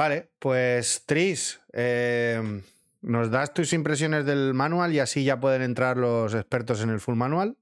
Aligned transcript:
Vale, 0.00 0.30
pues 0.38 1.02
Tris, 1.04 1.60
eh, 1.74 2.40
nos 3.02 3.30
das 3.30 3.52
tus 3.52 3.74
impresiones 3.74 4.24
del 4.24 4.54
manual 4.54 4.94
y 4.94 4.98
así 4.98 5.24
ya 5.24 5.38
pueden 5.38 5.60
entrar 5.60 5.98
los 5.98 6.32
expertos 6.32 6.80
en 6.80 6.88
el 6.88 7.00
full 7.00 7.16
manual. 7.16 7.58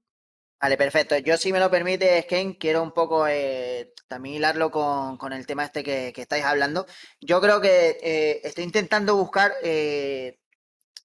Vale, 0.61 0.77
perfecto. 0.77 1.17
Yo, 1.17 1.35
si 1.35 1.51
me 1.51 1.59
lo 1.59 1.69
permite, 1.69 2.25
Ken, 2.29 2.53
quiero 2.53 2.81
un 2.81 2.93
poco 2.93 3.27
eh, 3.27 3.93
también 4.07 4.35
hilarlo 4.35 4.71
con, 4.71 5.17
con, 5.17 5.33
el 5.33 5.45
tema 5.45 5.65
este 5.65 5.83
que, 5.83 6.13
que, 6.15 6.21
estáis 6.21 6.45
hablando. 6.45 6.85
Yo 7.19 7.41
creo 7.41 7.59
que 7.59 7.97
eh, 8.01 8.39
estoy 8.45 8.63
intentando 8.63 9.17
buscar 9.17 9.51
eh, 9.61 10.38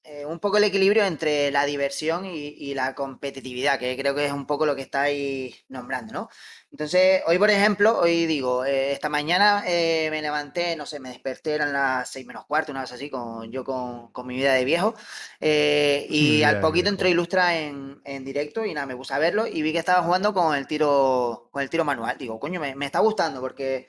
eh, 0.06 0.26
un 0.26 0.38
poco 0.38 0.58
el 0.58 0.64
equilibrio 0.64 1.02
entre 1.06 1.50
la 1.50 1.64
diversión 1.64 2.26
y, 2.26 2.48
y, 2.58 2.74
la 2.74 2.94
competitividad, 2.94 3.78
que 3.78 3.96
creo 3.96 4.14
que 4.14 4.26
es 4.26 4.32
un 4.32 4.46
poco 4.46 4.66
lo 4.66 4.76
que 4.76 4.82
estáis 4.82 5.64
nombrando, 5.68 6.12
¿no? 6.12 6.28
Entonces, 6.70 7.22
hoy, 7.26 7.38
por 7.38 7.48
ejemplo, 7.50 7.98
hoy 7.98 8.26
digo, 8.26 8.66
eh, 8.66 8.92
esta 8.92 9.08
mañana 9.08 9.64
eh, 9.66 10.08
me 10.10 10.20
levanté, 10.20 10.76
no 10.76 10.84
sé, 10.84 11.00
me 11.00 11.08
desperté, 11.08 11.54
eran 11.54 11.72
las 11.72 12.10
seis 12.10 12.26
menos 12.26 12.44
cuarto, 12.44 12.70
una 12.70 12.82
vez 12.82 12.92
así, 12.92 13.08
con, 13.08 13.50
yo 13.50 13.64
con, 13.64 14.12
con 14.12 14.26
mi 14.26 14.36
vida 14.36 14.52
de 14.52 14.66
viejo, 14.66 14.94
y 15.40 16.42
al 16.42 16.60
poquito 16.60 16.90
entró 16.90 17.08
Ilustra 17.08 17.56
en, 17.58 18.02
en, 18.04 18.26
directo 18.26 18.66
y 18.66 18.74
nada, 18.74 18.86
me 18.86 18.96
puse 18.96 19.14
a 19.14 19.18
verlo 19.18 19.46
y 19.46 19.62
vi 19.62 19.72
que 19.72 19.78
estaba 19.78 20.02
jugando 20.02 20.34
con 20.34 20.54
el 20.54 20.66
tiro, 20.66 21.48
con 21.50 21.62
el 21.62 21.70
tiro 21.70 21.84
manual. 21.86 22.18
Digo, 22.18 22.38
coño, 22.38 22.60
me, 22.60 22.74
me 22.74 22.84
está 22.84 22.98
gustando 22.98 23.40
porque, 23.40 23.88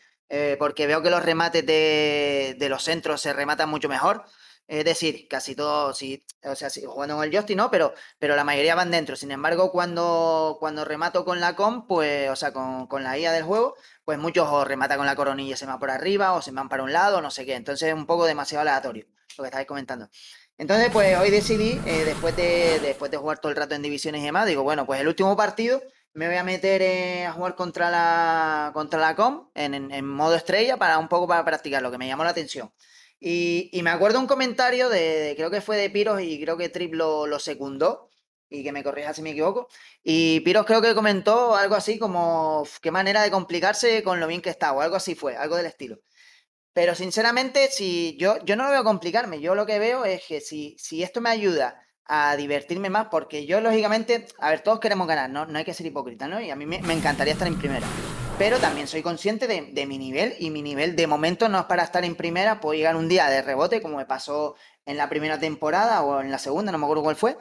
porque 0.59 0.87
veo 0.87 1.01
que 1.01 1.09
los 1.09 1.23
remates 1.23 1.65
de, 1.65 2.55
de 2.57 2.69
los 2.69 2.83
centros 2.83 3.19
se 3.19 3.33
rematan 3.33 3.69
mucho 3.69 3.89
mejor. 3.89 4.25
Es 4.67 4.83
decir, 4.83 5.27
casi 5.27 5.55
todo, 5.55 5.93
sí, 5.93 6.25
o 6.43 6.55
sea, 6.55 6.69
sí, 6.71 6.83
jugando 6.85 7.15
con 7.15 7.23
el 7.23 7.31
joystick, 7.31 7.55
¿no? 7.55 7.69
Pero, 7.69 7.93
pero 8.17 8.35
la 8.35 8.43
mayoría 8.43 8.73
van 8.73 8.89
dentro. 8.91 9.15
Sin 9.15 9.31
embargo, 9.31 9.71
cuando, 9.71 10.57
cuando 10.59 10.85
remato 10.85 11.23
con 11.23 11.39
la 11.39 11.55
com, 11.55 11.85
pues, 11.87 12.29
o 12.31 12.35
sea, 12.35 12.51
con, 12.51 12.87
con 12.87 13.03
la 13.03 13.17
IA 13.17 13.31
del 13.31 13.43
juego, 13.43 13.75
pues 14.03 14.17
muchos 14.17 14.47
o 14.49 14.65
rematan 14.65 14.97
con 14.97 15.05
la 15.05 15.15
coronilla 15.15 15.53
y 15.53 15.57
se 15.57 15.65
van 15.67 15.79
por 15.79 15.91
arriba, 15.91 16.33
o 16.33 16.41
se 16.41 16.51
van 16.51 16.67
para 16.69 16.83
un 16.83 16.91
lado, 16.93 17.21
no 17.21 17.29
sé 17.31 17.45
qué. 17.45 17.55
Entonces 17.55 17.89
es 17.89 17.93
un 17.93 18.05
poco 18.07 18.25
demasiado 18.25 18.61
aleatorio 18.61 19.05
lo 19.37 19.43
que 19.43 19.49
estáis 19.49 19.67
comentando. 19.67 20.09
Entonces, 20.57 20.89
pues 20.91 21.17
hoy 21.17 21.29
decidí, 21.29 21.79
eh, 21.85 22.03
después, 22.05 22.35
de, 22.35 22.79
después 22.79 23.11
de 23.11 23.17
jugar 23.17 23.39
todo 23.39 23.51
el 23.51 23.57
rato 23.57 23.75
en 23.75 23.81
divisiones 23.81 24.21
y 24.21 24.25
demás, 24.25 24.47
digo, 24.47 24.63
bueno, 24.63 24.85
pues 24.85 25.01
el 25.01 25.07
último 25.07 25.35
partido 25.35 25.81
me 26.13 26.27
voy 26.27 26.37
a 26.37 26.43
meter 26.43 26.81
eh, 26.81 27.25
a 27.25 27.33
jugar 27.33 27.55
contra 27.55 27.89
la, 27.91 28.71
contra 28.73 28.99
la 28.99 29.15
com 29.15 29.49
en, 29.53 29.73
en, 29.73 29.91
en 29.91 30.07
modo 30.07 30.35
estrella 30.35 30.77
para 30.77 30.97
un 30.97 31.09
poco 31.09 31.27
para 31.27 31.43
practicar, 31.43 31.81
lo 31.81 31.91
que 31.91 31.97
me 31.97 32.07
llamó 32.07 32.23
la 32.23 32.29
atención. 32.29 32.71
Y, 33.19 33.71
me 33.83 33.89
acuerdo 33.89 34.19
un 34.19 34.27
comentario 34.27 34.89
de, 34.89 35.33
creo 35.37 35.49
que 35.49 35.61
fue 35.61 35.77
de 35.77 35.89
Piros 35.89 36.21
y 36.21 36.41
creo 36.41 36.57
que 36.57 36.69
Trip 36.69 36.93
lo, 36.93 37.39
secundó, 37.39 38.09
y 38.49 38.63
que 38.63 38.71
me 38.71 38.83
corrija 38.83 39.13
si 39.13 39.21
me 39.21 39.31
equivoco. 39.31 39.67
Y 40.03 40.41
Piros 40.41 40.65
creo 40.65 40.81
que 40.81 40.95
comentó 40.95 41.55
algo 41.55 41.75
así 41.75 41.97
como, 41.97 42.67
qué 42.81 42.91
manera 42.91 43.23
de 43.23 43.31
complicarse 43.31 44.03
con 44.03 44.19
lo 44.19 44.27
bien 44.27 44.41
que 44.41 44.49
está, 44.49 44.73
o 44.73 44.81
algo 44.81 44.95
así 44.95 45.15
fue, 45.15 45.35
algo 45.35 45.55
del 45.55 45.65
estilo. 45.67 45.99
Pero 46.73 46.93
sinceramente, 46.95 47.69
si 47.71 48.17
yo, 48.19 48.43
yo 48.45 48.55
no 48.55 48.65
lo 48.65 48.71
veo 48.71 48.83
complicarme, 48.83 49.39
yo 49.39 49.55
lo 49.55 49.65
que 49.65 49.79
veo 49.79 50.05
es 50.05 50.23
que 50.27 50.41
si, 50.41 50.75
si 50.77 51.03
esto 51.03 51.21
me 51.21 51.29
ayuda 51.29 51.81
a 52.05 52.35
divertirme 52.35 52.89
más, 52.89 53.07
porque 53.09 53.45
yo 53.45 53.61
lógicamente, 53.61 54.27
a 54.39 54.49
ver, 54.51 54.61
todos 54.61 54.79
queremos 54.79 55.07
ganar, 55.07 55.29
no, 55.29 55.45
no 55.45 55.57
hay 55.57 55.65
que 55.65 55.73
ser 55.73 55.87
hipócrita, 55.87 56.27
¿no? 56.27 56.41
Y 56.41 56.51
a 56.51 56.55
mí 56.55 56.65
me 56.65 56.93
encantaría 56.93 57.33
estar 57.33 57.47
en 57.47 57.57
primera 57.57 57.87
pero 58.37 58.59
también 58.59 58.87
soy 58.87 59.01
consciente 59.01 59.47
de, 59.47 59.61
de, 59.71 59.85
mi 59.85 59.97
nivel 59.97 60.35
y 60.39 60.49
mi 60.49 60.61
nivel 60.61 60.95
de 60.95 61.07
momento 61.07 61.49
no 61.49 61.59
es 61.59 61.65
para 61.65 61.83
estar 61.83 62.03
en 62.03 62.15
primera, 62.15 62.59
puedo 62.59 62.75
llegar 62.75 62.95
un 62.95 63.07
día 63.07 63.29
de 63.29 63.41
rebote 63.41 63.81
como 63.81 63.97
me 63.97 64.05
pasó 64.05 64.55
en 64.85 64.97
la 64.97 65.09
primera 65.09 65.39
temporada 65.39 66.03
o 66.03 66.21
en 66.21 66.31
la 66.31 66.37
segunda, 66.37 66.71
no 66.71 66.77
me 66.77 66.85
acuerdo 66.85 67.03
cuál 67.03 67.15
fue. 67.15 67.37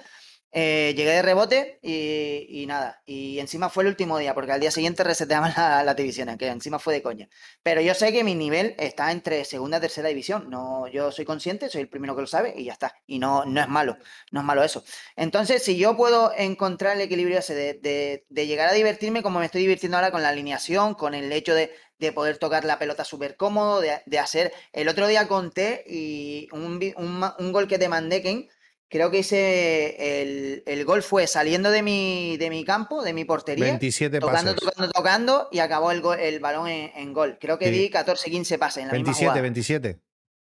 Eh, 0.56 0.94
llegué 0.96 1.10
de 1.10 1.22
rebote 1.22 1.80
y, 1.82 2.64
nada, 2.68 3.02
y 3.06 3.40
encima 3.40 3.70
fue 3.70 3.82
el 3.82 3.88
último 3.88 4.18
día, 4.18 4.34
porque 4.34 4.52
al 4.52 4.60
día 4.60 4.70
siguiente 4.70 5.02
reseteaban 5.02 5.52
la, 5.56 5.82
la 5.82 5.94
división, 5.94 6.38
que 6.38 6.46
encima 6.46 6.78
fue 6.78 6.94
de 6.94 7.02
coña. 7.02 7.28
Pero 7.64 7.80
yo 7.80 7.92
sé 7.92 8.12
que 8.12 8.22
mi 8.22 8.36
nivel 8.36 8.76
está 8.78 9.10
entre 9.10 9.44
segunda 9.44 9.78
y 9.78 9.80
tercera 9.80 10.08
división, 10.08 10.48
no, 10.50 10.86
yo 10.86 11.10
soy 11.10 11.24
consciente, 11.24 11.68
soy 11.68 11.80
el 11.80 11.88
primero 11.88 12.14
que 12.14 12.20
lo 12.20 12.28
sabe 12.28 12.54
y 12.56 12.66
ya 12.66 12.72
está, 12.72 12.94
y 13.04 13.18
no, 13.18 13.44
no 13.44 13.60
es 13.60 13.68
malo, 13.68 13.98
no 14.30 14.40
es 14.40 14.46
malo 14.46 14.62
eso. 14.62 14.84
Entonces, 15.16 15.64
si 15.64 15.76
yo 15.76 15.96
puedo 15.96 16.32
encontrar 16.36 16.94
el 16.94 17.02
equilibrio 17.02 17.40
ese 17.40 17.56
de, 17.56 18.24
de, 18.28 18.46
llegar 18.46 18.68
a 18.68 18.74
divertirme 18.74 19.24
como 19.24 19.40
me 19.40 19.46
estoy 19.46 19.62
divirtiendo 19.62 19.96
ahora 19.96 20.12
con 20.12 20.22
la 20.22 20.28
alineación, 20.28 20.94
con 20.94 21.14
el 21.14 21.32
hecho 21.32 21.52
de, 21.56 21.72
de 21.98 22.12
poder 22.12 22.38
tocar 22.38 22.64
la 22.64 22.78
pelota 22.78 23.04
súper 23.04 23.36
cómodo, 23.36 23.80
de, 23.80 24.02
de, 24.06 24.18
hacer. 24.20 24.52
El 24.72 24.88
otro 24.88 25.08
día 25.08 25.26
conté 25.26 25.82
y 25.84 26.46
un, 26.52 26.80
un, 26.96 27.24
un 27.40 27.52
gol 27.52 27.66
que 27.66 27.78
te 27.80 27.88
mandé, 27.88 28.22
Ken, 28.22 28.48
creo 28.88 29.10
que 29.10 29.18
hice 29.18 30.22
el, 30.22 30.62
el, 30.66 30.84
gol 30.84 31.02
fue 31.02 31.26
saliendo 31.26 31.70
de 31.70 31.82
mi, 31.82 32.36
de 32.36 32.50
mi 32.50 32.64
campo, 32.64 33.02
de 33.02 33.12
mi 33.12 33.24
portería. 33.24 33.66
27 33.66 34.20
tocando, 34.20 34.52
pases. 34.52 34.68
tocando, 34.68 34.92
tocando 34.92 35.48
y 35.50 35.58
acabó 35.58 35.90
el, 35.90 36.00
gol, 36.00 36.18
el 36.18 36.40
balón 36.40 36.68
en, 36.68 36.90
en, 36.94 37.12
gol. 37.12 37.38
Creo 37.40 37.58
que 37.58 37.66
sí. 37.66 37.72
di 37.72 37.90
14, 37.90 38.30
15 38.30 38.58
pases 38.58 38.82
en 38.82 38.88
la 38.88 38.92
27, 38.92 39.20
misma 39.20 39.32
jugada. 39.32 39.42
27. 39.42 40.00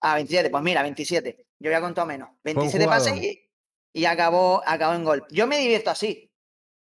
Ah, 0.00 0.14
27, 0.14 0.50
pues 0.50 0.62
mira, 0.62 0.82
27. 0.82 1.46
Yo 1.58 1.70
había 1.70 1.80
contado 1.80 2.06
menos. 2.06 2.30
27 2.44 2.86
pases 2.86 3.16
y, 3.16 3.50
y, 3.92 4.04
acabó, 4.04 4.62
acabó 4.66 4.94
en 4.94 5.04
gol. 5.04 5.24
Yo 5.30 5.46
me 5.46 5.58
divierto 5.58 5.90
así. 5.90 6.30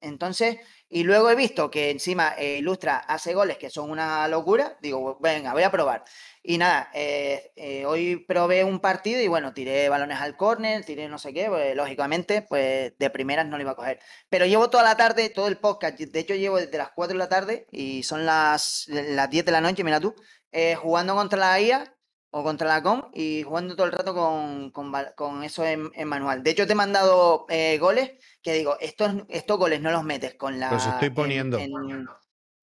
Entonces, 0.02 0.58
y 0.90 1.04
luego 1.04 1.30
he 1.30 1.36
visto 1.36 1.72
que 1.72 1.90
encima 1.90 2.36
eh, 2.38 2.58
Ilustra 2.60 2.98
hace 2.98 3.34
goles 3.34 3.58
que 3.58 3.70
son 3.70 3.90
una 3.90 4.28
locura. 4.28 4.78
Digo, 4.82 5.18
venga, 5.20 5.54
voy 5.54 5.64
a 5.64 5.72
probar. 5.72 6.04
Y 6.44 6.60
nada, 6.60 6.92
eh, 6.94 7.52
eh, 7.56 7.86
hoy 7.86 8.18
probé 8.28 8.64
un 8.64 8.80
partido 8.80 9.20
y 9.20 9.28
bueno, 9.28 9.54
tiré 9.54 9.90
balones 9.90 10.20
al 10.20 10.38
córner, 10.38 10.86
tiré 10.86 11.10
no 11.10 11.18
sé 11.18 11.34
qué, 11.34 11.48
pues, 11.50 11.76
lógicamente, 11.76 12.44
pues 12.44 12.94
de 12.98 13.10
primeras 13.10 13.48
no 13.48 13.58
lo 13.58 13.64
iba 13.64 13.72
a 13.72 13.76
coger. 13.76 14.00
Pero 14.30 14.46
llevo 14.46 14.70
toda 14.70 14.84
la 14.84 14.96
tarde, 14.96 15.30
todo 15.30 15.48
el 15.48 15.58
podcast, 15.58 15.98
de 16.00 16.20
hecho 16.20 16.36
llevo 16.36 16.58
desde 16.58 16.78
las 16.78 16.92
4 16.92 17.14
de 17.14 17.20
la 17.20 17.30
tarde 17.30 17.66
y 17.72 18.04
son 18.04 18.26
las, 18.26 18.86
las 18.88 19.30
10 19.30 19.46
de 19.46 19.52
la 19.52 19.62
noche, 19.62 19.84
mira 19.84 20.00
tú, 20.00 20.14
eh, 20.52 20.76
jugando 20.76 21.16
contra 21.16 21.40
la 21.40 21.60
IA 21.60 21.95
o 22.38 22.44
contra 22.44 22.68
la 22.68 22.84
COM 22.84 23.12
y 23.14 23.44
jugando 23.44 23.78
todo 23.78 23.86
el 23.86 23.94
rato 23.94 24.14
con, 24.14 24.70
con, 24.72 24.92
con 25.16 25.42
eso 25.46 25.64
en, 25.66 25.90
en, 25.96 26.06
manual. 26.06 26.44
De 26.44 26.52
hecho, 26.52 26.68
te 26.68 26.74
he 26.74 26.76
mandado 26.76 27.46
eh, 27.48 27.78
goles 27.78 28.12
que 28.42 28.52
digo, 28.52 28.78
estos, 28.82 29.24
estos 29.30 29.58
goles 29.58 29.80
no 29.80 29.90
los 29.90 30.04
metes 30.04 30.36
con 30.36 30.60
la... 30.60 30.70
Los 30.70 30.86
estoy 30.86 31.12
poniendo. 31.12 31.58
En, 31.58 31.72
en, 31.90 32.06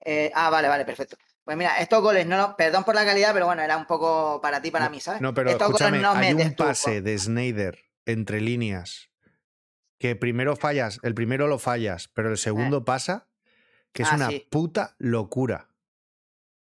eh, 0.04 0.30
ah, 0.34 0.50
vale, 0.50 0.68
vale, 0.68 0.84
perfecto. 0.84 1.16
Pues 1.42 1.56
mira, 1.56 1.78
estos 1.78 2.02
goles, 2.02 2.26
no 2.26 2.36
lo, 2.36 2.54
perdón 2.54 2.84
por 2.84 2.94
la 2.94 3.06
calidad, 3.06 3.32
pero 3.32 3.46
bueno, 3.46 3.62
era 3.62 3.78
un 3.78 3.86
poco 3.86 4.42
para 4.42 4.60
ti, 4.60 4.70
para 4.70 4.84
no, 4.84 4.90
mí, 4.90 5.00
¿sabes? 5.00 5.22
No, 5.22 5.32
pero 5.32 5.48
estos 5.48 5.68
escúchame, 5.68 6.00
no 6.00 6.12
hay 6.12 6.34
un 6.34 6.54
pase 6.54 7.00
de 7.00 7.18
Snyder 7.18 7.78
entre 8.04 8.42
líneas 8.42 9.08
que 9.98 10.16
primero 10.16 10.54
fallas, 10.54 11.00
el 11.02 11.14
primero 11.14 11.48
lo 11.48 11.58
fallas, 11.58 12.10
pero 12.12 12.30
el 12.30 12.36
segundo 12.36 12.78
eh. 12.78 12.82
pasa, 12.84 13.26
que 13.94 14.02
es 14.02 14.08
ah, 14.12 14.16
una 14.16 14.28
sí. 14.28 14.46
puta 14.50 14.96
locura. 14.98 15.71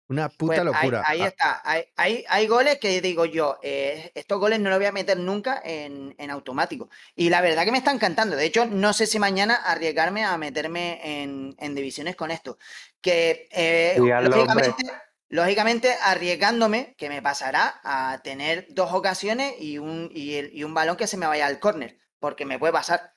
Una 0.09 0.29
puta 0.29 0.57
pues 0.57 0.65
locura. 0.65 1.03
Ahí, 1.07 1.21
ahí 1.21 1.27
está. 1.27 1.63
Hay, 1.65 1.85
hay, 1.97 2.25
hay, 2.29 2.47
goles 2.47 2.79
que 2.79 3.01
digo 3.01 3.25
yo, 3.25 3.59
eh, 3.63 4.13
estos 4.15 4.39
goles 4.39 4.61
no 4.61 4.69
los 4.69 4.79
voy 4.79 4.87
a 4.87 4.93
meter 4.93 5.19
nunca 5.19 5.61
en, 5.65 6.15
en, 6.19 6.31
automático. 6.31 6.91
Y 7.17 7.31
la 7.31 7.41
verdad 7.41 7.65
que 7.65 7.73
me 7.73 7.79
está 7.79 7.91
encantando. 7.91 8.37
De 8.37 8.45
hecho, 8.45 8.67
no 8.67 8.93
sé 8.93 9.07
si 9.07 9.19
mañana 9.19 9.55
arriesgarme 9.55 10.25
a 10.25 10.37
meterme 10.37 11.23
en, 11.23 11.57
en 11.59 11.75
divisiones 11.75 12.17
con 12.17 12.31
esto. 12.31 12.59
Que 13.01 13.49
eh, 13.51 13.97
lógicamente, 13.99 14.85
lógicamente, 15.31 15.97
arriesgándome, 16.03 16.95
que 16.99 17.09
me 17.09 17.23
pasará 17.23 17.81
a 17.83 18.21
tener 18.23 18.67
dos 18.71 18.93
ocasiones 18.93 19.55
y 19.59 19.79
un, 19.79 20.11
y, 20.13 20.35
el, 20.35 20.51
y 20.55 20.65
un 20.65 20.75
balón 20.75 20.99
que 20.99 21.07
se 21.07 21.17
me 21.17 21.27
vaya 21.27 21.47
al 21.47 21.61
córner, 21.61 21.99
porque 22.19 22.45
me 22.45 22.59
puede 22.59 22.75
pasar. 22.75 23.15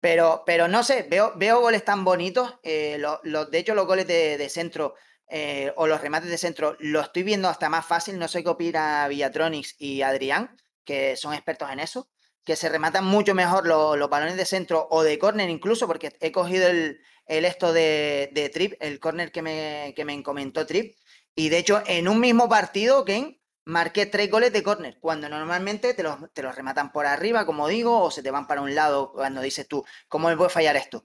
Pero, 0.00 0.44
pero 0.46 0.68
no 0.68 0.84
sé, 0.84 1.04
veo, 1.10 1.32
veo 1.34 1.60
goles 1.60 1.84
tan 1.84 2.04
bonitos. 2.04 2.60
Eh, 2.62 2.96
lo, 3.00 3.18
lo, 3.24 3.46
de 3.46 3.58
hecho, 3.58 3.74
los 3.74 3.86
goles 3.86 4.06
de, 4.06 4.38
de 4.38 4.48
centro 4.48 4.94
eh, 5.28 5.72
o 5.76 5.86
los 5.86 6.00
remates 6.00 6.30
de 6.30 6.38
centro, 6.38 6.76
lo 6.80 7.00
estoy 7.00 7.22
viendo 7.22 7.48
hasta 7.48 7.68
más 7.68 7.86
fácil. 7.86 8.18
No 8.18 8.28
sé 8.28 8.42
qué 8.42 8.48
opina 8.48 9.06
Villatronics 9.08 9.76
y 9.78 10.02
Adrián, 10.02 10.56
que 10.84 11.16
son 11.16 11.34
expertos 11.34 11.70
en 11.70 11.80
eso, 11.80 12.08
que 12.44 12.56
se 12.56 12.70
rematan 12.70 13.04
mucho 13.04 13.34
mejor 13.34 13.66
los, 13.66 13.98
los 13.98 14.08
balones 14.08 14.36
de 14.36 14.46
centro 14.46 14.88
o 14.90 15.02
de 15.02 15.18
córner 15.18 15.50
incluso, 15.50 15.86
porque 15.86 16.16
he 16.20 16.32
cogido 16.32 16.66
el, 16.68 17.00
el 17.26 17.44
esto 17.44 17.74
de, 17.74 18.30
de, 18.32 18.48
Trip, 18.48 18.72
el 18.80 18.98
córner 19.00 19.30
que 19.30 19.42
me, 19.42 19.92
que 19.94 20.06
me 20.06 20.22
comentó 20.22 20.64
Trip, 20.64 20.96
y 21.34 21.50
de 21.50 21.58
hecho 21.58 21.82
en 21.86 22.08
un 22.08 22.18
mismo 22.20 22.48
partido, 22.48 23.04
Ken, 23.04 23.38
marqué 23.66 24.06
tres 24.06 24.30
goles 24.30 24.50
de 24.50 24.62
córner, 24.62 24.98
cuando 24.98 25.28
normalmente 25.28 25.92
te 25.92 26.02
los, 26.02 26.16
te 26.32 26.42
los 26.42 26.54
rematan 26.54 26.90
por 26.90 27.04
arriba, 27.04 27.44
como 27.44 27.68
digo, 27.68 28.00
o 28.02 28.10
se 28.10 28.22
te 28.22 28.30
van 28.30 28.46
para 28.46 28.62
un 28.62 28.74
lado 28.74 29.12
cuando 29.12 29.42
dices 29.42 29.68
tú, 29.68 29.84
¿cómo 30.08 30.28
me 30.28 30.36
puede 30.38 30.48
fallar 30.48 30.74
esto? 30.76 31.04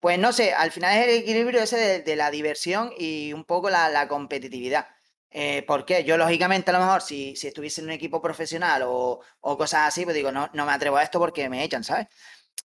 Pues 0.00 0.18
no 0.18 0.32
sé, 0.32 0.54
al 0.54 0.70
final 0.72 0.96
es 0.96 1.04
el 1.08 1.14
equilibrio 1.16 1.62
ese 1.62 2.00
de, 2.02 2.16
la 2.16 2.30
diversión 2.30 2.92
y 2.98 3.32
un 3.34 3.44
poco 3.44 3.68
la, 3.68 4.08
competitividad. 4.08 4.88
Eh, 5.30 5.62
¿Por 5.66 5.84
qué? 5.84 6.04
Yo, 6.04 6.16
lógicamente, 6.16 6.70
a 6.70 6.74
lo 6.74 6.80
mejor, 6.80 7.02
si, 7.02 7.36
si 7.36 7.48
estuviese 7.48 7.82
en 7.82 7.88
un 7.88 7.92
equipo 7.92 8.20
profesional 8.22 8.82
o, 8.86 9.20
cosas 9.40 9.88
así, 9.88 10.04
pues 10.04 10.16
digo, 10.16 10.32
no, 10.32 10.48
no 10.54 10.64
me 10.66 10.72
atrevo 10.72 10.96
a 10.96 11.02
esto 11.02 11.18
porque 11.18 11.48
me 11.50 11.62
echan, 11.64 11.84
¿sabes? 11.84 12.06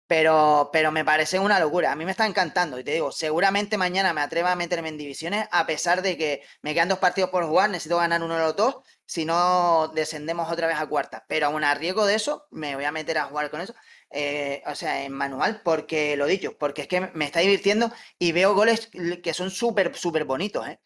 Pero, 0.07 0.69
pero 0.71 0.91
me 0.91 1.03
parece 1.03 1.37
una 1.39 1.59
locura. 1.59 1.91
A 1.91 1.95
mí 1.95 2.05
me 2.05 2.11
está 2.11 2.25
encantando. 2.25 2.79
Y 2.79 2.83
te 2.85 2.91
digo, 2.93 3.11
seguramente 3.11 3.77
mañana 3.77 4.13
me 4.13 4.21
atreva 4.21 4.53
a 4.53 4.55
meterme 4.55 4.89
en 4.89 4.97
divisiones, 4.97 5.47
a 5.51 5.65
pesar 5.67 6.01
de 6.01 6.17
que 6.17 6.41
me 6.61 6.73
quedan 6.73 6.89
dos 6.89 6.99
partidos 6.99 7.29
por 7.29 7.45
jugar, 7.45 7.69
necesito 7.69 7.97
ganar 7.97 8.23
uno 8.23 8.35
de 8.35 8.41
los 8.43 8.55
dos, 8.55 8.77
si 9.05 9.25
no 9.25 9.89
descendemos 9.89 10.49
otra 10.51 10.67
vez 10.67 10.77
a 10.77 10.87
cuarta. 10.87 11.25
Pero 11.27 11.47
aún 11.47 11.63
a 11.65 11.75
de 11.75 12.15
eso, 12.15 12.47
me 12.51 12.75
voy 12.75 12.85
a 12.85 12.91
meter 12.93 13.17
a 13.17 13.25
jugar 13.25 13.49
con 13.49 13.59
eso 13.61 13.75
eh, 14.09 14.63
o 14.65 14.75
sea, 14.75 15.03
en 15.03 15.11
manual, 15.13 15.61
porque 15.63 16.15
lo 16.17 16.25
dicho, 16.25 16.57
porque 16.57 16.83
es 16.83 16.87
que 16.87 17.01
me 17.13 17.25
está 17.25 17.39
divirtiendo 17.39 17.91
y 18.19 18.31
veo 18.31 18.55
goles 18.55 18.89
que 19.23 19.33
son 19.33 19.51
súper, 19.51 19.95
súper 19.95 20.25
bonitos, 20.25 20.67
¿eh? 20.67 20.79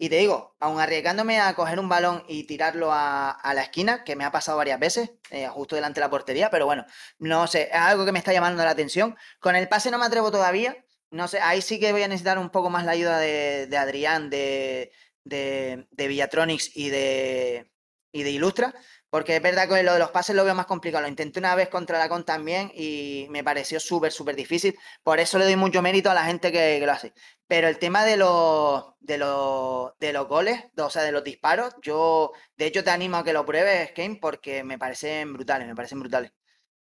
Y 0.00 0.08
te 0.10 0.16
digo, 0.18 0.56
aun 0.60 0.80
arriesgándome 0.80 1.40
a 1.40 1.54
coger 1.54 1.80
un 1.80 1.88
balón 1.88 2.22
y 2.28 2.44
tirarlo 2.44 2.90
a, 2.92 3.36
la 3.52 3.62
esquina, 3.62 4.04
que 4.04 4.14
me 4.14 4.24
ha 4.24 4.30
pasado 4.30 4.56
varias 4.56 4.78
veces, 4.78 5.10
eh, 5.30 5.48
justo 5.48 5.74
delante 5.74 5.98
de 6.00 6.06
la 6.06 6.10
portería, 6.10 6.50
pero 6.50 6.66
bueno, 6.66 6.86
no 7.18 7.48
sé, 7.48 7.64
es 7.64 7.74
algo 7.74 8.04
que 8.04 8.12
me 8.12 8.20
está 8.20 8.32
llamando 8.32 8.64
la 8.64 8.70
atención. 8.70 9.16
Con 9.40 9.56
el 9.56 9.68
pase 9.68 9.90
no 9.90 9.98
me 9.98 10.06
atrevo 10.06 10.30
todavía. 10.30 10.76
No 11.10 11.26
sé, 11.26 11.40
ahí 11.40 11.62
sí 11.62 11.80
que 11.80 11.90
voy 11.92 12.02
a 12.02 12.08
necesitar 12.08 12.38
un 12.38 12.50
poco 12.50 12.70
más 12.70 12.84
la 12.84 12.92
ayuda 12.92 13.18
de, 13.18 13.76
Adrián, 13.76 14.30
de, 14.30 14.92
de, 15.24 15.88
de 15.90 16.08
Villatronics 16.08 16.76
y 16.76 16.90
de, 16.90 17.72
y 18.12 18.22
de 18.22 18.30
Ilustra, 18.30 18.74
porque 19.10 19.36
es 19.36 19.42
verdad 19.42 19.68
que 19.68 19.82
lo 19.82 19.94
de 19.94 19.98
los 19.98 20.10
pases 20.10 20.36
lo 20.36 20.44
veo 20.44 20.54
más 20.54 20.66
complicado. 20.66 21.02
Lo 21.02 21.08
intenté 21.08 21.38
una 21.38 21.54
vez 21.54 21.68
contra 21.68 21.98
la 21.98 22.08
con 22.08 22.24
también 22.24 22.70
y 22.74 23.26
me 23.30 23.42
pareció 23.42 23.80
súper, 23.80 24.12
súper 24.12 24.36
difícil. 24.36 24.76
Por 25.02 25.18
eso 25.20 25.38
le 25.38 25.46
doy 25.46 25.56
mucho 25.56 25.80
mérito 25.82 26.10
a 26.10 26.14
la 26.14 26.24
gente 26.24 26.52
que, 26.52 26.80
lo 26.84 26.92
hace. 26.92 27.14
Pero 27.46 27.68
el 27.68 27.78
tema 27.78 28.04
de 28.04 28.16
los, 28.16 28.94
de 29.00 29.18
los, 29.18 29.92
de 29.98 30.12
los 30.12 30.28
goles, 30.28 30.62
o 30.76 30.90
sea, 30.90 31.02
de 31.02 31.12
los 31.12 31.24
disparos, 31.24 31.74
yo 31.82 32.32
de 32.56 32.66
hecho 32.66 32.84
te 32.84 32.90
animo 32.90 33.16
a 33.16 33.24
que 33.24 33.32
lo 33.32 33.46
pruebes, 33.46 33.92
Kane, 33.92 34.18
porque 34.20 34.62
me 34.64 34.78
parecen 34.78 35.32
brutales, 35.32 35.66
me 35.66 35.74
parecen 35.74 36.00
brutales. 36.00 36.32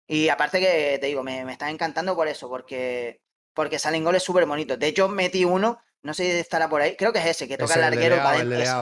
Y 0.08 0.30
aparte 0.30 0.60
que 0.60 0.98
te 1.00 1.08
digo, 1.08 1.24
me, 1.24 1.46
me 1.46 1.54
están 1.54 1.70
encantando 1.70 2.16
por 2.16 2.28
eso, 2.28 2.50
porque, 2.50 3.22
porque 3.54 3.80
salen 3.80 4.04
goles 4.04 4.24
súper 4.24 4.46
bonitos. 4.46 4.80
De 4.80 4.88
hecho, 4.88 5.10
metí 5.10 5.46
uno 5.46 5.80
no 6.02 6.14
sé 6.14 6.24
si 6.24 6.32
estará 6.32 6.70
por 6.70 6.82
ahí. 6.82 6.96
Creo 6.96 7.12
que 7.12 7.20
es 7.20 7.26
ese, 7.26 7.48
que 7.48 7.58
toca 7.58 7.76
el 7.76 7.82
larguero. 7.82 8.16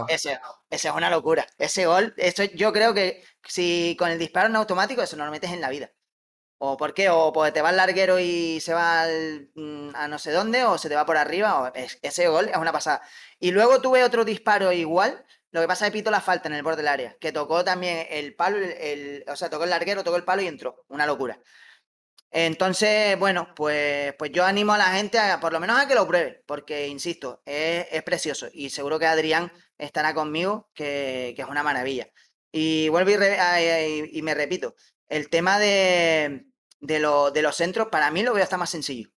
ese, 0.09 0.39
ese, 0.69 0.87
es 0.89 0.93
una 0.93 1.09
locura. 1.09 1.47
Ese 1.57 1.85
gol, 1.85 2.13
eso 2.17 2.43
yo 2.43 2.71
creo 2.73 2.93
que 2.93 3.23
si 3.43 3.95
con 3.97 4.09
el 4.09 4.19
disparo 4.19 4.47
en 4.47 4.55
automático, 4.55 5.01
eso 5.01 5.17
no 5.17 5.25
lo 5.25 5.31
metes 5.31 5.51
en 5.51 5.61
la 5.61 5.69
vida. 5.69 5.91
¿O 6.57 6.77
por 6.77 6.93
qué? 6.93 7.09
O 7.09 7.33
porque 7.33 7.51
te 7.51 7.61
va 7.61 7.71
el 7.71 7.77
larguero 7.77 8.19
y 8.19 8.59
se 8.61 8.73
va 8.73 9.05
mm, 9.55 9.89
a 9.93 10.07
no 10.07 10.19
sé 10.19 10.31
dónde, 10.31 10.63
o 10.63 10.77
se 10.77 10.89
te 10.89 10.95
va 10.95 11.05
por 11.05 11.17
arriba. 11.17 11.61
O 11.61 11.71
ese 12.01 12.27
gol 12.27 12.49
es 12.49 12.57
una 12.57 12.71
pasada. 12.71 13.01
Y 13.39 13.51
luego 13.51 13.81
tuve 13.81 14.03
otro 14.03 14.23
disparo 14.25 14.71
igual. 14.71 15.25
Lo 15.51 15.61
que 15.61 15.67
pasa 15.67 15.85
es 15.85 15.91
que 15.91 15.99
pito 15.99 16.11
la 16.11 16.21
falta 16.21 16.47
en 16.49 16.55
el 16.55 16.63
borde 16.63 16.77
del 16.77 16.87
área. 16.89 17.17
Que 17.19 17.31
tocó 17.31 17.63
también 17.63 18.07
el 18.09 18.35
palo, 18.35 18.57
el, 18.57 19.23
o 19.27 19.35
sea, 19.35 19.49
tocó 19.49 19.63
el 19.63 19.69
larguero, 19.69 20.03
tocó 20.03 20.17
el 20.17 20.23
palo 20.23 20.41
y 20.41 20.47
entró. 20.47 20.85
Una 20.89 21.05
locura. 21.05 21.39
Entonces, 22.37 23.17
bueno, 23.17 23.55
pues, 23.55 24.13
pues 24.15 24.29
yo 24.33 24.43
animo 24.43 24.73
a 24.73 24.77
la 24.77 24.87
gente 24.87 25.17
a 25.17 25.39
por 25.39 25.53
lo 25.53 25.61
menos 25.61 25.79
a 25.79 25.87
que 25.87 25.95
lo 25.95 26.05
pruebe, 26.05 26.43
porque, 26.45 26.85
insisto, 26.89 27.41
es, 27.45 28.03
precioso 28.03 28.49
y 28.51 28.69
seguro 28.71 28.99
que 28.99 29.05
Adrián 29.05 29.53
estará 29.77 30.13
conmigo, 30.13 30.69
que, 30.73 31.33
es 31.37 31.45
una 31.47 31.63
maravilla. 31.63 32.09
Y 32.51 32.89
vuelvo 32.89 33.11
y, 33.11 34.21
me 34.21 34.33
repito, 34.33 34.75
el 35.07 35.29
tema 35.29 35.59
de, 35.59 36.47
de, 36.81 36.99
los 36.99 37.55
centros, 37.55 37.87
para 37.89 38.11
mí 38.11 38.21
lo 38.21 38.33
veo 38.33 38.43
hasta 38.43 38.57
más 38.57 38.69
sencillo. 38.69 39.09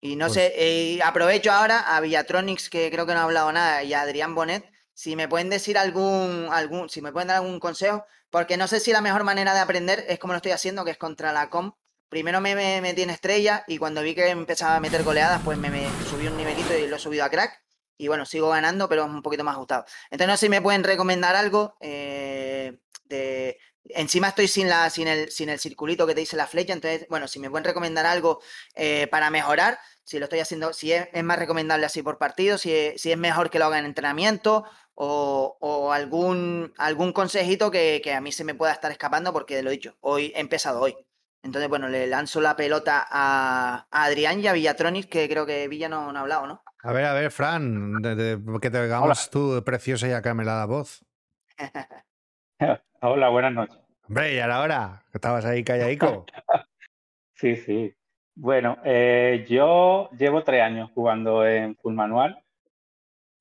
Y 0.00 0.14
no 0.14 0.26
pues 0.26 0.34
sé, 0.34 1.00
aprovecho 1.02 1.50
ahora 1.50 1.96
a 1.96 2.00
Villatronics, 2.00 2.70
que 2.70 2.92
creo 2.92 3.06
que 3.06 3.14
no 3.14 3.18
ha 3.18 3.24
hablado 3.24 3.50
nada, 3.50 3.82
y 3.82 3.92
a 3.92 4.02
Adrián 4.02 4.36
Bonet, 4.36 4.70
si 4.94 5.16
me 5.16 5.26
pueden 5.26 5.50
decir 5.50 5.76
algún, 5.78 6.46
algún, 6.52 6.88
si 6.88 7.02
me 7.02 7.10
pueden 7.10 7.26
dar 7.26 7.38
algún 7.38 7.58
consejo, 7.58 8.04
porque 8.30 8.56
no 8.56 8.68
sé 8.68 8.80
si 8.80 8.92
la 8.92 9.00
mejor 9.00 9.24
manera 9.24 9.54
de 9.54 9.60
aprender 9.60 10.04
es 10.08 10.18
como 10.18 10.32
lo 10.32 10.38
estoy 10.38 10.52
haciendo, 10.52 10.84
que 10.84 10.92
es 10.92 10.98
contra 10.98 11.32
la 11.32 11.50
com. 11.50 11.72
Primero 12.08 12.40
me, 12.40 12.80
metí 12.80 13.02
en 13.02 13.10
estrella 13.10 13.64
y 13.68 13.78
cuando 13.78 14.02
vi 14.02 14.14
que 14.14 14.28
empezaba 14.30 14.76
a 14.76 14.80
meter 14.80 15.04
goleadas, 15.04 15.42
pues 15.44 15.58
me, 15.58 15.70
subí 16.08 16.26
un 16.26 16.36
nivelito 16.36 16.76
y 16.76 16.88
lo 16.88 16.96
he 16.96 16.98
subido 16.98 17.24
a 17.24 17.30
crack. 17.30 17.62
Y 17.98 18.08
bueno, 18.08 18.24
sigo 18.24 18.48
ganando, 18.48 18.88
pero 18.88 19.04
es 19.04 19.10
un 19.10 19.22
poquito 19.22 19.44
más 19.44 19.54
ajustado. 19.54 19.84
Entonces 20.10 20.28
no 20.28 20.36
sé 20.36 20.46
si 20.46 20.50
me 20.50 20.62
pueden 20.62 20.84
recomendar 20.84 21.36
algo. 21.36 21.76
Eh, 21.80 22.78
de... 23.04 23.58
Encima 23.84 24.28
estoy 24.28 24.46
sin, 24.46 24.68
la, 24.68 24.88
sin, 24.90 25.08
el, 25.08 25.30
sin 25.30 25.48
el 25.48 25.58
circulito 25.58 26.06
que 26.06 26.14
te 26.14 26.20
dice 26.20 26.36
la 26.36 26.46
flecha. 26.46 26.72
Entonces, 26.72 27.06
bueno, 27.08 27.28
si 27.28 27.40
me 27.40 27.50
pueden 27.50 27.64
recomendar 27.64 28.06
algo 28.06 28.40
eh, 28.74 29.06
para 29.10 29.30
mejorar, 29.30 29.78
si 30.04 30.18
lo 30.18 30.24
estoy 30.24 30.40
haciendo, 30.40 30.72
si 30.72 30.92
es, 30.92 31.08
más 31.22 31.38
recomendable 31.38 31.86
así 31.86 32.02
por 32.02 32.18
partido, 32.18 32.58
si 32.58 32.92
si 32.96 33.12
es 33.12 33.18
mejor 33.18 33.50
que 33.50 33.58
lo 33.58 33.66
haga 33.66 33.78
en 33.78 33.86
entrenamiento 33.86 34.64
o, 35.02 35.92
algún, 35.92 36.72
algún 36.76 37.12
consejito 37.12 37.70
que, 37.70 38.02
a 38.14 38.20
mí 38.20 38.32
se 38.32 38.44
me 38.44 38.54
pueda 38.54 38.72
estar 38.72 38.90
escapando 38.90 39.32
porque 39.32 39.62
lo 39.62 39.70
he 39.70 39.74
dicho, 39.74 39.96
hoy 40.00 40.32
he 40.34 40.40
empezado 40.40 40.80
hoy. 40.80 40.94
Entonces, 41.42 41.70
bueno, 41.70 41.88
le 41.88 42.06
lanzo 42.06 42.42
la 42.42 42.54
pelota 42.54 43.06
a, 43.10 43.86
Adrián 43.90 44.40
y 44.40 44.46
a 44.46 44.52
Villatronis, 44.52 45.06
que 45.06 45.26
creo 45.26 45.46
que 45.46 45.68
Villa 45.68 45.88
no, 45.88 46.10
ha 46.10 46.20
hablado, 46.20 46.46
¿no? 46.46 46.62
A 46.82 46.92
ver, 46.92 47.06
a 47.06 47.14
ver, 47.14 47.30
Fran, 47.30 47.94
que 48.60 48.70
te 48.70 48.78
hagamos 48.78 49.30
tú 49.30 49.62
preciosa 49.64 50.06
y 50.06 50.12
acamelada 50.12 50.66
voz. 50.66 51.02
Hola, 53.00 53.28
buenas 53.30 53.54
noches. 53.54 53.78
Hombre, 54.06 54.34
y 54.34 54.38
a 54.38 54.46
la 54.46 54.60
hora, 54.60 55.02
que 55.10 55.16
estabas 55.16 55.46
ahí 55.46 55.64
calladico. 55.64 56.26
sí, 57.34 57.56
sí. 57.56 57.94
Bueno, 58.34 58.76
eh, 58.84 59.46
yo 59.48 60.10
llevo 60.10 60.44
tres 60.44 60.62
años 60.62 60.90
jugando 60.94 61.46
en 61.46 61.74
full 61.76 61.94
manual 61.94 62.42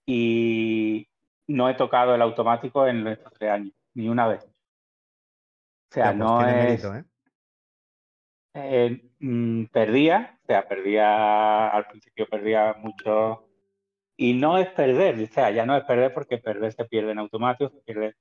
y 0.05 1.09
no 1.49 1.67
he 1.67 1.73
tocado 1.73 2.13
el 2.13 2.21
automático 2.21 2.87
en 2.87 3.07
estos 3.07 3.33
tres 3.33 3.49
años, 3.49 3.73
ni 3.95 4.07
una 4.07 4.27
vez. 4.27 4.45
O 4.45 5.93
sea, 5.93 6.05
pues 6.05 6.17
no 6.17 6.47
es. 6.47 6.83
¿eh? 6.85 7.03
Eh, 8.53 9.11
mm, 9.19 9.65
perdía, 9.65 10.39
o 10.43 10.45
sea, 10.45 10.67
perdía, 10.67 11.69
al 11.69 11.87
principio 11.87 12.27
perdía 12.29 12.75
mucho. 12.79 13.47
Y 14.15 14.33
no 14.33 14.57
es 14.59 14.67
perder, 14.69 15.23
o 15.23 15.27
sea, 15.27 15.49
ya 15.49 15.65
no 15.65 15.75
es 15.75 15.83
perder 15.85 16.13
porque 16.13 16.37
perder 16.37 16.73
se 16.73 16.85
pierde 16.85 17.11
en 17.11 17.19
automático, 17.19 17.71
se 17.71 17.81
pierde. 17.81 18.15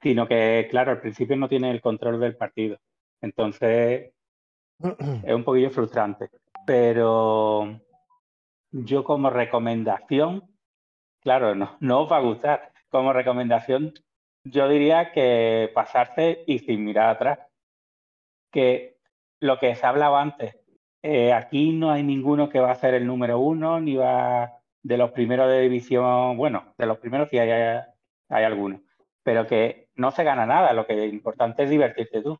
Sino 0.00 0.26
que, 0.26 0.66
claro, 0.70 0.92
al 0.92 1.00
principio 1.00 1.36
no 1.36 1.48
tiene 1.48 1.70
el 1.70 1.82
control 1.82 2.18
del 2.18 2.36
partido. 2.36 2.78
Entonces, 3.20 4.12
es 5.24 5.34
un 5.34 5.44
poquillo 5.44 5.70
frustrante. 5.70 6.30
Pero 6.66 7.78
yo 8.70 9.04
como 9.04 9.28
recomendación, 9.28 10.53
Claro, 11.24 11.54
no, 11.54 11.76
no 11.80 12.02
os 12.02 12.12
va 12.12 12.18
a 12.18 12.20
gustar. 12.20 12.72
Como 12.90 13.12
recomendación, 13.12 13.94
yo 14.44 14.68
diría 14.68 15.10
que 15.12 15.70
pasarse 15.74 16.44
y 16.46 16.58
sin 16.58 16.84
mirar 16.84 17.08
atrás. 17.10 17.38
Que 18.52 18.98
lo 19.40 19.58
que 19.58 19.74
se 19.74 19.86
hablaba 19.86 20.20
antes, 20.20 20.56
eh, 21.02 21.32
aquí 21.32 21.72
no 21.72 21.90
hay 21.90 22.02
ninguno 22.02 22.48
que 22.50 22.60
va 22.60 22.72
a 22.72 22.74
ser 22.76 22.94
el 22.94 23.06
número 23.06 23.38
uno, 23.38 23.80
ni 23.80 23.96
va 23.96 24.52
de 24.82 24.98
los 24.98 25.12
primeros 25.12 25.48
de 25.48 25.62
división, 25.62 26.36
bueno, 26.36 26.74
de 26.78 26.86
los 26.86 26.98
primeros 26.98 27.30
sí 27.30 27.38
hay, 27.38 27.50
hay 28.28 28.44
algunos, 28.44 28.80
pero 29.22 29.46
que 29.46 29.88
no 29.96 30.10
se 30.10 30.24
gana 30.24 30.46
nada, 30.46 30.72
lo 30.74 30.86
que 30.86 31.06
es 31.06 31.12
importante 31.12 31.64
es 31.64 31.70
divertirte 31.70 32.22
tú. 32.22 32.38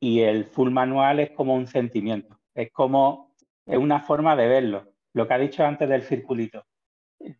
Y 0.00 0.20
el 0.20 0.44
full 0.46 0.70
manual 0.70 1.20
es 1.20 1.30
como 1.30 1.54
un 1.54 1.66
sentimiento, 1.66 2.38
es 2.54 2.70
como, 2.72 3.34
es 3.66 3.78
una 3.78 4.00
forma 4.00 4.36
de 4.36 4.48
verlo. 4.48 4.92
Lo 5.14 5.26
que 5.26 5.34
ha 5.34 5.38
dicho 5.38 5.64
antes 5.64 5.88
del 5.88 6.02
circulito, 6.02 6.64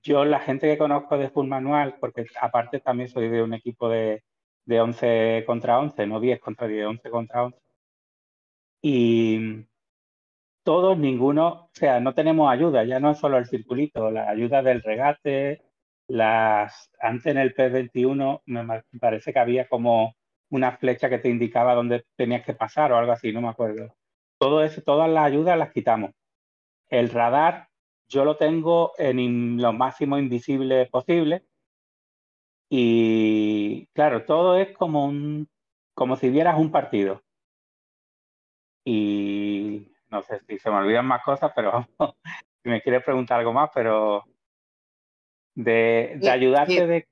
yo, 0.03 0.25
la 0.25 0.41
gente 0.41 0.69
que 0.69 0.79
conozco 0.79 1.19
de 1.19 1.31
Full 1.31 1.49
Manual, 1.49 1.97
porque 2.01 2.27
aparte 2.41 2.81
también 2.81 3.09
soy 3.09 3.29
de 3.29 3.43
un 3.43 3.55
equipo 3.55 3.89
de, 3.89 4.23
de 4.65 4.81
11 4.81 5.45
contra 5.47 5.79
11, 5.79 6.07
no 6.07 6.21
10 6.21 6.41
contra 6.41 6.67
10, 6.67 6.87
11 6.87 7.11
contra 7.11 7.45
11. 7.45 7.59
Y 8.83 9.67
todos, 10.65 10.99
ninguno, 10.99 11.49
o 11.49 11.71
sea, 11.73 12.01
no 12.01 12.15
tenemos 12.15 12.51
ayuda, 12.51 12.85
ya 12.85 13.01
no 13.01 13.11
es 13.11 13.19
solo 13.19 13.39
el 13.39 13.47
circulito, 13.47 14.11
la 14.11 14.29
ayuda 14.29 14.63
del 14.63 14.83
regate, 14.83 15.63
las, 16.09 16.91
antes 17.01 17.27
en 17.27 17.39
el 17.39 17.55
P21 17.55 18.43
me 18.47 18.83
parece 19.01 19.33
que 19.33 19.39
había 19.39 19.69
como 19.69 20.15
una 20.51 20.77
flecha 20.77 21.09
que 21.09 21.19
te 21.19 21.31
indicaba 21.31 21.75
dónde 21.75 22.05
tenías 22.17 22.45
que 22.45 22.55
pasar 22.55 22.93
o 22.93 22.99
algo 22.99 23.13
así, 23.13 23.33
no 23.33 23.41
me 23.41 23.49
acuerdo. 23.49 23.95
Todo 24.39 24.63
eso, 24.63 24.83
todas 24.83 25.11
las 25.11 25.25
ayudas 25.25 25.59
las 25.59 25.73
quitamos. 25.73 26.13
El 26.89 27.09
radar 27.11 27.69
yo 28.13 28.25
lo 28.25 28.37
tengo 28.37 28.93
en 28.99 29.61
lo 29.61 29.73
máximo 29.73 30.19
invisible 30.19 30.87
posible. 30.87 31.45
Y 32.71 33.87
claro, 33.95 34.25
todo 34.25 34.57
es 34.57 34.77
como 34.77 35.07
un 35.07 35.49
como 35.95 36.17
si 36.17 36.31
vieras 36.31 36.59
un 36.59 36.71
partido. 36.71 37.23
Y 38.85 39.89
no 40.11 40.23
sé 40.23 40.41
si 40.47 40.59
se 40.59 40.71
me 40.71 40.77
olvidan 40.77 41.07
más 41.07 41.23
cosas, 41.23 41.53
pero 41.55 41.87
si 42.63 42.69
me 42.69 42.83
quieres 42.83 43.03
preguntar 43.05 43.39
algo 43.39 43.53
más, 43.53 43.71
pero 43.75 44.25
de, 45.55 46.19
ayudarte 46.31 46.87
De, 46.87 47.09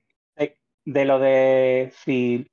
de, 0.85 1.05
lo 1.05 1.19
de 1.19 1.91
si 1.95 2.47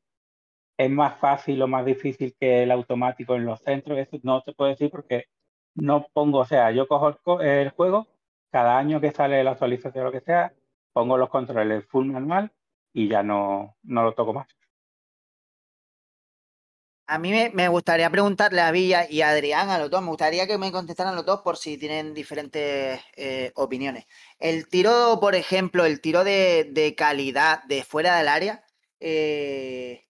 es 0.79 0.91
más 0.91 1.19
fácil 1.19 1.61
o 1.63 1.67
más 1.67 1.85
difícil 1.85 2.35
que 2.39 2.63
el 2.63 2.71
automático 2.71 3.35
en 3.35 3.47
los 3.47 3.61
centros, 3.61 3.99
eso 3.99 4.19
no 4.23 4.43
te 4.43 4.53
puedo 4.53 4.71
decir 4.71 4.91
porque 4.91 5.27
no 5.75 6.07
pongo, 6.13 6.39
o 6.41 6.45
sea, 6.45 6.71
yo 6.71 6.87
cojo 6.87 7.41
el 7.41 7.71
juego 7.71 8.07
cada 8.51 8.79
año 8.79 9.01
que 9.01 9.13
sale 9.13 9.43
la 9.45 9.53
actualización 9.53 10.03
o 10.03 10.07
lo 10.07 10.13
que 10.13 10.25
sea, 10.25 10.53
pongo 10.93 11.17
los 11.17 11.31
controles 11.31 11.87
full 11.87 12.07
manual 12.07 12.53
y 12.93 13.09
ya 13.09 13.23
no, 13.23 13.77
no 13.83 14.03
lo 14.03 14.15
toco 14.15 14.33
más. 14.33 14.49
A 17.11 17.19
mí 17.19 17.33
me, 17.33 17.69
gustaría 17.69 18.11
preguntarle 18.11 18.61
a 18.61 18.71
Villa 18.71 19.07
y 19.09 19.23
a 19.23 19.31
Adrián, 19.31 19.71
a 19.71 19.79
los 19.79 19.89
dos, 19.89 20.03
me 20.03 20.09
gustaría 20.09 20.47
que 20.47 20.59
me 20.59 20.71
contestaran 20.71 21.17
los 21.17 21.25
dos 21.25 21.41
por 21.41 21.57
si 21.57 21.79
tienen 21.79 22.13
diferentes 22.13 23.01
eh, 23.17 23.51
opiniones. 23.55 24.05
El 24.39 24.69
tiro, 24.69 25.19
por 25.19 25.35
ejemplo, 25.35 25.87
el 25.87 26.03
tiro 26.03 26.23
de, 26.23 26.95
calidad 26.99 27.63
de 27.65 27.83
fuera 27.83 28.19
del 28.19 28.29
área, 28.29 28.63
eh, 29.01 30.07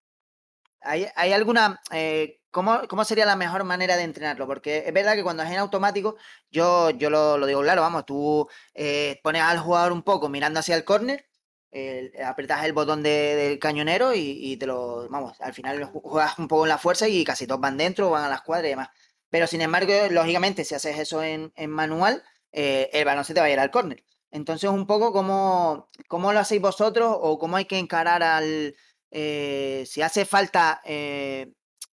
¿hay, 0.80 1.32
alguna, 1.32 1.80
eh, 1.92 2.37
¿cómo, 2.50 2.80
¿cómo, 2.88 3.04
sería 3.04 3.26
la 3.26 3.36
mejor 3.36 3.64
manera 3.64 3.96
de 3.96 4.02
entrenarlo? 4.02 4.46
Porque 4.46 4.84
es 4.86 4.92
verdad 4.92 5.14
que 5.14 5.22
cuando 5.22 5.42
es 5.42 5.50
en 5.50 5.58
automático, 5.58 6.16
yo, 6.50 6.90
yo 6.90 7.10
lo, 7.10 7.44
digo 7.46 7.62
claro, 7.62 7.82
vamos, 7.82 8.06
tú 8.06 8.48
eh, 8.74 9.20
pones 9.22 9.42
al 9.42 9.58
jugador 9.58 9.92
un 9.92 10.02
poco 10.02 10.28
mirando 10.28 10.60
hacia 10.60 10.76
el 10.76 10.84
córner, 10.84 11.28
eh, 11.70 12.12
apretas 12.24 12.64
el 12.64 12.72
botón 12.72 13.02
de, 13.02 13.36
del 13.36 13.58
cañonero 13.58 14.14
y, 14.14 14.56
te 14.56 14.66
lo, 14.66 15.08
vamos, 15.10 15.38
al 15.40 15.52
final 15.52 15.84
juegas 15.84 16.38
un 16.38 16.48
poco 16.48 16.64
en 16.64 16.70
la 16.70 16.78
fuerza 16.78 17.08
y 17.08 17.24
casi 17.24 17.46
todos 17.46 17.60
van 17.60 17.76
dentro, 17.76 18.10
van 18.10 18.24
a 18.24 18.28
las 18.28 18.42
cuadras 18.42 18.66
y 18.66 18.70
demás. 18.70 18.88
Pero 19.30 19.46
sin 19.46 19.60
embargo, 19.60 19.92
lógicamente, 20.10 20.64
si 20.64 20.74
haces 20.74 20.98
eso 20.98 21.22
en, 21.22 21.52
manual, 21.68 22.22
eh, 22.52 22.88
el 22.92 23.04
balón 23.04 23.24
se 23.24 23.34
te 23.34 23.40
va 23.40 23.46
a 23.46 23.50
ir 23.50 23.60
al 23.60 23.70
córner. 23.70 24.04
Entonces, 24.30 24.70
un 24.70 24.86
poco 24.86 25.12
cómo, 25.12 25.90
cómo 26.08 26.32
lo 26.32 26.40
hacéis 26.40 26.62
vosotros 26.62 27.14
o 27.20 27.38
cómo 27.38 27.56
hay 27.56 27.66
que 27.66 27.78
encarar 27.78 28.22
al, 28.22 28.74
eh, 29.10 29.84
si 29.86 30.02
hace 30.02 30.24
falta 30.24 30.80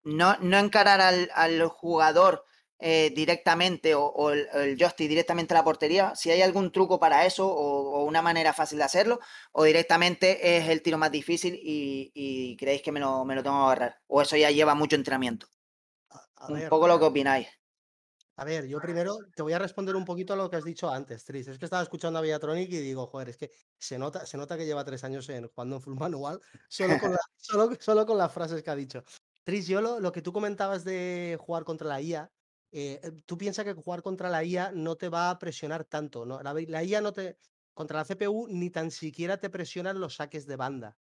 no, 0.05 0.37
no, 0.41 0.59
encarar 0.59 1.01
al, 1.01 1.31
al 1.35 1.67
jugador 1.69 2.45
eh, 2.79 3.13
directamente 3.15 3.95
o, 3.95 4.05
o, 4.05 4.31
el, 4.31 4.49
el 4.55 4.77
joystick 4.77 5.09
directamente 5.09 5.55
a 5.55 5.59
la 5.59 5.65
portería, 5.65 6.15
si 6.17 6.31
hay 6.31 6.43
algún 6.43 6.73
truco 6.73 6.99
para 6.99 7.25
eso 7.27 7.47
o, 7.47 8.01
o, 8.01 8.05
una 8.05 8.23
manera 8.23 8.53
fácil 8.53 8.79
de 8.79 8.85
hacerlo, 8.85 9.21
o 9.53 9.65
directamente 9.65 10.57
es 10.57 10.69
el 10.69 10.83
tiro 10.83 10.99
más 10.99 11.13
difícil 11.13 11.55
y, 11.55 12.11
y 12.15 12.57
creéis 12.57 12.83
que 12.83 12.91
me 12.93 13.01
lo, 13.01 13.25
me 13.25 13.37
lo, 13.37 13.43
tengo 13.43 13.57
que 13.59 13.65
agarrar, 13.65 14.01
o 14.09 14.21
eso 14.21 14.37
ya 14.37 14.51
lleva 14.51 14.75
mucho 14.75 14.97
entrenamiento. 14.97 15.47
A, 16.11 16.27
a 16.37 16.47
un 16.49 16.59
ver, 16.59 16.69
poco 16.69 16.89
lo 16.89 16.99
que 16.99 17.05
opináis. 17.05 17.49
A 18.37 18.45
ver, 18.45 18.67
yo 18.67 18.81
primero 18.81 19.17
te 19.37 19.43
voy 19.43 19.53
a 19.53 19.59
responder 19.59 19.95
un 19.95 20.05
poquito 20.07 20.33
a 20.33 20.37
lo 20.37 20.49
que 20.49 20.57
has 20.57 20.65
dicho 20.65 20.91
antes, 20.91 21.25
Tris. 21.25 21.47
Es 21.49 21.59
que 21.59 21.67
estaba 21.67 21.83
escuchando 21.83 22.19
a 22.19 22.23
Villatronic 22.23 22.73
y 22.73 22.79
digo, 22.79 23.07
joder, 23.07 23.29
es 23.29 23.37
que 23.37 23.53
se 23.79 23.99
nota, 23.99 24.25
se 24.25 24.39
nota 24.39 24.57
que 24.57 24.65
lleva 24.65 24.85
tres 24.85 25.05
años 25.05 25.29
en, 25.29 25.47
jugando 25.49 25.77
en 25.77 25.83
full 25.83 25.97
manual 25.97 26.41
solo 26.69 26.99
con, 26.99 27.13
la, 27.13 27.19
solo, 27.37 27.71
solo 27.79 28.07
con 28.07 28.17
las 28.17 28.33
frases 28.33 28.63
que 28.63 28.71
ha 28.71 28.75
dicho. 28.75 29.05
Tris, 29.45 29.67
yo 29.67 29.81
lo, 29.81 30.13
que 30.13 30.23
tú 30.23 30.33
comentabas 30.33 30.85
de 30.85 31.37
jugar 31.41 31.65
contra 31.65 31.89
la 31.89 32.01
IA, 32.01 32.29
eh, 32.73 33.01
tú 33.27 33.37
piensas 33.37 33.65
que 33.65 33.75
jugar 33.75 34.03
contra 34.03 34.31
la 34.31 34.45
IA 34.45 34.73
no 34.73 34.97
te 34.97 35.09
va 35.09 35.31
a 35.31 35.39
presionar 35.39 35.85
tanto. 35.85 36.25
¿no? 36.25 36.41
La, 36.43 36.55
la 36.55 36.85
IA 36.85 37.01
no 37.01 37.13
te. 37.13 37.37
Contra 37.75 37.99
la 37.99 38.05
CPU 38.05 38.49
ni 38.49 38.71
tan 38.71 38.91
siquiera 38.91 39.39
te 39.39 39.49
presionan 39.51 39.99
los 39.99 40.17
saques 40.17 40.47
de 40.47 40.57
banda. 40.57 40.95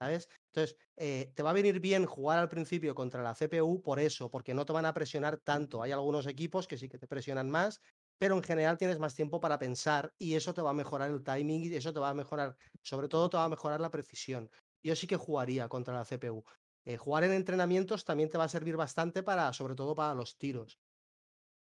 ¿Sabes? 0.00 0.28
Entonces, 0.52 0.76
eh, 0.96 1.32
te 1.34 1.42
va 1.42 1.50
a 1.50 1.52
venir 1.54 1.80
bien 1.80 2.06
jugar 2.06 2.38
al 2.38 2.48
principio 2.48 2.94
contra 2.94 3.20
la 3.22 3.34
CPU 3.34 3.82
por 3.82 3.98
eso, 3.98 4.30
porque 4.30 4.54
no 4.54 4.64
te 4.64 4.72
van 4.72 4.86
a 4.86 4.94
presionar 4.94 5.40
tanto. 5.40 5.82
Hay 5.82 5.90
algunos 5.90 6.26
equipos 6.28 6.68
que 6.68 6.76
sí 6.78 6.88
que 6.88 6.98
te 6.98 7.08
presionan 7.08 7.50
más, 7.50 7.80
pero 8.16 8.36
en 8.36 8.44
general 8.44 8.78
tienes 8.78 9.00
más 9.00 9.16
tiempo 9.16 9.40
para 9.40 9.58
pensar 9.58 10.12
y 10.18 10.34
eso 10.34 10.54
te 10.54 10.62
va 10.62 10.70
a 10.70 10.72
mejorar 10.74 11.10
el 11.10 11.24
timing 11.24 11.64
y 11.64 11.74
eso 11.74 11.92
te 11.92 11.98
va 11.98 12.10
a 12.10 12.14
mejorar, 12.14 12.54
sobre 12.84 13.08
todo 13.08 13.28
te 13.28 13.38
va 13.38 13.44
a 13.44 13.48
mejorar 13.48 13.80
la 13.80 13.90
precisión. 13.90 14.50
Yo 14.84 14.94
sí 14.94 15.08
que 15.08 15.16
jugaría 15.16 15.68
contra 15.68 15.94
la 15.94 16.04
CPU. 16.04 16.44
Eh, 16.88 16.96
jugar 16.96 17.24
en 17.24 17.32
entrenamientos 17.32 18.02
también 18.02 18.30
te 18.30 18.38
va 18.38 18.44
a 18.44 18.48
servir 18.48 18.74
bastante 18.74 19.22
para, 19.22 19.52
sobre 19.52 19.74
todo 19.74 19.94
para 19.94 20.14
los 20.14 20.38
tiros. 20.38 20.80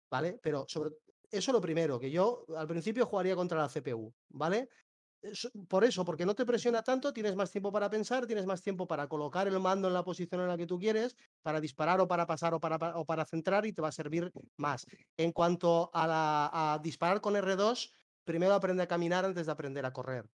¿Vale? 0.10 0.40
Pero 0.42 0.64
sobre 0.70 0.92
eso 1.30 1.52
lo 1.52 1.60
primero, 1.60 2.00
que 2.00 2.10
yo 2.10 2.46
al 2.56 2.66
principio 2.66 3.06
jugaría 3.06 3.36
contra 3.36 3.58
la 3.58 3.68
CPU, 3.68 4.16
¿vale? 4.30 4.70
por 5.68 5.84
eso, 5.84 6.06
porque 6.06 6.26
no 6.26 6.34
te 6.34 6.46
presiona 6.46 6.82
tanto, 6.82 7.12
tienes 7.12 7.36
más 7.36 7.52
tiempo 7.52 7.74
para 7.74 7.90
pensar, 7.90 8.26
tienes 8.26 8.46
más 8.46 8.62
tiempo 8.62 8.88
para 8.88 9.10
colocar 9.10 9.50
el 9.50 9.60
mando 9.60 9.90
en 9.90 9.96
la 9.96 10.06
posición 10.06 10.40
en 10.40 10.48
la 10.48 10.56
que 10.56 10.66
tú 10.66 10.80
quieres, 10.80 11.18
para 11.42 11.60
disparar 11.60 12.00
o 12.00 12.08
para 12.08 12.26
pasar 12.26 12.54
o 12.54 12.62
para, 12.62 12.78
o 12.96 13.06
para 13.06 13.26
centrar 13.26 13.66
y 13.66 13.74
te 13.74 13.82
va 13.82 13.90
a 13.90 13.92
servir 13.92 14.32
más. 14.56 14.86
En 15.18 15.34
cuanto 15.34 15.90
a, 15.94 16.08
la, 16.08 16.50
a 16.54 16.80
disparar 16.80 17.20
con 17.20 17.36
R2, 17.36 17.92
primero 18.24 18.54
aprende 18.54 18.84
a 18.84 18.88
caminar 18.88 19.26
antes 19.26 19.46
de 19.46 19.52
aprender 19.52 19.86
a 19.86 19.92
correr. 19.92 20.30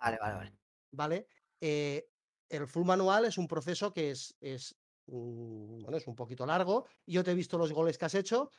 Vale, 0.00 0.18
vale, 0.20 0.34
vale. 0.34 0.52
Vale. 0.90 1.26
Eh, 1.60 2.08
el 2.52 2.68
full 2.68 2.84
manual 2.84 3.24
es 3.24 3.38
un 3.38 3.48
proceso 3.48 3.92
que 3.92 4.10
es, 4.10 4.36
es, 4.40 4.76
mm, 5.06 5.82
bueno, 5.82 5.96
es 5.96 6.06
un 6.06 6.14
poquito 6.14 6.44
largo. 6.44 6.86
Yo 7.06 7.24
te 7.24 7.30
he 7.30 7.34
visto 7.34 7.56
los 7.56 7.72
goles 7.72 7.96
que 7.96 8.04
has 8.04 8.14
hecho. 8.14 8.50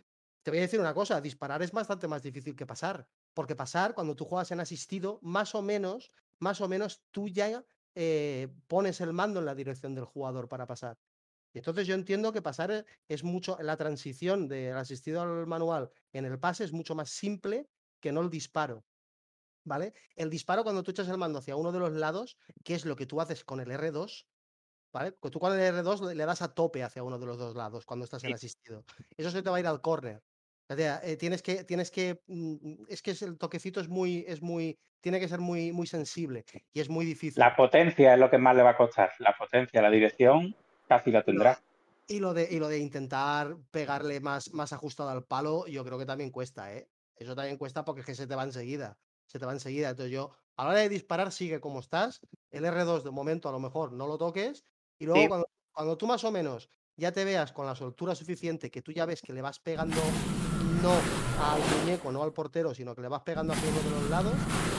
Te 0.41 0.50
voy 0.50 0.57
a 0.57 0.62
decir 0.62 0.79
una 0.79 0.95
cosa, 0.95 1.21
disparar 1.21 1.62
es 1.62 1.71
bastante 1.71 2.07
más 2.07 2.23
difícil 2.23 2.55
que 2.55 2.65
pasar. 2.65 3.07
Porque 3.33 3.55
pasar, 3.55 3.93
cuando 3.93 4.15
tú 4.15 4.25
juegas 4.25 4.51
en 4.51 4.59
asistido, 4.59 5.19
más 5.21 5.53
o 5.53 5.62
menos, 5.62 6.12
más 6.39 6.59
o 6.59 6.67
menos 6.67 7.03
tú 7.12 7.29
ya 7.29 7.63
eh, 7.93 8.47
pones 8.67 9.00
el 9.00 9.13
mando 9.13 9.39
en 9.39 9.45
la 9.45 9.55
dirección 9.55 9.93
del 9.93 10.05
jugador 10.05 10.50
para 10.50 10.65
pasar. 10.65 10.97
Y 11.53 11.59
entonces 11.59 11.85
yo 11.85 11.93
entiendo 11.93 12.33
que 12.33 12.41
pasar 12.41 12.85
es 13.07 13.23
mucho, 13.23 13.57
la 13.62 13.77
transición 13.77 14.47
del 14.47 14.75
asistido 14.75 15.21
al 15.21 15.45
manual 15.45 15.91
en 16.12 16.25
el 16.25 16.39
pase 16.39 16.63
es 16.63 16.73
mucho 16.73 16.95
más 16.95 17.12
simple 17.12 17.69
que 18.00 18.12
no 18.12 18.21
el 18.21 18.31
disparo. 18.31 18.83
¿Vale? 19.65 19.93
El 20.15 20.29
disparo 20.29 20.63
cuando 20.63 20.84
tú 20.84 20.91
echas 20.91 21.08
el 21.08 21.17
mando 21.17 21.39
hacia 21.39 21.55
uno 21.55 21.72
de 21.72 21.79
los 21.79 21.93
lados, 21.93 22.38
que 22.63 22.75
es 22.75 22.86
lo 22.86 22.96
que 22.96 23.05
tú 23.05 23.22
haces 23.22 23.43
con 23.43 23.60
el 23.62 23.70
R2, 23.70 24.25
¿vale? 24.91 25.12
Tú 25.13 25.39
con 25.39 25.58
el 25.58 25.74
R2 25.74 26.13
le 26.13 26.25
das 26.25 26.41
a 26.41 26.53
tope 26.53 26.84
hacia 26.84 27.03
uno 27.03 27.17
de 27.17 27.25
los 27.25 27.38
dos 27.38 27.55
lados 27.55 27.86
cuando 27.86 28.03
estás 28.03 28.24
en 28.24 28.34
asistido. 28.34 28.84
Eso 29.15 29.32
se 29.32 29.41
te 29.41 29.50
va 29.50 29.58
a 29.58 29.60
ir 29.60 29.67
al 29.67 29.82
córner. 29.82 30.22
O 30.70 30.75
sea, 30.75 31.01
eh, 31.03 31.17
tienes 31.17 31.41
que, 31.41 31.63
tienes 31.63 31.91
que, 31.91 32.22
mm, 32.27 32.86
es 32.88 33.01
que 33.01 33.12
el 33.12 33.38
toquecito 33.38 33.79
es 33.79 33.89
muy, 33.89 34.25
es 34.27 34.41
muy, 34.41 34.77
tiene 35.01 35.20
que 35.20 35.27
ser 35.27 35.39
muy, 35.39 35.72
muy 35.72 35.88
sensible 35.88 36.46
y 36.72 36.79
es 36.79 36.89
muy 36.89 37.05
difícil. 37.05 37.39
La 37.39 37.55
potencia 37.55 38.13
es 38.13 38.20
lo 38.20 38.29
que 38.29 38.38
más 38.38 38.55
le 38.55 38.63
va 38.63 38.72
a 38.72 38.77
costar. 38.77 39.12
La 39.20 39.36
potencia, 39.38 39.82
la 39.82 39.89
dirección, 39.89 40.55
casi 40.88 41.12
la 41.12 41.24
tendrá. 41.24 41.60
Y 42.08 42.20
lo 42.20 42.34
de, 42.34 42.48
y 42.50 42.60
lo 42.60 42.67
de 42.67 42.79
intentar 42.79 43.55
pegarle 43.72 44.20
más, 44.20 44.53
más 44.53 44.74
ajustado 44.74 45.10
al 45.10 45.24
palo, 45.24 45.67
yo 45.67 45.84
creo 45.84 45.98
que 45.98 46.05
también 46.05 46.32
cuesta, 46.32 46.74
¿eh? 46.74 46.88
Eso 47.15 47.36
también 47.36 47.58
cuesta 47.58 47.86
porque 47.86 48.01
es 48.01 48.08
que 48.08 48.15
se 48.15 48.27
te 48.27 48.36
va 48.36 48.43
enseguida. 48.43 48.98
Se 49.27 49.39
te 49.39 49.46
va 49.46 49.53
enseguida. 49.53 49.89
Entonces 49.89 50.12
yo, 50.12 50.32
a 50.58 50.65
la 50.65 50.72
hora 50.72 50.80
de 50.80 50.89
disparar, 50.89 51.32
sigue 51.32 51.60
como 51.60 51.80
estás. 51.80 52.22
El 52.51 52.65
R2 52.65 53.03
de 53.03 53.12
momento 53.12 53.50
a 53.50 53.51
lo 53.51 53.60
mejor 53.60 53.92
no 53.92 54.08
lo 54.08 54.18
toques. 54.18 54.63
Y 55.00 55.06
luego 55.06 55.22
sí. 55.22 55.27
cuando, 55.27 55.48
cuando 55.72 55.98
tú 55.98 56.08
más 56.08 56.24
o 56.24 56.32
menos 56.32 56.70
ya 56.96 57.12
te 57.12 57.25
veas 57.25 57.51
con 57.51 57.65
la 57.65 57.75
soltura 57.75 58.15
suficiente 58.15 58.70
que 58.70 58.82
tú 58.82 58.92
ya 58.92 59.06
ves 59.06 59.22
que 59.22 59.34
le 59.34 59.42
vas 59.42 59.60
pegando 59.60 60.00
no 60.82 60.92
al 61.39 61.62
muñeco, 61.80 62.12
no 62.12 62.24
al 62.24 62.34
portero, 62.34 62.74
sino 62.74 62.94
que 62.94 63.01
le 63.01 63.08
vas 63.08 63.24
pegando 63.24 63.53
hacia 63.53 63.70
uno 63.70 63.82
de 63.82 63.89
los 63.89 64.10
lados, 64.10 64.34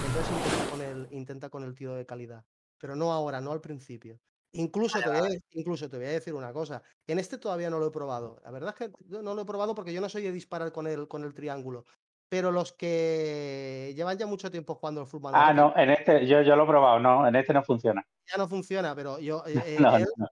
entonces 0.06 0.32
intenta 0.32 0.70
con 0.70 0.80
el, 0.82 1.08
intenta 1.10 1.48
con 1.48 1.64
el 1.64 1.74
tiro 1.74 1.94
de 1.94 2.06
calidad. 2.06 2.44
Pero 2.78 2.94
no 2.94 3.12
ahora, 3.12 3.40
no 3.40 3.52
al 3.52 3.60
principio. 3.60 4.20
Incluso, 4.52 5.00
te 5.00 5.08
voy 5.08 5.18
a, 5.18 5.38
incluso 5.50 5.88
te 5.88 5.96
voy 5.96 6.06
a 6.06 6.10
decir 6.10 6.34
una 6.34 6.52
cosa. 6.52 6.82
En 7.06 7.18
este 7.18 7.38
todavía 7.38 7.70
no 7.70 7.78
lo 7.78 7.88
he 7.88 7.90
probado. 7.90 8.40
La 8.44 8.52
verdad 8.52 8.74
es 8.78 8.86
que 8.86 8.92
no 9.08 9.34
lo 9.34 9.42
he 9.42 9.44
probado 9.44 9.74
porque 9.74 9.92
yo 9.92 10.00
no 10.00 10.08
soy 10.08 10.22
de 10.22 10.30
disparar 10.30 10.70
con 10.70 10.86
el, 10.86 11.08
con 11.08 11.24
el 11.24 11.34
triángulo. 11.34 11.86
Pero 12.34 12.50
los 12.50 12.72
que 12.72 13.92
llevan 13.94 14.18
ya 14.18 14.26
mucho 14.26 14.50
tiempo 14.50 14.74
jugando 14.74 15.00
el 15.00 15.06
fútbol. 15.06 15.30
Ah, 15.36 15.54
no, 15.54 15.72
en 15.76 15.90
este, 15.90 16.26
yo, 16.26 16.42
yo 16.42 16.56
lo 16.56 16.64
he 16.64 16.66
probado, 16.66 16.98
no, 16.98 17.28
en 17.28 17.36
este 17.36 17.52
no 17.54 17.62
funciona. 17.62 18.04
Ya 18.28 18.36
no 18.36 18.48
funciona, 18.48 18.92
pero 18.92 19.20
yo, 19.20 19.44
eh, 19.46 19.76
no, 19.78 19.96
él, 19.96 20.04
no. 20.16 20.26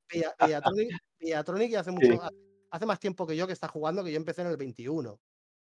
Villatronic, 1.21 1.77
hace 1.77 1.93
mucho, 1.93 2.11
sí. 2.11 2.19
hace 2.73 2.87
más 2.87 2.99
tiempo 2.99 3.25
que 3.25 3.37
yo 3.37 3.47
que 3.47 3.53
está 3.53 3.69
jugando, 3.69 4.03
que 4.03 4.11
yo 4.11 4.17
empecé 4.17 4.41
en 4.43 4.49
el 4.49 4.57
21. 4.57 5.17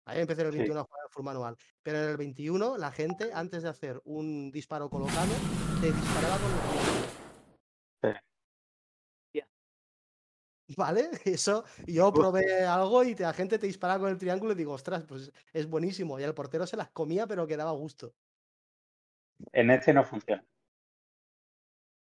Ahí 0.07 0.19
empecé 0.19 0.41
en 0.41 0.47
el 0.47 0.53
21 0.53 0.79
sí. 0.79 0.81
a 0.81 0.83
jugar 0.83 1.03
al 1.03 1.11
full 1.11 1.23
manual. 1.23 1.57
Pero 1.83 1.99
en 1.99 2.09
el 2.09 2.17
21, 2.17 2.79
la 2.79 2.91
gente, 2.91 3.29
antes 3.31 3.61
de 3.61 3.69
hacer 3.69 4.01
un 4.05 4.49
disparo 4.49 4.89
colocado, 4.89 5.31
te 5.79 5.91
disparaba 5.91 6.37
con 6.37 6.51
los 6.51 8.15
sí. 8.15 8.19
¿Vale? 10.75 11.09
Eso, 11.25 11.63
yo 11.85 12.11
probé 12.11 12.65
algo 12.65 13.03
y 13.03 13.15
la 13.15 13.33
gente 13.33 13.59
te 13.59 13.67
disparaba 13.67 13.99
con 14.01 14.09
el 14.09 14.17
triángulo 14.17 14.53
y 14.53 14.55
digo, 14.55 14.73
ostras, 14.73 15.03
pues 15.03 15.31
es 15.53 15.67
buenísimo. 15.67 16.19
Y 16.19 16.23
el 16.23 16.33
portero 16.33 16.65
se 16.65 16.77
las 16.77 16.89
comía, 16.89 17.27
pero 17.27 17.45
que 17.45 17.57
daba 17.57 17.71
gusto. 17.71 18.13
En 19.51 19.69
este 19.69 19.93
no 19.93 20.03
funciona. 20.03 20.43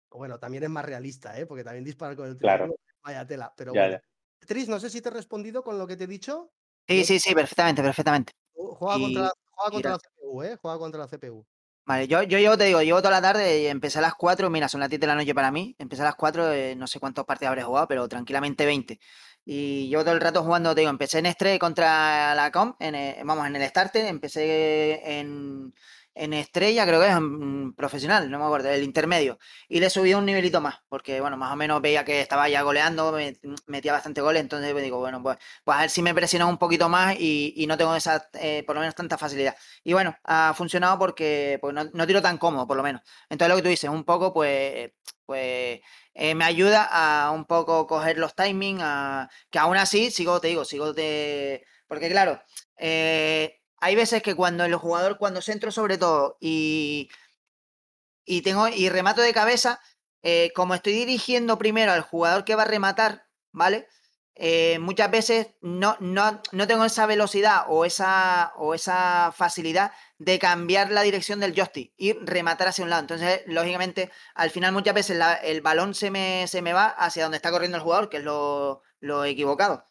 Bueno, 0.09 0.39
también 0.39 0.63
es 0.63 0.69
más 0.69 0.83
realista, 0.83 1.39
¿eh? 1.39 1.45
Porque 1.45 1.63
también 1.63 1.85
disparar 1.85 2.17
con 2.17 2.27
el 2.27 2.37
triángulo, 2.37 2.75
claro. 2.75 2.99
vaya 3.03 3.25
tela. 3.25 3.53
Pero 3.55 3.73
ya, 3.73 3.81
bueno. 3.81 3.97
ya. 3.97 4.47
Tris, 4.47 4.67
no 4.67 4.79
sé 4.79 4.89
si 4.89 5.01
te 5.01 5.09
he 5.09 5.11
respondido 5.11 5.63
con 5.63 5.77
lo 5.77 5.87
que 5.87 5.95
te 5.95 6.03
he 6.03 6.07
dicho. 6.07 6.51
Sí, 6.87 7.05
sí, 7.05 7.19
sí, 7.19 7.33
perfectamente, 7.33 7.81
perfectamente. 7.81 8.33
Juega 8.53 8.97
y, 8.97 9.01
contra, 9.03 9.21
la, 9.21 9.33
juega 9.51 9.71
contra 9.71 9.91
la 9.91 9.97
CPU, 9.99 10.43
¿eh? 10.43 10.55
Juega 10.57 10.77
contra 10.77 10.99
la 11.01 11.07
CPU. 11.07 11.45
Vale, 11.91 12.07
yo, 12.07 12.23
yo 12.23 12.39
llevo, 12.39 12.57
te 12.57 12.63
digo, 12.63 12.81
llevo 12.81 12.99
toda 12.99 13.11
la 13.11 13.21
tarde 13.21 13.63
y 13.63 13.67
empecé 13.67 13.99
a 13.99 14.01
las 14.01 14.15
4, 14.15 14.49
mira, 14.49 14.69
son 14.69 14.79
las 14.79 14.89
10 14.89 15.01
de 15.01 15.07
la 15.07 15.15
noche 15.15 15.35
para 15.35 15.51
mí, 15.51 15.75
empecé 15.77 16.03
a 16.03 16.05
las 16.05 16.15
4, 16.15 16.53
eh, 16.53 16.73
no 16.73 16.87
sé 16.87 17.01
cuántos 17.01 17.25
partidos 17.25 17.49
habré 17.49 17.63
jugado, 17.63 17.85
pero 17.89 18.07
tranquilamente 18.07 18.65
20. 18.65 18.97
Y 19.43 19.89
llevo 19.89 20.03
todo 20.03 20.13
el 20.13 20.21
rato 20.21 20.41
jugando, 20.41 20.73
te 20.73 20.79
digo, 20.81 20.89
empecé 20.89 21.19
en 21.19 21.25
Estrella 21.25 21.59
contra 21.59 22.33
la 22.33 22.49
Com, 22.49 22.75
en, 22.79 22.95
eh, 22.95 23.21
vamos, 23.25 23.45
en 23.45 23.57
el 23.57 23.67
Starter, 23.67 24.05
empecé 24.05 25.01
en, 25.19 25.73
en 26.13 26.33
Estrella, 26.33 26.85
creo 26.85 26.99
que 26.99 27.07
es 27.07 27.15
en 27.15 27.73
profesional, 27.73 28.29
no 28.29 28.39
me 28.39 28.45
acuerdo, 28.45 28.69
el 28.69 28.83
intermedio. 28.83 29.39
Y 29.69 29.79
le 29.79 29.89
subí 29.89 30.13
un 30.13 30.25
nivelito 30.25 30.61
más, 30.61 30.81
porque 30.89 31.21
bueno, 31.21 31.37
más 31.37 31.53
o 31.53 31.55
menos 31.55 31.81
veía 31.81 32.03
que 32.03 32.21
estaba 32.21 32.49
ya 32.49 32.61
goleando, 32.63 33.11
me, 33.13 33.37
metía 33.67 33.93
bastante 33.93 34.21
goles, 34.21 34.41
entonces 34.41 34.75
digo, 34.81 34.99
bueno, 34.99 35.21
pues, 35.23 35.37
pues 35.63 35.77
a 35.77 35.81
ver 35.81 35.89
si 35.89 36.01
me 36.01 36.13
presionó 36.13 36.49
un 36.49 36.57
poquito 36.57 36.89
más 36.89 37.15
y, 37.19 37.65
no 37.67 37.77
tengo 37.77 37.95
esa, 37.95 38.29
eh, 38.33 38.63
por 38.65 38.75
lo 38.75 38.81
menos 38.81 38.95
tanta 38.95 39.17
facilidad. 39.17 39.55
Y 39.83 39.93
bueno, 39.93 40.15
ha 40.23 40.53
funcionado 40.55 40.99
porque 40.99 41.57
pues 41.61 41.73
no, 41.73 41.85
no, 41.93 42.07
tiro 42.07 42.21
tan 42.21 42.37
cómodo, 42.37 42.67
por 42.67 42.77
lo 42.77 42.83
menos. 42.83 43.01
Entonces 43.29 43.49
lo 43.49 43.55
que 43.55 43.63
tú 43.63 43.69
dices, 43.69 43.89
un 43.89 44.03
poco, 44.03 44.33
pues, 44.33 44.91
pues 45.25 45.79
eh, 46.13 46.35
me 46.35 46.43
ayuda 46.45 46.87
a 46.91 47.31
un 47.31 47.45
poco 47.45 47.87
coger 47.87 48.17
los 48.17 48.35
timings, 48.35 48.83
que 49.49 49.59
aún 49.59 49.77
así 49.77 50.11
sigo, 50.11 50.41
te 50.41 50.49
digo, 50.49 50.65
sigo 50.65 50.93
de... 50.93 51.65
Porque 51.87 52.09
claro, 52.09 52.41
eh, 52.77 53.60
hay 53.81 53.95
veces 53.95 54.23
que 54.23 54.35
cuando 54.35 54.63
el 54.65 54.75
jugador, 54.75 55.17
cuando 55.17 55.41
centro 55.41 55.71
sobre 55.71 55.97
todo 55.97 56.37
y, 56.39 57.09
y 58.25 58.41
tengo 58.41 58.67
y 58.69 58.89
remato 58.89 59.21
de 59.21 59.33
cabeza, 59.33 59.81
eh, 60.23 60.51
como 60.55 60.75
estoy 60.75 60.93
dirigiendo 60.93 61.57
primero 61.57 61.91
al 61.91 62.01
jugador 62.01 62.45
que 62.45 62.55
va 62.55 62.63
a 62.63 62.65
rematar, 62.65 63.27
¿vale? 63.51 63.87
eh, 64.35 64.79
muchas 64.79 65.11
veces 65.11 65.49
no, 65.61 65.97
no, 65.99 66.41
no, 66.51 66.67
tengo 66.67 66.85
esa 66.85 67.05
velocidad 67.05 67.65
o 67.67 67.85
esa, 67.85 68.53
o 68.57 68.73
esa 68.73 69.31
facilidad 69.35 69.91
de 70.17 70.39
cambiar 70.39 70.91
la 70.91 71.01
dirección 71.01 71.39
del 71.39 71.53
joystick 71.53 71.93
y 71.97 72.13
rematar 72.13 72.67
hacia 72.67 72.83
un 72.83 72.89
lado. 72.89 73.01
Entonces, 73.01 73.41
lógicamente, 73.45 74.11
al 74.33 74.49
final 74.49 74.71
muchas 74.73 74.95
veces 74.95 75.19
el 75.43 75.61
balón 75.61 75.93
se 75.93 76.11
me, 76.11 76.47
se 76.47 76.61
me 76.61 76.73
va 76.73 76.87
hacia 76.87 77.23
donde 77.23 77.37
está 77.37 77.51
corriendo 77.51 77.77
el 77.77 77.83
jugador, 77.83 78.09
que 78.09 78.17
es 78.17 78.23
lo, 78.23 78.83
lo 78.99 79.25
equivocado. 79.25 79.90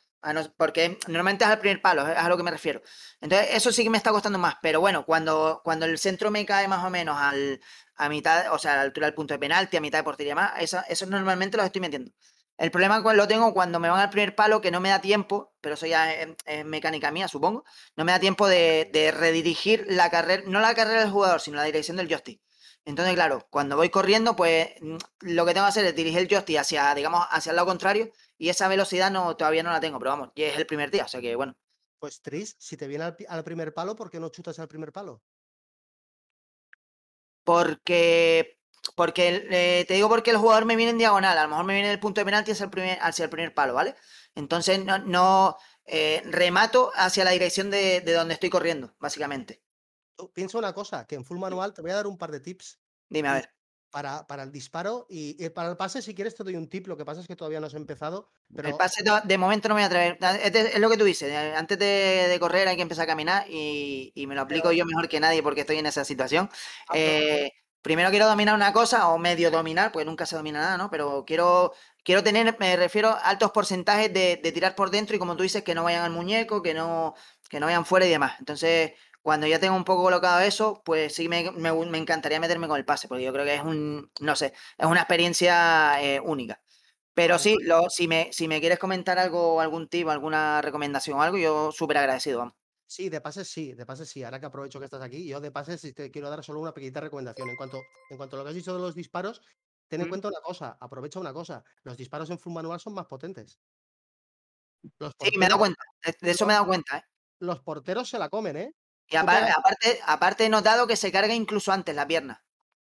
Porque 0.57 0.99
normalmente 1.09 1.45
es 1.45 1.51
al 1.51 1.59
primer 1.59 1.81
palo, 1.81 2.07
es 2.07 2.17
a 2.17 2.29
lo 2.29 2.37
que 2.37 2.43
me 2.43 2.51
refiero. 2.51 2.83
Entonces, 3.21 3.49
eso 3.53 3.73
sí 3.73 3.85
que 3.85 3.91
me 3.91 3.99
está 3.99 4.11
costando 4.11 4.39
más. 4.39 4.57
Pero 4.63 4.81
bueno, 4.81 5.05
cuando, 5.05 5.61
cuando 5.65 5.87
el 5.87 5.99
centro 5.99 6.31
me 6.31 6.45
cae 6.47 6.69
más 6.69 6.85
o 6.85 6.91
menos 6.91 7.17
al, 7.19 7.61
a 7.97 8.09
mitad, 8.09 8.53
o 8.53 8.59
sea, 8.59 8.75
a 8.75 8.77
la 8.77 8.83
altura 8.83 9.07
del 9.07 9.15
punto 9.15 9.35
de 9.35 9.39
penalti, 9.39 9.77
a 9.77 9.81
mitad 9.81 9.99
de 9.99 10.05
portería 10.05 10.35
más, 10.35 10.53
eso, 10.61 10.81
eso 10.89 11.07
normalmente 11.07 11.57
lo 11.57 11.63
estoy 11.63 11.81
metiendo. 11.81 12.13
El 12.61 12.71
problema 12.71 13.01
lo 13.15 13.27
tengo 13.27 13.55
cuando 13.55 13.81
me 13.81 13.89
van 13.89 14.01
al 14.01 14.11
primer 14.11 14.35
palo, 14.35 14.61
que 14.61 14.71
no 14.71 14.81
me 14.81 14.91
da 14.91 15.01
tiempo, 15.01 15.55
pero 15.63 15.77
eso 15.77 15.87
ya 15.87 16.13
es, 16.13 16.65
mecánica 16.67 17.11
mía, 17.11 17.27
supongo. 17.27 17.65
No 17.97 18.05
me 18.05 18.13
da 18.13 18.21
tiempo 18.21 18.47
de, 18.47 19.15
redirigir 19.17 19.87
la 19.89 20.11
carrera, 20.11 20.43
no 20.47 20.61
la 20.61 20.75
carrera 20.75 21.01
del 21.01 21.11
jugador, 21.11 21.41
sino 21.41 21.57
la 21.57 21.65
dirección 21.65 21.97
del 21.97 22.09
joystick. 22.09 22.43
Entonces, 22.85 23.15
claro, 23.15 23.47
cuando 23.49 23.77
voy 23.77 23.89
corriendo, 23.89 24.37
pues 24.37 24.69
lo 25.21 25.47
que 25.47 25.55
tengo 25.55 25.67
que 25.67 25.71
hacer 25.71 25.87
es 25.87 25.95
dirigir 25.97 26.21
el 26.21 26.29
joystick 26.29 26.59
hacia, 26.59 26.95
digamos, 26.95 27.27
hacia 27.31 27.51
el 27.51 27.57
lado 27.57 27.67
contrario, 27.69 28.11
y 28.41 28.49
esa 28.49 28.69
velocidad 28.69 29.11
no, 29.11 29.37
todavía 29.37 29.63
no 29.63 29.71
la 29.71 29.81
tengo, 29.81 29.99
pero 29.99 30.13
vamos, 30.13 30.31
es 30.35 30.57
el 30.57 30.67
primer 30.67 30.91
día, 30.91 31.05
o 31.05 31.09
sea 31.09 31.21
que 31.21 31.37
bueno. 31.37 31.55
Pues 31.99 32.23
Tris, 32.23 32.57
si 32.59 32.79
te 32.79 32.89
viene 32.89 33.05
al, 33.05 33.17
al 33.29 33.45
primer 33.45 33.75
palo, 33.75 33.95
¿por 33.95 34.11
qué 34.11 34.19
no 34.19 34.31
chutas 34.31 34.59
al 34.59 34.69
primer 34.69 34.93
palo? 34.93 35.23
Porque 37.45 38.59
porque 38.97 39.47
eh, 39.51 39.85
te 39.87 39.95
digo 39.95 40.09
porque 40.09 40.31
el 40.31 40.39
jugador 40.39 40.65
me 40.65 40.75
viene 40.75 40.93
en 40.93 40.99
diagonal, 40.99 41.37
a 41.37 41.43
lo 41.43 41.49
mejor 41.51 41.65
me 41.67 41.75
viene 41.75 41.93
el 41.93 42.01
punto 42.01 42.23
de 42.23 42.25
penalti 42.25 42.53
hacia 42.53 42.65
el 42.65 42.71
primer, 42.71 42.99
hacia 43.03 43.25
el 43.25 43.31
primer 43.31 43.53
palo, 43.53 43.75
¿vale? 43.75 43.95
Entonces 44.35 44.83
no, 44.83 44.99
no 44.99 45.59
eh, 45.85 46.23
remato 46.25 46.93
hacia 46.95 47.25
la 47.25 47.33
dirección 47.33 47.71
de, 47.71 48.01
donde 48.01 48.35
estoy 48.35 48.49
corriendo, 48.49 48.95
básicamente. 48.99 49.63
Piensa 50.33 50.57
una 50.57 50.73
cosa, 50.73 51.07
que 51.07 51.15
en 51.15 51.27
full 51.27 51.39
manual 51.39 51.75
te 51.75 51.83
voy 51.83 51.91
a 51.91 51.97
dar 51.97 52.07
un 52.07 52.17
par 52.17 52.31
de 52.31 52.41
tips. 52.41 52.81
Dime, 53.11 53.29
a 53.29 53.35
ver. 53.35 53.60
Para, 53.91 54.25
para 54.29 54.45
el 54.45 54.53
disparo 54.53 55.07
y, 55.11 55.49
para 55.51 55.69
el 55.69 55.77
pase, 55.77 56.01
si 56.01 56.15
quieres, 56.15 56.37
te 56.37 56.45
doy 56.45 56.55
un 56.55 56.69
tip. 56.69 56.87
Lo 56.87 56.97
que 56.97 57.05
pasa 57.05 57.21
es 57.21 57.27
que 57.27 57.35
todavía 57.35 57.59
no 57.59 57.67
has 57.67 57.75
empezado. 57.75 58.31
Pero... 58.55 58.69
El 58.69 58.77
pase 58.77 59.03
de 59.25 59.39
momento 59.39 59.69
no 59.69 59.75
me 59.75 59.81
voy 59.81 59.85
a 59.85 59.87
atrever. 59.87 60.19
Es, 60.45 60.79
lo 60.79 60.89
que 60.89 60.97
tú 60.97 61.05
dices. 61.05 61.31
Eh, 61.33 61.55
antes 61.57 61.77
de, 61.77 62.37
correr 62.39 62.69
hay 62.69 62.77
que 62.77 62.83
empezar 62.83 63.05
a 63.05 63.07
caminar 63.09 63.47
y, 63.51 64.13
me 64.29 64.35
lo 64.37 64.43
aplico 64.43 64.71
yo 64.71 64.85
mejor 64.87 65.09
que 65.09 65.19
nadie 65.19 65.43
porque 65.43 65.63
estoy 65.63 65.79
en 65.79 65.87
esa 65.87 66.05
situación. 66.05 66.49
Ah, 66.89 66.93
eh, 66.95 67.53
primero 67.83 68.11
quiero 68.11 68.27
dominar 68.27 68.55
una 68.55 68.73
cosa 68.73 69.09
o 69.09 69.19
medio 69.19 69.51
dominar, 69.51 69.93
pues 69.93 70.07
nunca 70.07 70.27
se 70.27 70.37
domina 70.37 70.61
nada, 70.61 70.77
¿no? 70.77 70.91
Pero 70.91 71.25
quiero, 71.27 71.73
quiero 72.05 72.23
tener, 72.23 72.57
me 72.59 72.77
refiero, 72.77 73.17
altos 73.23 73.51
porcentajes 73.53 74.13
de, 74.13 74.37
tirar 74.53 74.75
por 74.75 74.91
dentro 74.91 75.17
y 75.17 75.19
como 75.19 75.37
tú 75.37 75.43
dices, 75.43 75.63
que 75.63 75.75
no 75.75 75.85
vayan 75.85 76.05
al 76.05 76.11
muñeco, 76.11 76.63
que 76.63 76.75
no, 76.75 77.15
que 77.49 77.61
no 77.61 77.67
vayan 77.67 77.87
fuera 77.87 78.07
y 78.07 78.11
demás. 78.11 78.35
Entonces, 78.39 78.93
cuando 79.23 79.47
ya 79.47 79.59
tengo 79.59 79.77
un 79.77 79.85
poco 79.85 80.03
colocado 80.05 80.41
eso, 80.41 80.83
pues 80.85 81.15
sí 81.15 81.29
me, 81.29 81.41
encantaría 81.41 82.41
meterme 82.41 82.69
con 82.69 82.79
el 82.79 82.85
pase, 82.85 83.09
porque 83.09 83.25
yo 83.25 83.33
creo 83.33 83.45
que 83.45 83.55
es 83.55 83.63
un, 83.63 84.11
no 84.21 84.37
sé, 84.37 84.55
es 84.79 84.87
una 84.87 85.01
experiencia 85.01 86.03
eh, 86.03 86.21
única. 86.21 86.63
Pero 87.15 87.39
sí, 87.39 87.57
lo, 87.63 87.91
si, 87.91 88.09
me, 88.09 88.33
si 88.33 88.49
me 88.49 88.61
quieres 88.61 88.79
comentar 88.79 89.19
algo, 89.19 89.61
algún 89.61 89.89
tip, 89.89 90.09
alguna 90.09 90.63
recomendación 90.63 91.19
o 91.19 91.23
algo, 91.23 91.37
yo 91.37 91.73
súper 91.73 91.99
agradecido, 91.99 92.39
vamos. 92.39 92.55
Sí, 92.87 93.09
de 93.09 93.21
pases 93.21 93.49
sí, 93.49 93.73
de 93.75 93.87
pases 93.87 94.09
sí. 94.09 94.25
Ahora 94.25 94.41
que 94.41 94.47
aprovecho 94.47 94.81
que 94.81 94.87
estás 94.87 95.03
aquí, 95.03 95.25
yo 95.25 95.41
de 95.41 95.53
pases 95.53 95.81
te 95.95 96.11
quiero 96.11 96.29
dar 96.29 96.43
solo 96.43 96.61
una 96.61 96.75
pequeñita 96.75 97.01
recomendación. 97.01 97.49
En 97.49 97.57
cuanto, 97.57 97.81
en 98.11 98.17
cuanto 98.17 98.35
a 98.35 98.39
lo 98.39 98.45
que 98.45 98.49
has 98.49 98.55
dicho 98.57 98.75
de 98.75 98.81
los 98.81 98.97
disparos, 98.97 99.43
ten 99.87 100.01
en 100.01 100.09
cuenta 100.09 100.27
una 100.27 100.41
cosa, 100.41 100.77
aprovecha 100.81 101.21
una 101.21 101.33
cosa. 101.33 101.63
Los 101.85 101.97
disparos 101.97 102.31
en 102.31 102.39
full 102.39 102.53
manual 102.53 102.81
son 102.81 102.95
más 102.95 103.07
potentes. 103.07 103.61
sí, 104.83 105.39
me 105.39 105.47
he 105.47 105.49
dado 105.49 105.61
cuenta. 105.61 105.85
De 106.21 106.31
eso 106.31 106.47
me 106.47 106.53
he 106.53 106.57
dado 106.57 106.67
cuenta, 106.67 106.99
¿eh? 106.99 107.05
Los 107.39 107.61
porteros 107.61 108.09
se 108.09 108.19
la 108.19 108.29
comen, 108.29 108.57
¿eh? 108.57 108.75
Y 109.11 109.17
aparte, 109.17 110.01
aparte, 110.07 110.45
he 110.47 110.49
notado 110.49 110.87
que 110.87 110.97
se 110.97 111.11
carga 111.13 111.35
incluso 111.35 111.73
antes 111.73 111.95
la 111.95 112.07
pierna. 112.07 112.45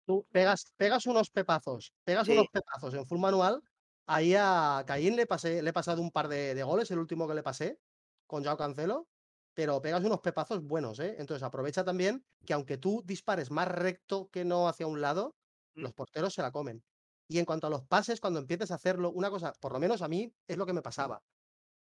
Tú 0.05 0.25
pegas, 0.31 0.71
pegas 0.77 1.05
unos 1.07 1.29
pepazos, 1.29 1.93
pegas 2.03 2.27
unos 2.27 2.47
pepazos 2.51 2.93
en 2.93 3.05
full 3.05 3.19
manual. 3.19 3.61
Ahí 4.05 4.35
a 4.37 4.83
Caín 4.85 5.15
le 5.15 5.25
pasé, 5.25 5.61
le 5.61 5.69
he 5.69 5.73
pasado 5.73 6.01
un 6.01 6.11
par 6.11 6.27
de, 6.27 6.53
de 6.53 6.63
goles, 6.63 6.91
el 6.91 6.99
último 6.99 7.27
que 7.27 7.33
le 7.33 7.43
pasé, 7.43 7.79
con 8.27 8.43
Jao 8.43 8.57
Cancelo 8.57 9.07
pero 9.53 9.81
pegas 9.81 10.03
unos 10.03 10.21
pepazos 10.21 10.63
buenos, 10.63 10.99
¿eh? 10.99 11.15
Entonces 11.19 11.43
aprovecha 11.43 11.83
también 11.83 12.23
que 12.45 12.53
aunque 12.53 12.77
tú 12.77 13.03
dispares 13.05 13.51
más 13.51 13.67
recto 13.67 14.29
que 14.31 14.45
no 14.45 14.67
hacia 14.67 14.87
un 14.87 15.01
lado, 15.01 15.35
mm. 15.75 15.81
los 15.81 15.93
porteros 15.93 16.33
se 16.33 16.41
la 16.41 16.51
comen. 16.51 16.83
Y 17.27 17.39
en 17.39 17.45
cuanto 17.45 17.67
a 17.67 17.69
los 17.69 17.85
pases, 17.85 18.19
cuando 18.19 18.39
empieces 18.39 18.71
a 18.71 18.75
hacerlo, 18.75 19.11
una 19.11 19.29
cosa, 19.29 19.53
por 19.59 19.71
lo 19.73 19.79
menos 19.79 20.01
a 20.01 20.07
mí 20.07 20.33
es 20.47 20.57
lo 20.57 20.65
que 20.65 20.73
me 20.73 20.81
pasaba, 20.81 21.21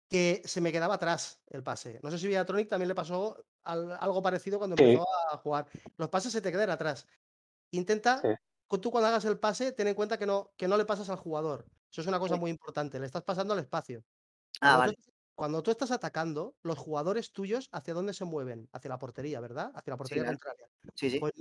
que 0.09 0.41
se 0.45 0.61
me 0.61 0.71
quedaba 0.71 0.95
atrás 0.95 1.41
el 1.47 1.63
pase. 1.63 1.99
No 2.03 2.11
sé 2.11 2.17
si 2.17 2.27
Viatronic 2.27 2.69
también 2.69 2.87
le 2.87 2.95
pasó 2.95 3.45
algo 3.63 4.21
parecido 4.21 4.57
cuando 4.57 4.75
empezó 4.75 5.05
a 5.31 5.37
jugar. 5.37 5.67
Los 5.97 6.09
pases 6.09 6.31
se 6.31 6.41
te 6.41 6.51
quedan 6.51 6.69
atrás. 6.69 7.05
Intenta, 7.71 8.21
tú 8.81 8.91
cuando 8.91 9.07
hagas 9.07 9.25
el 9.25 9.39
pase, 9.39 9.73
ten 9.73 9.87
en 9.87 9.95
cuenta 9.95 10.17
que 10.17 10.25
no, 10.25 10.53
que 10.55 10.67
no 10.67 10.77
le 10.77 10.85
pasas 10.85 11.09
al 11.09 11.17
jugador. 11.17 11.65
Eso 11.91 12.01
es 12.01 12.07
una 12.07 12.19
cosa 12.19 12.35
muy 12.37 12.51
importante. 12.51 12.99
Le 12.99 13.05
estás 13.05 13.23
pasando 13.23 13.53
al 13.53 13.59
espacio. 13.59 14.03
Ah, 14.61 14.77
vale. 14.77 14.97
Cuando 15.35 15.61
tú 15.61 15.69
estás 15.69 15.91
atacando, 15.91 16.55
los 16.63 16.79
jugadores 16.79 17.31
tuyos, 17.31 17.69
¿hacia 17.71 17.93
dónde 17.93 18.13
se 18.13 18.25
mueven? 18.25 18.67
Hacia 18.71 18.89
la 18.89 18.97
portería, 18.97 19.39
¿verdad? 19.39 19.71
Hacia 19.75 19.91
la 19.91 19.97
portería 19.97 20.25
contraria. 20.25 20.67
Sí, 20.95 21.11
sí. 21.11 21.19
Pues, 21.19 21.33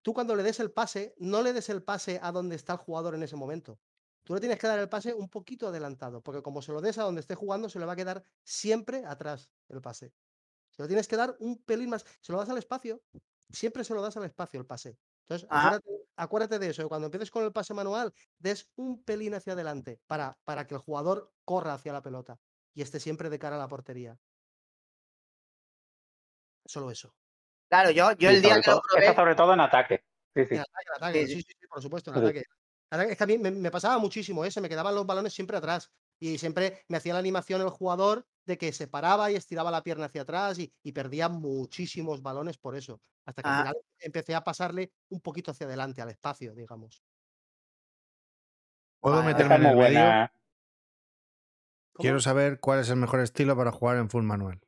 tú 0.00 0.14
cuando 0.14 0.34
le 0.36 0.42
des 0.42 0.58
el 0.60 0.70
pase, 0.70 1.14
no 1.18 1.42
le 1.42 1.52
des 1.52 1.68
el 1.68 1.82
pase 1.82 2.18
a 2.22 2.32
donde 2.32 2.56
está 2.56 2.72
el 2.74 2.78
jugador 2.78 3.14
en 3.14 3.22
ese 3.24 3.36
momento. 3.36 3.78
Tú 4.26 4.34
le 4.34 4.40
tienes 4.40 4.58
que 4.58 4.66
dar 4.66 4.80
el 4.80 4.88
pase 4.88 5.14
un 5.14 5.28
poquito 5.28 5.68
adelantado, 5.68 6.20
porque 6.20 6.42
como 6.42 6.60
se 6.60 6.72
lo 6.72 6.80
des 6.80 6.98
a 6.98 7.04
donde 7.04 7.20
esté 7.20 7.36
jugando, 7.36 7.68
se 7.68 7.78
le 7.78 7.86
va 7.86 7.92
a 7.92 7.96
quedar 7.96 8.24
siempre 8.42 9.04
atrás 9.06 9.48
el 9.68 9.80
pase. 9.80 10.12
Se 10.72 10.82
lo 10.82 10.88
tienes 10.88 11.06
que 11.06 11.16
dar 11.16 11.36
un 11.38 11.62
pelín 11.62 11.90
más. 11.90 12.04
Se 12.20 12.32
lo 12.32 12.38
das 12.38 12.48
al 12.48 12.58
espacio, 12.58 13.00
siempre 13.50 13.84
se 13.84 13.94
lo 13.94 14.02
das 14.02 14.16
al 14.16 14.24
espacio 14.24 14.58
el 14.58 14.66
pase. 14.66 14.98
Entonces, 15.28 15.48
acuérdate, 16.16 16.58
de 16.58 16.70
eso. 16.70 16.88
Cuando 16.88 17.06
empieces 17.06 17.30
con 17.30 17.44
el 17.44 17.52
pase 17.52 17.72
manual, 17.72 18.12
des 18.36 18.68
un 18.74 19.04
pelín 19.04 19.32
hacia 19.32 19.52
adelante 19.52 20.00
para, 20.08 20.36
para 20.42 20.66
que 20.66 20.74
el 20.74 20.80
jugador 20.80 21.32
corra 21.44 21.74
hacia 21.74 21.92
la 21.92 22.02
pelota 22.02 22.36
y 22.74 22.82
esté 22.82 22.98
siempre 22.98 23.30
de 23.30 23.38
cara 23.38 23.54
a 23.54 23.60
la 23.60 23.68
portería. 23.68 24.18
Solo 26.64 26.90
eso. 26.90 27.14
Claro, 27.68 27.92
yo, 27.92 28.10
yo 28.14 28.30
el 28.30 28.42
día 28.42 28.60
que 28.60 28.70
lo 28.72 28.82
probé... 28.82 29.14
sobre 29.14 29.36
todo 29.36 29.54
en 29.54 29.60
ataque. 29.60 30.04
Sí, 30.34 30.46
sí. 30.46 30.54
En 30.56 30.64
ataque, 30.96 31.26
Sí, 31.28 31.42
sí, 31.42 31.54
por 31.68 31.80
supuesto, 31.80 32.10
en 32.10 32.18
ataque. 32.18 32.42
Es 32.90 33.18
que 33.18 33.24
a 33.24 33.26
mí 33.26 33.38
me, 33.38 33.70
pasaba 33.70 33.98
muchísimo, 33.98 34.44
¿eh? 34.44 34.50
se 34.50 34.60
me 34.60 34.68
quedaban 34.68 34.94
los 34.94 35.06
balones 35.06 35.32
siempre 35.32 35.56
atrás. 35.56 35.90
Y 36.18 36.38
siempre 36.38 36.84
me 36.88 36.96
hacía 36.96 37.12
la 37.12 37.18
animación 37.18 37.60
el 37.60 37.68
jugador 37.68 38.26
de 38.46 38.56
que 38.56 38.72
se 38.72 38.86
paraba 38.86 39.30
y 39.30 39.34
estiraba 39.34 39.70
la 39.70 39.82
pierna 39.82 40.06
hacia 40.06 40.22
atrás 40.22 40.58
y, 40.58 40.92
perdía 40.92 41.28
muchísimos 41.28 42.22
balones 42.22 42.58
por 42.58 42.76
eso. 42.76 43.00
Hasta 43.26 43.42
que 43.42 43.48
al 43.48 43.58
final 43.58 43.76
empecé 43.98 44.34
a 44.34 44.44
pasarle 44.44 44.92
un 45.10 45.20
poquito 45.20 45.50
hacia 45.50 45.66
adelante, 45.66 46.00
al 46.00 46.10
espacio, 46.10 46.54
digamos. 46.54 47.02
¿Puedo 49.00 49.22
meterme 49.22 49.56
en 49.56 49.66
el 49.66 49.76
medio? 49.76 50.30
Quiero 51.94 52.20
saber 52.20 52.60
cuál 52.60 52.80
es 52.80 52.90
el 52.90 52.96
mejor 52.96 53.20
estilo 53.20 53.56
para 53.56 53.72
jugar 53.72 53.96
en 53.96 54.08
full 54.08 54.22
manual. 54.22 54.60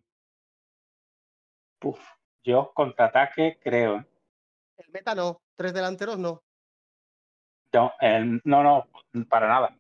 Uf, 1.83 2.01
yo 2.43 2.73
contraataque 2.75 3.59
creo. 3.63 3.99
¿eh? 3.99 4.07
El 4.79 4.91
meta 4.91 5.15
no, 5.15 5.43
tres 5.57 5.73
delanteros 5.73 6.19
no. 6.19 6.43
No, 7.73 7.93
no, 8.45 8.63
no, 8.63 8.87
para 9.29 9.49
nada. 9.49 9.77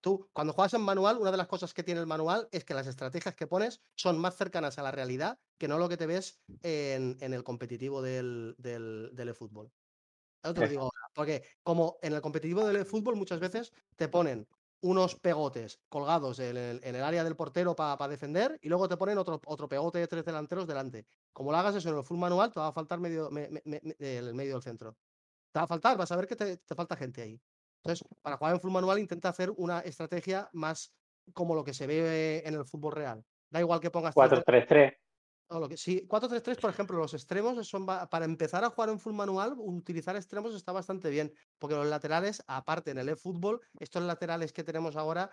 tú, 0.00 0.28
cuando 0.32 0.52
juegas 0.52 0.74
en 0.74 0.82
manual, 0.82 1.18
una 1.18 1.30
de 1.30 1.36
las 1.36 1.48
cosas 1.48 1.74
que 1.74 1.82
tiene 1.82 2.00
el 2.00 2.06
manual 2.06 2.48
es 2.52 2.64
que 2.64 2.74
las 2.74 2.86
estrategias 2.86 3.34
que 3.34 3.46
pones 3.46 3.82
son 3.96 4.18
más 4.18 4.36
cercanas 4.36 4.78
a 4.78 4.82
la 4.82 4.90
realidad 4.90 5.38
que 5.58 5.68
no 5.68 5.78
lo 5.78 5.88
que 5.88 5.96
te 5.96 6.06
ves 6.06 6.40
en, 6.62 7.16
el 7.20 7.44
competitivo 7.44 8.02
del, 8.02 8.54
del, 8.58 9.10
del 9.12 9.28
eFootball. 9.28 9.70
Eso 10.42 10.54
te 10.54 10.60
lo 10.60 10.68
digo 10.68 10.82
ahora, 10.82 11.08
porque 11.14 11.44
como 11.62 11.98
en 12.02 12.14
el 12.14 12.20
competitivo 12.20 12.66
del 12.66 12.76
eFootball 12.76 13.16
muchas 13.16 13.38
veces 13.38 13.72
te 13.96 14.08
ponen 14.08 14.46
unos 14.82 15.14
pegotes 15.14 15.80
colgados 15.88 16.40
en 16.40 16.56
el, 16.56 17.02
área 17.02 17.22
del 17.22 17.36
portero 17.36 17.76
para 17.76 18.08
defender 18.08 18.58
y 18.60 18.68
luego 18.68 18.88
te 18.88 18.96
ponen 18.96 19.16
otro, 19.16 19.40
otro 19.46 19.68
pegote 19.68 19.98
de 19.98 20.08
tres 20.08 20.24
delanteros 20.24 20.66
delante. 20.66 21.06
Como 21.32 21.52
lo 21.52 21.58
hagas 21.58 21.76
eso 21.76 21.88
en 21.88 21.96
el 21.96 22.02
full 22.02 22.18
manual, 22.18 22.52
te 22.52 22.58
va 22.58 22.68
a 22.68 22.72
faltar 22.72 22.98
medio, 22.98 23.30
el 23.30 24.34
medio 24.34 24.54
del 24.54 24.62
centro. 24.62 24.96
Te 25.52 25.58
va 25.58 25.64
a 25.64 25.68
faltar, 25.68 25.96
vas 25.96 26.10
a 26.10 26.16
ver 26.16 26.26
que 26.26 26.36
te, 26.36 26.58
falta 26.74 26.96
gente 26.96 27.22
ahí. 27.22 27.40
Entonces, 27.82 28.06
para 28.22 28.36
jugar 28.36 28.54
en 28.54 28.60
full 28.60 28.72
manual, 28.72 28.98
intenta 28.98 29.28
hacer 29.28 29.52
una 29.56 29.80
estrategia 29.80 30.48
más 30.52 30.92
como 31.32 31.54
lo 31.54 31.62
que 31.62 31.74
se 31.74 31.86
ve 31.86 32.42
en 32.44 32.54
el 32.54 32.64
fútbol 32.64 32.92
real. 32.92 33.24
Da 33.50 33.60
igual 33.60 33.80
que 33.80 33.90
pongas. 33.90 34.14
4-3-3 34.14 34.96
sí, 35.76 36.06
4-3-3, 36.08 36.60
por 36.60 36.70
ejemplo, 36.70 36.98
los 36.98 37.14
extremos 37.14 37.66
son 37.66 37.86
para 37.86 38.24
empezar 38.24 38.64
a 38.64 38.70
jugar 38.70 38.90
en 38.90 38.98
full 38.98 39.12
manual, 39.12 39.54
utilizar 39.56 40.16
extremos 40.16 40.54
está 40.54 40.72
bastante 40.72 41.10
bien, 41.10 41.32
porque 41.58 41.76
los 41.76 41.86
laterales, 41.86 42.42
aparte 42.46 42.90
en 42.90 42.98
el 42.98 43.08
eFootball, 43.10 43.60
estos 43.78 44.02
laterales 44.02 44.52
que 44.52 44.64
tenemos 44.64 44.96
ahora 44.96 45.30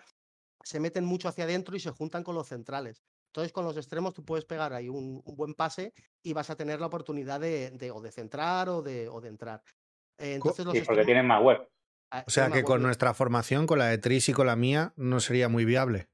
se 0.64 0.80
meten 0.80 1.06
mucho 1.06 1.30
hacia 1.30 1.46
adentro 1.46 1.76
y 1.76 1.80
se 1.80 1.92
juntan 1.92 2.24
con 2.24 2.36
los 2.36 2.48
centrales. 2.48 3.02
Entonces, 3.28 3.54
con 3.54 3.64
los 3.64 3.78
extremos 3.78 4.14
tú 4.14 4.26
puedes 4.26 4.46
pegar 4.46 4.74
ahí 4.74 4.90
un, 4.90 5.22
buen 5.26 5.54
pase 5.54 5.94
y 6.22 6.34
vas 6.34 6.50
a 6.50 6.56
tener 6.56 6.80
la 6.80 6.88
oportunidad 6.88 7.40
de, 7.40 7.92
o 7.94 8.02
de 8.02 8.12
centrar 8.12 8.68
o 8.70 8.82
de, 8.82 9.08
o 9.08 9.22
de 9.22 9.30
entrar. 9.30 9.62
Entonces, 10.20 10.66
los 10.66 10.80
porque 10.86 11.06
tienen 11.06 11.26
más 11.26 11.42
web. 11.44 11.68
Ah, 12.12 12.24
o 12.28 12.30
sea 12.30 12.50
que 12.52 12.64
con 12.64 12.82
nuestra 12.82 13.14
formación, 13.14 13.68
con 13.68 13.80
la 13.80 13.86
de 13.88 13.98
Tris 13.98 14.30
y 14.30 14.34
con 14.34 14.48
la 14.48 14.56
mía, 14.56 14.94
no 14.96 15.20
sería 15.20 15.48
muy 15.50 15.66
viable. 15.66 16.10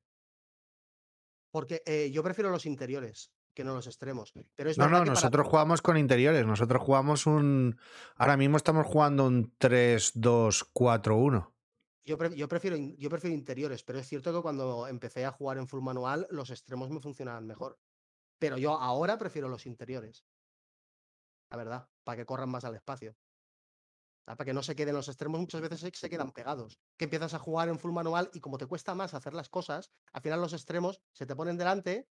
Porque 1.52 1.82
eh, 1.86 2.12
yo 2.12 2.22
prefiero 2.24 2.50
los 2.50 2.66
interiores 2.66 3.32
que 3.56 3.64
no 3.64 3.74
los 3.74 3.88
extremos. 3.88 4.34
Pero 4.56 4.70
es 4.70 4.78
No, 4.78 4.86
no, 4.90 4.98
para- 5.00 5.06
nosotros 5.12 5.48
jugamos 5.48 5.82
con 5.82 5.98
interiores. 5.98 6.46
Nosotros 6.46 6.82
jugamos 6.84 7.26
un. 7.26 7.80
Ahora 8.16 8.36
mismo 8.36 8.58
estamos 8.58 8.86
jugando 8.86 9.26
un 9.26 9.56
3-2-4-1. 9.58 11.54
Yo, 12.04 12.18
pre- 12.18 12.36
yo 12.36 12.48
prefiero, 12.50 12.76
in- 12.76 12.98
yo 12.98 13.10
prefiero 13.10 13.34
interiores, 13.36 13.84
pero 13.84 14.00
es 14.00 14.08
cierto 14.08 14.34
que 14.34 14.42
cuando 14.42 14.88
empecé 14.88 15.24
a 15.26 15.32
jugar 15.32 15.58
en 15.58 15.68
full 15.68 15.82
manual, 15.82 16.28
los 16.30 16.50
extremos 16.52 16.90
me 16.90 17.00
funcionaban 17.00 17.48
mejor. 17.48 17.80
Pero 18.38 18.58
yo 18.58 18.74
ahora 18.74 19.18
prefiero 19.18 19.48
los 19.48 19.66
interiores. 19.66 20.26
La 21.50 21.58
verdad, 21.58 21.88
para 22.04 22.18
que 22.18 22.26
corran 22.26 22.50
más 22.50 22.66
al 22.66 22.76
espacio. 22.76 23.16
Para 24.26 24.46
que 24.46 24.54
no 24.54 24.64
se 24.64 24.76
queden 24.76 24.96
los 24.96 25.08
extremos, 25.08 25.40
muchas 25.40 25.62
veces 25.62 25.80
se, 25.94 26.10
quedan 26.10 26.32
pegados. 26.32 26.80
Que 26.98 27.06
empiezas 27.06 27.34
a 27.36 27.40
jugar 27.40 27.70
en 27.70 27.78
full 27.78 27.92
manual 27.92 28.30
y 28.34 28.40
como 28.40 28.58
te 28.58 28.66
cuesta 28.66 28.96
más 28.96 29.14
hacer 29.14 29.34
las 29.34 29.50
cosas, 29.50 29.92
al 30.14 30.22
final 30.22 30.42
los 30.42 30.54
extremos 30.54 31.00
se 31.14 31.26
te 31.26 31.36
ponen 31.36 31.58
delante 31.58 32.08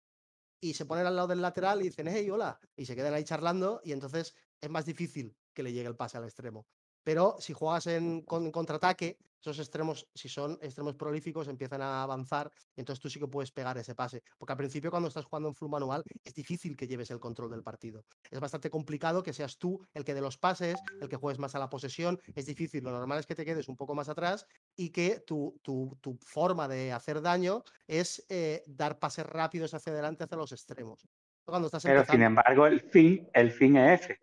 y 0.61 0.75
se 0.75 0.85
ponen 0.85 1.07
al 1.07 1.17
lado 1.17 1.29
del 1.29 1.41
lateral 1.41 1.81
y 1.81 1.85
dicen, 1.85 2.09
hey, 2.09 2.31
hola, 2.31 2.61
y 2.77 2.87
se 2.87 2.95
quedan 2.95 3.15
ahí 3.15 3.25
charlando 3.25 3.81
y 3.83 3.93
entonces 3.93 4.35
es 4.61 4.71
más 4.71 4.85
difícil 4.85 5.37
que 5.55 5.63
le 5.63 5.73
llegue 5.73 5.89
el 5.89 5.97
pase 5.97 6.19
al 6.19 6.25
extremo. 6.25 6.67
Pero 7.03 7.37
si 7.41 7.53
juegas 7.53 7.87
en, 7.89 8.23
con 8.23 8.53
contraataque, 8.53 9.19
esos 9.51 9.59
extremos, 9.59 10.07
si 10.15 10.29
son 10.29 10.53
extremos 10.63 10.95
prolíficos, 10.95 11.49
empiezan 11.49 11.83
a 11.83 12.03
avanzar 12.03 12.51
y 12.77 12.81
entonces 12.81 13.03
tú 13.03 13.11
sí 13.11 13.19
que 13.19 13.27
puedes 13.27 13.51
pegar 13.51 13.77
ese 13.77 13.95
pase. 13.95 14.23
Porque 14.39 14.53
al 14.53 14.57
principio 14.57 14.91
cuando 14.91 15.09
estás 15.09 15.25
jugando 15.25 15.49
en 15.49 15.55
full 15.55 15.69
manual 15.69 16.05
es 16.25 16.35
difícil 16.35 16.77
que 16.77 16.87
lleves 16.87 17.11
el 17.11 17.19
control 17.21 17.51
del 17.51 17.63
partido. 17.63 18.05
Es 18.31 18.39
bastante 18.41 18.71
complicado 18.71 19.23
que 19.23 19.33
seas 19.33 19.59
tú 19.59 19.85
el 19.95 20.05
que 20.05 20.15
dé 20.15 20.21
los 20.21 20.39
pases, 20.39 20.77
el 21.01 21.09
que 21.09 21.17
juegues 21.17 21.39
más 21.41 21.55
a 21.55 21.59
la 21.59 21.69
posesión. 21.69 22.19
Es 22.35 22.47
difícil, 22.47 22.85
lo 22.85 22.93
normal 22.93 23.19
es 23.19 23.27
que 23.27 23.35
te 23.35 23.45
quedes 23.45 23.69
un 23.69 23.77
poco 23.77 23.95
más 23.95 24.09
atrás 24.09 24.47
y 24.77 24.91
que 24.91 25.21
tu, 25.21 25.59
tu- 25.63 25.99
tu 26.01 26.17
forma 26.25 26.69
de 26.69 26.93
hacer 26.93 27.21
daño 27.21 27.65
es 27.89 28.25
eh, 28.29 28.63
dar 28.67 28.99
pases 28.99 29.27
rápidos 29.27 29.75
hacia 29.75 29.93
adelante, 29.93 30.25
hacia 30.25 30.37
los 30.37 30.53
extremos. 30.53 31.07
Cuando 31.45 31.67
estás 31.67 31.83
Pero 31.83 32.05
sin 32.05 32.23
embargo, 32.23 32.67
el 32.67 32.81
fin, 32.81 33.29
el 33.35 33.51
fin 33.51 33.77
es 33.77 34.03
ese. 34.03 34.21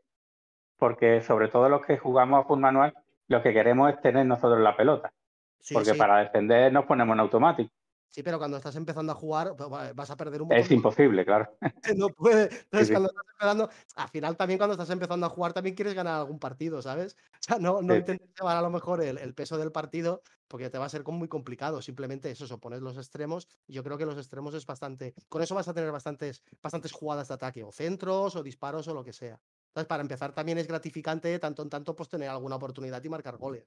Porque 0.77 1.21
sobre 1.21 1.49
todo 1.49 1.67
los 1.67 1.85
que 1.85 1.97
jugamos 1.97 2.39
a 2.39 2.47
full 2.47 2.59
manual, 2.59 2.93
lo 3.29 3.41
que 3.41 3.53
queremos 3.53 3.91
es 3.91 4.01
tener 4.01 4.25
nosotros 4.25 4.59
la 4.61 4.75
pelota. 4.75 5.13
Sí, 5.59 5.73
porque 5.73 5.91
sí, 5.91 5.97
para 5.97 6.19
defender 6.19 6.71
nos 6.73 6.85
ponemos 6.85 7.13
en 7.13 7.19
automático. 7.21 7.69
sí, 8.11 8.23
pero 8.23 8.37
cuando 8.39 8.57
estás 8.57 8.75
empezando 8.75 9.11
a 9.11 9.15
jugar 9.15 9.55
pues, 9.57 9.69
va- 9.71 9.93
vas 9.93 10.09
a 10.09 10.17
perder 10.17 10.41
un 10.41 10.49
montón 10.49 10.65
Es 10.65 10.71
imposible, 10.71 11.25
claro. 11.25 11.57
no 11.97 12.09
puede. 12.09 12.43
Entonces, 12.43 12.87
sí. 12.87 12.93
cuando 12.93 13.09
estás 13.09 13.25
empezando, 13.33 13.69
al 13.95 14.09
final 14.09 14.37
también 14.37 14.57
cuando 14.57 14.73
estás 14.73 14.89
empezando 14.89 15.25
a 15.25 15.29
jugar 15.29 15.53
también 15.53 15.75
quieres 15.75 15.93
ganar 15.93 16.15
algún 16.19 16.39
partido, 16.39 16.81
¿sabes? 16.81 17.15
O 17.39 17.41
sea, 17.41 17.57
no, 17.59 17.81
intentes 17.81 18.29
llevar 18.37 18.57
a 18.57 18.61
lo 18.61 18.69
mejor 18.69 19.01
el, 19.01 19.17
el 19.17 19.33
peso 19.33 19.57
del 19.57 19.71
partido 19.71 20.21
porque 20.47 20.69
te 20.69 20.77
va 20.77 20.85
a 20.85 20.89
ser 20.89 21.03
muy 21.05 21.27
complicado. 21.27 21.81
Simplemente 21.81 22.29
eso, 22.31 22.45
eso, 22.45 22.59
pones 22.59 22.81
los 22.81 22.97
extremos. 22.97 23.47
Yo 23.67 23.83
creo 23.83 23.97
que 23.97 24.05
los 24.05 24.17
extremos 24.17 24.53
es 24.55 24.65
bastante. 24.65 25.13
Con 25.29 25.41
eso 25.41 25.55
vas 25.55 25.67
a 25.67 25.73
tener 25.73 25.91
bastantes, 25.91 26.43
bastantes 26.61 26.91
jugadas 26.91 27.27
de 27.29 27.35
ataque, 27.35 27.63
o 27.63 27.71
centros, 27.71 28.35
o 28.35 28.43
disparos, 28.43 28.87
o 28.87 28.93
lo 28.93 29.03
que 29.03 29.13
sea. 29.13 29.39
Entonces, 29.79 29.87
para 29.87 30.01
empezar, 30.01 30.33
también 30.33 30.57
es 30.57 30.67
gratificante, 30.67 31.39
tanto 31.39 31.61
en 31.63 31.69
tanto, 31.69 31.95
pues 31.95 32.09
tener 32.09 32.27
alguna 32.27 32.57
oportunidad 32.57 33.01
y 33.01 33.07
marcar 33.07 33.37
goles. 33.37 33.63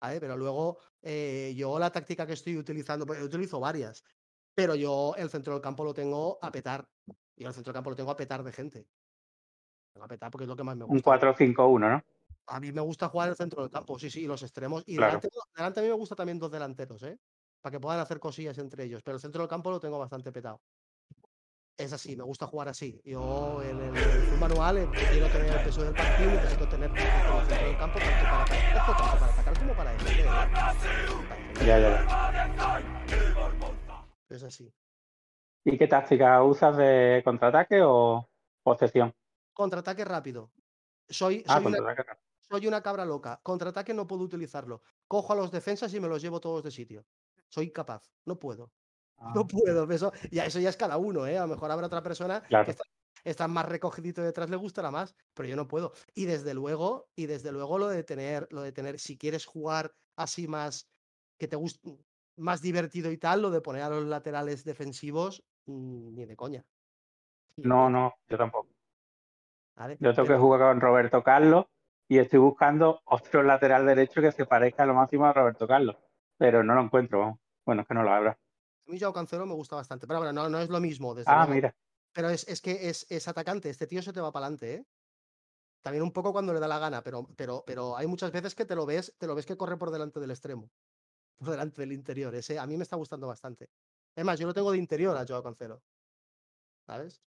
¿vale? 0.00 0.20
Pero 0.20 0.36
luego, 0.36 0.78
eh, 1.02 1.54
yo 1.56 1.78
la 1.80 1.90
táctica 1.90 2.24
que 2.26 2.34
estoy 2.34 2.56
utilizando, 2.56 3.04
pues, 3.04 3.18
yo 3.18 3.24
utilizo 3.26 3.58
varias, 3.58 4.04
pero 4.54 4.76
yo 4.76 5.14
el 5.16 5.28
centro 5.28 5.54
del 5.54 5.62
campo 5.62 5.82
lo 5.84 5.92
tengo 5.92 6.38
a 6.40 6.52
petar. 6.52 6.88
Y 7.36 7.44
el 7.44 7.52
centro 7.52 7.72
del 7.72 7.78
campo 7.78 7.90
lo 7.90 7.96
tengo 7.96 8.12
a 8.12 8.16
petar 8.16 8.44
de 8.44 8.52
gente. 8.52 8.88
Tengo 9.92 10.04
a 10.04 10.08
petar 10.08 10.30
porque 10.30 10.44
es 10.44 10.48
lo 10.48 10.56
que 10.56 10.62
más 10.64 10.76
me 10.76 10.84
Un 10.84 10.88
gusta. 10.94 11.02
4-5-1, 11.02 11.88
¿no? 11.90 12.02
A 12.46 12.60
mí 12.60 12.72
me 12.72 12.80
gusta 12.82 13.08
jugar 13.08 13.28
el 13.30 13.36
centro 13.36 13.62
del 13.62 13.70
campo, 13.70 13.98
sí, 13.98 14.10
sí, 14.10 14.22
y 14.22 14.26
los 14.26 14.42
extremos. 14.42 14.82
Y 14.86 14.96
Claro. 14.96 15.14
delante, 15.20 15.28
delante 15.56 15.80
a 15.80 15.82
mí 15.82 15.88
me 15.88 15.94
gusta 15.94 16.14
también 16.16 16.38
dos 16.38 16.50
delanteros, 16.50 17.02
¿eh? 17.02 17.18
Para 17.62 17.72
que 17.72 17.80
puedan 17.80 18.00
hacer 18.00 18.20
cosillas 18.20 18.58
entre 18.58 18.84
ellos. 18.84 19.02
Pero 19.02 19.16
el 19.16 19.20
centro 19.20 19.42
del 19.42 19.48
campo 19.48 19.70
lo 19.70 19.80
tengo 19.80 19.98
bastante 19.98 20.32
petado. 20.32 20.60
Es 21.80 21.94
así, 21.94 22.14
me 22.14 22.24
gusta 22.24 22.46
jugar 22.46 22.68
así. 22.68 23.00
Yo 23.06 23.62
en 23.62 23.80
el, 23.80 24.38
manual 24.38 24.76
eh, 24.76 24.88
quiero 25.10 25.28
tener 25.28 25.50
el 25.50 25.64
peso 25.64 25.82
del 25.82 25.94
partido, 25.94 26.30
necesito 26.30 26.68
tener 26.68 26.90
el 26.90 26.98
centro 26.98 27.56
del 27.56 27.78
campo 27.78 27.98
tanto 27.98 28.22
para 28.22 28.42
atacar, 28.42 28.86
tanto 28.86 29.18
para 29.18 29.32
atacar 29.32 29.58
como 29.58 29.72
para 29.74 29.92
defender. 29.92 30.26
¿eh? 30.26 31.64
Ya, 31.64 31.78
ya. 31.78 33.22
Es 34.28 34.42
así. 34.42 34.70
¿Y 35.64 35.78
qué 35.78 35.86
táctica 35.88 36.42
usas 36.42 36.76
de 36.76 37.22
contraataque 37.24 37.80
o 37.82 38.28
posesión? 38.62 39.14
Contraataque 39.54 40.04
rápido. 40.04 40.52
Soy, 41.08 41.42
Ah, 41.48 41.62
soy 41.62 41.72
una. 41.72 41.94
Soy 42.40 42.66
una 42.66 42.82
cabra 42.82 43.06
loca. 43.06 43.40
Contraataque 43.42 43.94
no 43.94 44.06
puedo 44.06 44.22
utilizarlo. 44.22 44.82
Cojo 45.08 45.32
a 45.32 45.36
los 45.36 45.50
defensas 45.50 45.94
y 45.94 46.00
me 46.00 46.08
los 46.08 46.20
llevo 46.20 46.40
todos 46.40 46.62
de 46.62 46.70
sitio. 46.70 47.06
Soy 47.48 47.70
capaz. 47.70 48.10
No 48.26 48.38
puedo. 48.38 48.70
Ah, 49.20 49.32
No 49.34 49.46
puedo. 49.46 49.88
Eso 49.90 50.12
ya, 50.30 50.46
eso 50.46 50.58
ya 50.58 50.70
es 50.70 50.76
cada 50.76 50.96
uno, 50.96 51.26
¿eh? 51.26 51.38
A 51.38 51.42
lo 51.42 51.48
mejor 51.48 51.70
habrá 51.70 51.86
otra 51.86 52.02
persona 52.02 52.40
Claro. 52.42 52.64
que 52.64 52.70
está, 52.72 52.84
está 53.22 53.48
más 53.48 53.68
recogidito 53.68 54.22
detrás, 54.22 54.48
le 54.48 54.56
gustará 54.56 54.90
más, 54.90 55.14
pero 55.34 55.48
yo 55.48 55.56
no 55.56 55.68
puedo. 55.68 55.92
Y 56.14 56.24
desde 56.24 56.54
luego, 56.54 57.10
y 57.14 57.26
desde 57.26 57.52
luego 57.52 57.78
lo 57.78 57.88
de 57.88 58.02
tener, 58.02 58.48
lo 58.50 58.62
de 58.62 58.72
tener, 58.72 58.98
si 58.98 59.18
quieres 59.18 59.44
jugar 59.44 59.94
así 60.16 60.48
más, 60.48 60.88
que 61.38 61.48
te 61.48 61.56
guste, 61.56 61.98
más 62.36 62.62
divertido 62.62 63.10
y 63.12 63.18
tal, 63.18 63.42
lo 63.42 63.50
de 63.50 63.60
poner 63.60 63.82
a 63.82 63.90
los 63.90 64.04
laterales 64.04 64.64
defensivos, 64.64 65.44
mm, 65.66 66.14
ni 66.14 66.24
de 66.24 66.36
coña. 66.36 66.64
No, 67.56 67.90
no, 67.90 68.14
yo 68.28 68.38
tampoco. 68.38 68.70
¿vale? 69.76 69.98
Yo 70.00 70.14
tengo 70.14 70.28
que 70.28 70.36
jugar 70.36 70.60
con 70.60 70.80
Roberto 70.80 71.22
Carlos 71.22 71.66
y 72.08 72.18
estoy 72.18 72.38
buscando 72.38 73.02
otro 73.04 73.42
lateral 73.42 73.84
derecho 73.86 74.22
que 74.22 74.32
se 74.32 74.46
parezca 74.46 74.84
a 74.84 74.86
lo 74.86 74.94
máximo 74.94 75.26
a 75.26 75.32
Roberto 75.34 75.66
Carlos, 75.68 75.96
pero 76.38 76.64
no 76.64 76.74
lo 76.74 76.82
encuentro. 76.82 77.20
vamos. 77.20 77.38
Bueno, 77.66 77.82
es 77.82 77.88
que 77.88 77.94
no 77.94 78.02
lo 78.02 78.10
habrá. 78.12 78.38
A 78.90 78.92
mí 78.92 78.98
Joao 78.98 79.12
Cancelo 79.12 79.46
me 79.46 79.54
gusta 79.54 79.76
bastante, 79.76 80.08
pero 80.08 80.18
bueno, 80.18 80.32
no, 80.32 80.48
no 80.48 80.58
es 80.58 80.68
lo 80.68 80.80
mismo, 80.80 81.14
desde 81.14 81.30
Ah, 81.30 81.46
luego. 81.46 81.54
mira. 81.54 81.72
Pero 82.12 82.28
es, 82.28 82.48
es 82.48 82.60
que 82.60 82.88
es, 82.88 83.06
es 83.08 83.28
atacante, 83.28 83.70
este 83.70 83.86
tío 83.86 84.02
se 84.02 84.12
te 84.12 84.20
va 84.20 84.32
para 84.32 84.46
adelante, 84.46 84.74
¿eh? 84.74 84.84
También 85.80 86.02
un 86.02 86.12
poco 86.12 86.32
cuando 86.32 86.52
le 86.52 86.58
da 86.58 86.66
la 86.66 86.80
gana, 86.80 87.00
pero, 87.00 87.28
pero, 87.36 87.62
pero 87.64 87.96
hay 87.96 88.08
muchas 88.08 88.32
veces 88.32 88.56
que 88.56 88.64
te 88.64 88.74
lo 88.74 88.86
ves, 88.86 89.14
te 89.16 89.28
lo 89.28 89.36
ves 89.36 89.46
que 89.46 89.56
corre 89.56 89.78
por 89.78 89.92
delante 89.92 90.18
del 90.18 90.32
extremo, 90.32 90.72
por 91.38 91.50
delante 91.50 91.82
del 91.82 91.92
interior. 91.92 92.34
Ese 92.34 92.58
a 92.58 92.66
mí 92.66 92.76
me 92.76 92.82
está 92.82 92.96
gustando 92.96 93.28
bastante. 93.28 93.68
Es 94.16 94.24
más, 94.24 94.40
yo 94.40 94.48
lo 94.48 94.54
tengo 94.54 94.72
de 94.72 94.78
interior 94.78 95.16
a 95.16 95.24
Joao 95.26 95.44
Cancelo. 95.44 95.82
¿Sabes? 96.86 97.22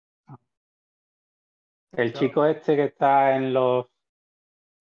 El 1.93 2.12
Claro. 2.12 2.28
chico 2.28 2.45
este 2.45 2.76
que 2.76 2.84
está 2.86 3.36
en 3.36 3.54
los 3.54 3.88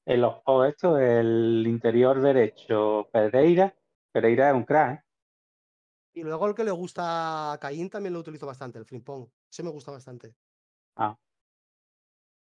en 0.06 0.20
los 0.20 0.34
juegos 0.44 0.68
estos, 0.68 1.00
el 1.00 1.64
interior 1.66 2.20
derecho, 2.20 3.08
Pereira. 3.12 3.74
Pereira 4.12 4.50
es 4.50 4.54
un 4.54 4.64
crack, 4.64 5.00
¿eh? 5.00 5.04
Y 6.14 6.22
luego 6.22 6.46
el 6.48 6.54
que 6.54 6.64
le 6.64 6.70
gusta 6.70 7.52
a 7.52 7.58
Caín 7.58 7.88
también 7.88 8.12
lo 8.12 8.20
utilizo 8.20 8.46
bastante, 8.46 8.78
el 8.78 8.84
Frimpong. 8.84 9.28
Ese 9.50 9.62
me 9.62 9.70
gusta 9.70 9.92
bastante. 9.92 10.34
Ah, 10.96 11.16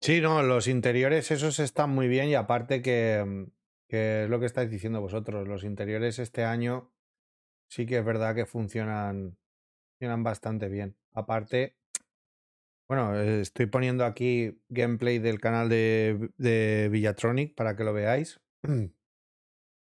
Sí, 0.00 0.20
no, 0.20 0.42
los 0.42 0.68
interiores 0.68 1.30
esos 1.30 1.58
están 1.58 1.90
muy 1.90 2.06
bien 2.08 2.28
y 2.28 2.34
aparte 2.34 2.82
que, 2.82 3.24
mm, 3.26 3.50
que 3.88 4.24
es 4.24 4.30
lo 4.30 4.38
que 4.38 4.46
estáis 4.46 4.70
diciendo 4.70 5.00
vosotros, 5.00 5.48
los 5.48 5.64
interiores 5.64 6.18
este 6.18 6.44
año 6.44 6.92
sí 7.68 7.84
que 7.84 7.98
es 7.98 8.04
verdad 8.04 8.34
que 8.34 8.46
funcionan, 8.46 9.36
funcionan 9.92 10.22
bastante 10.22 10.68
bien. 10.68 10.96
Aparte, 11.12 11.76
bueno, 12.88 13.16
eh, 13.16 13.40
estoy 13.40 13.66
poniendo 13.66 14.04
aquí 14.04 14.62
gameplay 14.68 15.18
del 15.18 15.40
canal 15.40 15.68
de, 15.68 16.30
de 16.38 16.88
Villatronic 16.90 17.54
para 17.54 17.76
que 17.76 17.84
lo 17.84 17.92
veáis. 17.92 18.40
Él 18.62 18.90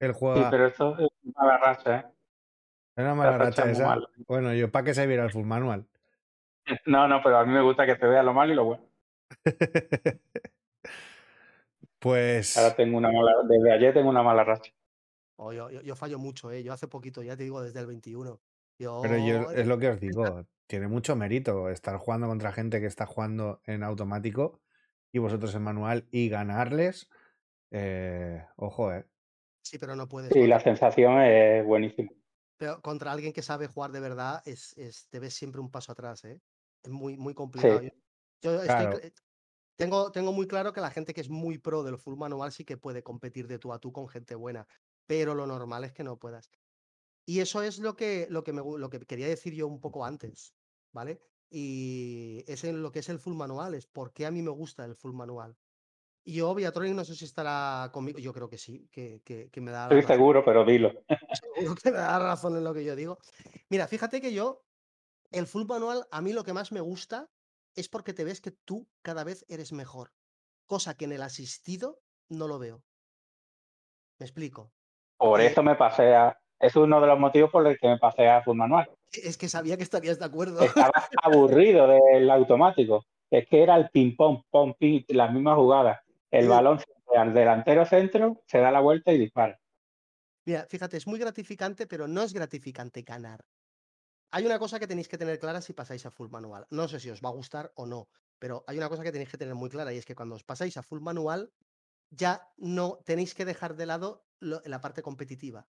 sí, 0.00 0.18
juega... 0.18 0.50
pero 0.50 0.66
eso 0.66 0.98
es 0.98 1.08
una 1.24 1.56
racha, 1.56 2.00
¿eh? 2.00 2.04
¿Era 2.96 3.14
mala 3.14 3.32
La 3.32 3.38
racha 3.38 3.70
esa? 3.70 3.96
Bueno, 4.26 4.52
yo 4.54 4.70
para 4.70 4.84
que 4.84 4.94
se 4.94 5.06
viera 5.06 5.24
el 5.24 5.30
full 5.30 5.46
manual. 5.46 5.86
No, 6.86 7.08
no, 7.08 7.20
pero 7.22 7.38
a 7.38 7.44
mí 7.44 7.52
me 7.52 7.60
gusta 7.62 7.84
que 7.86 7.96
se 7.96 8.06
vea 8.06 8.22
lo 8.22 8.32
malo 8.32 8.52
y 8.52 8.56
lo 8.56 8.64
bueno. 8.64 8.84
Pues... 11.98 12.56
Ahora 12.56 12.74
tengo 12.74 12.98
una 12.98 13.10
mala, 13.10 13.32
desde 13.48 13.72
ayer 13.72 13.94
tengo 13.94 14.08
una 14.10 14.22
mala 14.22 14.44
racha. 14.44 14.72
Oh, 15.36 15.52
yo, 15.52 15.70
yo- 15.70 15.82
yo 15.82 15.96
fallo 15.96 16.18
mucho, 16.18 16.50
¿eh? 16.50 16.62
Yo 16.62 16.72
hace 16.72 16.88
poquito, 16.88 17.22
ya 17.22 17.36
te 17.36 17.44
digo, 17.44 17.62
desde 17.62 17.80
el 17.80 17.86
21. 17.86 18.40
Pero 18.78 19.16
yo 19.18 19.50
es 19.52 19.66
lo 19.66 19.78
que 19.78 19.88
os 19.88 20.00
digo, 20.00 20.46
tiene 20.66 20.88
mucho 20.88 21.14
mérito 21.16 21.68
estar 21.68 21.96
jugando 21.98 22.26
contra 22.26 22.52
gente 22.52 22.80
que 22.80 22.86
está 22.86 23.06
jugando 23.06 23.60
en 23.64 23.82
automático 23.82 24.60
y 25.12 25.18
vosotros 25.18 25.54
en 25.54 25.62
manual 25.62 26.06
y 26.10 26.28
ganarles. 26.28 27.08
eh, 27.70 28.44
ojo, 28.56 28.92
eh. 28.92 29.04
sí, 29.62 29.78
pero 29.78 29.94
no 29.94 30.08
puedes. 30.08 30.32
Sí, 30.32 30.46
la 30.46 30.60
sensación 30.60 31.20
es 31.20 31.64
buenísima. 31.64 32.10
Pero 32.62 32.80
contra 32.80 33.10
alguien 33.12 33.32
que 33.32 33.42
sabe 33.42 33.66
jugar 33.66 33.90
de 33.90 33.98
verdad, 34.00 34.40
es, 34.44 34.72
es, 34.78 35.08
te 35.08 35.18
ves 35.18 35.34
siempre 35.34 35.60
un 35.60 35.70
paso 35.72 35.90
atrás, 35.92 36.22
¿eh? 36.24 36.40
Es 36.84 36.90
muy, 36.92 37.16
muy 37.16 37.34
complicado. 37.34 37.82
Sí. 37.82 37.90
Yo, 38.42 38.64
yo 38.66 38.66
Claro. 38.66 38.90
cl- 38.90 39.12
tengo, 39.76 40.12
tengo 40.12 40.32
muy 40.32 40.46
claro 40.48 40.72
que 40.72 40.80
la 40.82 40.90
gente 40.92 41.14
que 41.14 41.22
es 41.22 41.30
muy 41.30 41.58
pro 41.58 41.82
del 41.84 41.98
full 41.98 42.16
manual 42.18 42.52
sí 42.52 42.64
que 42.64 42.78
puede 42.78 43.02
competir 43.04 43.48
de 43.48 43.58
tú 43.58 43.72
a 43.72 43.80
tú 43.80 43.92
con 43.92 44.08
gente 44.08 44.34
buena, 44.36 44.66
pero 45.06 45.34
lo 45.34 45.46
normal 45.46 45.84
es 45.84 45.92
que 45.92 46.04
no 46.04 46.18
puedas. 46.18 46.50
Y 47.26 47.40
eso 47.40 47.62
es 47.62 47.78
lo 47.80 47.96
que, 47.96 48.26
lo 48.30 48.44
que, 48.44 48.52
me, 48.52 48.62
lo 48.62 48.90
que 48.90 49.00
quería 49.00 49.28
decir 49.28 49.54
yo 49.54 49.68
un 49.68 49.80
poco 49.80 50.04
antes, 50.06 50.56
¿vale? 50.92 51.22
Y 51.50 52.44
es 52.48 52.64
en 52.64 52.82
lo 52.82 52.92
que 52.92 53.00
es 53.00 53.08
el 53.10 53.18
full 53.20 53.34
manual, 53.36 53.74
es 53.74 53.86
por 53.88 54.12
qué 54.12 54.26
a 54.26 54.30
mí 54.32 54.42
me 54.42 54.50
gusta 54.50 54.84
el 54.86 54.96
full 54.96 55.14
manual. 55.14 55.58
Y 56.24 56.34
yo, 56.34 56.54
Viatronic, 56.54 56.94
no 56.94 57.04
sé 57.04 57.14
si 57.16 57.24
estará 57.24 57.90
conmigo, 57.92 58.18
yo 58.18 58.32
creo 58.32 58.48
que 58.48 58.58
sí, 58.58 58.88
que, 58.92 59.20
que, 59.24 59.50
que 59.50 59.60
me 59.60 59.72
da 59.72 59.88
Estoy 59.88 60.02
razón 60.02 60.16
seguro, 60.16 60.44
pero 60.44 60.64
dilo. 60.64 60.92
seguro 61.32 61.74
que 61.76 61.90
me 61.90 61.98
da 61.98 62.18
razón 62.18 62.56
en 62.56 62.64
lo 62.64 62.74
que 62.74 62.84
yo 62.84 62.94
digo. 62.96 63.18
Mira, 63.68 63.86
fíjate 63.88 64.20
que 64.20 64.32
yo 64.32 64.62
El 65.32 65.46
full 65.46 65.66
manual, 65.66 66.06
a 66.12 66.20
mí 66.22 66.32
lo 66.32 66.44
que 66.44 66.52
más 66.54 66.72
me 66.72 66.80
gusta 66.80 67.30
es 67.76 67.88
porque 67.88 68.14
te 68.14 68.24
ves 68.24 68.40
que 68.40 68.52
tú 68.52 68.88
cada 69.02 69.24
vez 69.24 69.44
eres 69.48 69.72
mejor. 69.72 70.12
Cosa 70.66 70.96
que 70.96 71.06
en 71.06 71.12
el 71.12 71.22
asistido 71.22 72.00
no 72.30 72.48
lo 72.48 72.58
veo. 72.58 72.84
Me 74.18 74.26
explico. 74.26 74.72
Por 75.18 75.40
Eh, 75.40 75.46
eso 75.46 75.62
me 75.62 75.74
pasé 75.74 76.14
a. 76.14 76.36
Es 76.60 76.76
uno 76.76 77.00
de 77.00 77.06
los 77.08 77.18
motivos 77.18 77.50
por 77.50 77.64
los 77.64 77.76
que 77.76 77.88
me 77.88 77.98
pasé 77.98 78.28
a 78.28 78.42
full 78.42 78.56
manual. 78.56 78.88
Es 79.12 79.36
que 79.36 79.48
sabía 79.48 79.76
que 79.76 79.82
estarías 79.82 80.18
de 80.18 80.24
acuerdo. 80.24 80.60
Estaba 80.62 80.92
aburrido 81.22 81.88
del 81.88 82.30
automático. 82.30 83.04
Es 83.30 83.48
que 83.48 83.62
era 83.62 83.76
el 83.76 83.88
ping-pong, 83.90 84.42
pong, 84.50 84.74
ping, 84.78 85.02
las 85.08 85.32
mismas 85.32 85.56
jugadas. 85.56 86.00
El 86.32 86.48
balón 86.48 86.80
al 87.14 87.34
delantero 87.34 87.84
centro, 87.84 88.42
se 88.46 88.58
da 88.58 88.70
la 88.70 88.80
vuelta 88.80 89.12
y 89.12 89.18
dispara. 89.18 89.60
Mira, 90.46 90.66
fíjate, 90.68 90.96
es 90.96 91.06
muy 91.06 91.18
gratificante, 91.18 91.86
pero 91.86 92.08
no 92.08 92.22
es 92.22 92.32
gratificante 92.32 93.02
ganar. 93.02 93.44
Hay 94.30 94.46
una 94.46 94.58
cosa 94.58 94.80
que 94.80 94.86
tenéis 94.86 95.08
que 95.08 95.18
tener 95.18 95.38
clara 95.38 95.60
si 95.60 95.74
pasáis 95.74 96.06
a 96.06 96.10
full 96.10 96.30
manual. 96.30 96.66
No 96.70 96.88
sé 96.88 96.98
si 97.00 97.10
os 97.10 97.20
va 97.20 97.28
a 97.28 97.32
gustar 97.32 97.70
o 97.76 97.86
no, 97.86 98.08
pero 98.38 98.64
hay 98.66 98.78
una 98.78 98.88
cosa 98.88 99.02
que 99.02 99.12
tenéis 99.12 99.30
que 99.30 99.36
tener 99.38 99.54
muy 99.54 99.68
clara 99.68 99.92
y 99.92 99.98
es 99.98 100.06
que 100.06 100.14
cuando 100.14 100.34
os 100.34 100.42
pasáis 100.42 100.76
a 100.78 100.82
full 100.82 101.00
manual, 101.00 101.52
ya 102.10 102.48
no 102.56 102.98
tenéis 103.04 103.34
que 103.34 103.44
dejar 103.44 103.76
de 103.76 103.86
lado 103.86 104.26
lo- 104.40 104.62
la 104.64 104.80
parte 104.80 105.02
competitiva. 105.02 105.68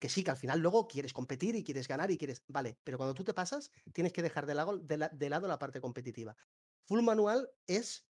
Que 0.00 0.08
sí, 0.08 0.24
que 0.24 0.30
al 0.30 0.36
final 0.38 0.60
luego 0.60 0.88
quieres 0.88 1.12
competir 1.12 1.54
y 1.54 1.64
quieres 1.64 1.86
ganar 1.86 2.10
y 2.10 2.16
quieres. 2.18 2.42
Vale, 2.48 2.78
pero 2.82 2.96
cuando 2.96 3.14
tú 3.14 3.24
te 3.24 3.34
pasas, 3.34 3.70
tienes 3.92 4.12
que 4.14 4.22
dejar 4.22 4.46
de 4.46 4.54
lado, 4.54 4.78
de 4.78 4.96
la- 4.96 5.08
de 5.10 5.28
lado 5.28 5.46
la 5.48 5.58
parte 5.58 5.80
competitiva. 5.80 6.34
Full 6.86 7.02
manual 7.02 7.50
es, 7.66 8.07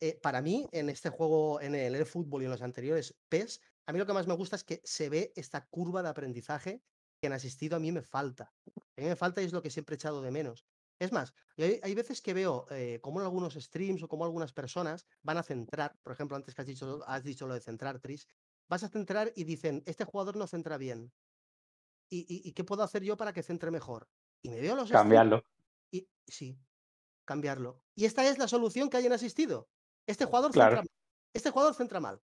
eh, 0.00 0.18
para 0.22 0.42
mí, 0.42 0.66
en 0.72 0.88
este 0.90 1.10
juego, 1.10 1.60
en 1.60 1.74
el 1.74 2.06
fútbol 2.06 2.42
y 2.42 2.44
en 2.46 2.50
los 2.52 2.62
anteriores 2.62 3.16
PES, 3.28 3.60
a 3.86 3.92
mí 3.92 3.98
lo 3.98 4.06
que 4.06 4.12
más 4.12 4.26
me 4.26 4.34
gusta 4.34 4.56
es 4.56 4.64
que 4.64 4.80
se 4.84 5.08
ve 5.08 5.32
esta 5.36 5.66
curva 5.66 6.02
de 6.02 6.08
aprendizaje 6.10 6.82
que 7.20 7.26
en 7.28 7.32
asistido 7.32 7.76
a 7.76 7.80
mí 7.80 7.90
me 7.92 8.02
falta. 8.02 8.52
A 8.96 9.00
mí 9.00 9.06
me 9.06 9.16
falta 9.16 9.42
y 9.42 9.46
es 9.46 9.52
lo 9.52 9.62
que 9.62 9.70
siempre 9.70 9.94
he 9.94 9.96
echado 9.96 10.22
de 10.22 10.30
menos. 10.30 10.66
Es 11.00 11.12
más, 11.12 11.32
hay, 11.56 11.80
hay 11.82 11.94
veces 11.94 12.20
que 12.22 12.34
veo 12.34 12.66
eh, 12.70 13.00
como 13.02 13.20
en 13.20 13.24
algunos 13.26 13.54
streams 13.54 14.02
o 14.02 14.08
como 14.08 14.24
algunas 14.24 14.52
personas 14.52 15.06
van 15.22 15.38
a 15.38 15.42
centrar, 15.42 15.96
por 16.02 16.12
ejemplo, 16.12 16.36
antes 16.36 16.54
que 16.54 16.60
has 16.62 16.66
dicho, 16.66 17.02
has 17.06 17.24
dicho 17.24 17.46
lo 17.46 17.54
de 17.54 17.60
centrar, 17.60 18.00
Tris, 18.00 18.26
vas 18.68 18.82
a 18.84 18.88
centrar 18.88 19.32
y 19.36 19.44
dicen, 19.44 19.82
este 19.86 20.04
jugador 20.04 20.36
no 20.36 20.46
centra 20.46 20.76
bien. 20.76 21.12
¿Y, 22.10 22.20
y- 22.28 22.48
y 22.48 22.52
qué 22.52 22.64
puedo 22.64 22.82
hacer 22.82 23.02
yo 23.02 23.16
para 23.16 23.32
que 23.32 23.42
centre 23.42 23.70
mejor? 23.70 24.08
Y 24.42 24.50
me 24.50 24.60
veo 24.60 24.76
los 24.76 24.90
streams 24.90 25.00
Cambiarlo. 25.02 25.42
y 25.92 26.08
sí, 26.26 26.58
cambiarlo. 27.26 27.84
Y 27.96 28.06
esta 28.06 28.28
es 28.28 28.38
la 28.38 28.48
solución 28.48 28.90
que 28.90 28.98
hay 28.98 29.06
en 29.06 29.12
asistido. 29.12 29.70
Este 30.08 30.24
jugador 30.24 30.50
Claro. 30.52 30.76
centra, 30.76 30.92
este 31.34 31.50
jugador 31.50 31.74
centra 31.74 32.00
mal. 32.00 32.20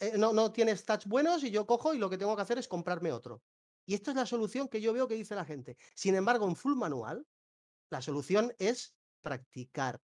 Eh, 0.00 0.16
no, 0.16 0.32
no 0.32 0.52
tiene 0.52 0.76
stats 0.76 1.06
buenos 1.06 1.42
y 1.42 1.50
yo 1.50 1.66
cojo 1.66 1.92
y 1.92 1.98
lo 1.98 2.08
que 2.08 2.16
tengo 2.18 2.36
que 2.36 2.42
hacer 2.42 2.58
es 2.58 2.68
comprarme 2.68 3.12
otro. 3.12 3.42
Y 3.86 3.94
esta 3.94 4.12
es 4.12 4.16
la 4.16 4.26
solución 4.26 4.68
que 4.68 4.80
yo 4.80 4.92
veo 4.92 5.08
que 5.08 5.16
dice 5.16 5.34
la 5.34 5.44
gente. 5.44 5.76
Sin 5.94 6.14
embargo, 6.14 6.46
en 6.46 6.56
full 6.56 6.76
manual, 6.76 7.24
la 7.90 8.00
solución 8.02 8.52
es 8.58 8.94
practicar. 9.22 10.00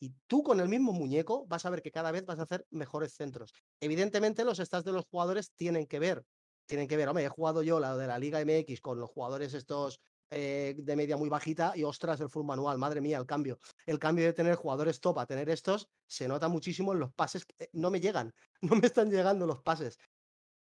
Y 0.00 0.14
tú 0.28 0.42
con 0.42 0.60
el 0.60 0.68
mismo 0.68 0.92
muñeco 0.92 1.46
vas 1.46 1.66
a 1.66 1.70
ver 1.70 1.82
que 1.82 1.90
cada 1.90 2.12
vez 2.12 2.24
vas 2.26 2.38
a 2.38 2.42
hacer 2.42 2.66
mejores 2.70 3.14
centros. 3.14 3.52
Evidentemente, 3.80 4.44
los 4.44 4.58
stats 4.58 4.84
de 4.84 4.92
los 4.92 5.06
jugadores 5.10 5.52
tienen 5.56 5.86
que 5.86 5.98
ver. 5.98 6.24
Tienen 6.66 6.88
que 6.88 6.96
ver, 6.96 7.08
hombre, 7.08 7.24
he 7.24 7.28
jugado 7.28 7.62
yo 7.62 7.80
la 7.80 7.96
de 7.96 8.06
la 8.06 8.18
Liga 8.18 8.40
MX 8.40 8.80
con 8.80 9.00
los 9.00 9.10
jugadores 9.10 9.54
estos 9.54 10.00
eh, 10.30 10.74
de 10.76 10.96
media 10.96 11.16
muy 11.16 11.28
bajita 11.28 11.72
y 11.76 11.84
ostras, 11.84 12.20
el 12.20 12.28
full 12.28 12.44
manual, 12.44 12.78
madre 12.78 13.00
mía, 13.00 13.18
el 13.18 13.26
cambio. 13.26 13.58
El 13.86 13.98
cambio 13.98 14.24
de 14.24 14.32
tener 14.32 14.54
jugadores 14.56 15.00
top 15.00 15.18
a 15.18 15.26
tener 15.26 15.48
estos 15.50 15.88
se 16.06 16.28
nota 16.28 16.48
muchísimo 16.48 16.92
en 16.92 17.00
los 17.00 17.12
pases. 17.14 17.44
que, 17.46 17.54
eh, 17.58 17.70
no 17.72 17.90
me 17.90 18.00
llegan, 18.00 18.32
no 18.62 18.76
me 18.76 18.86
están 18.86 19.10
llegando 19.10 19.46
los 19.46 19.62
pases. 19.62 19.98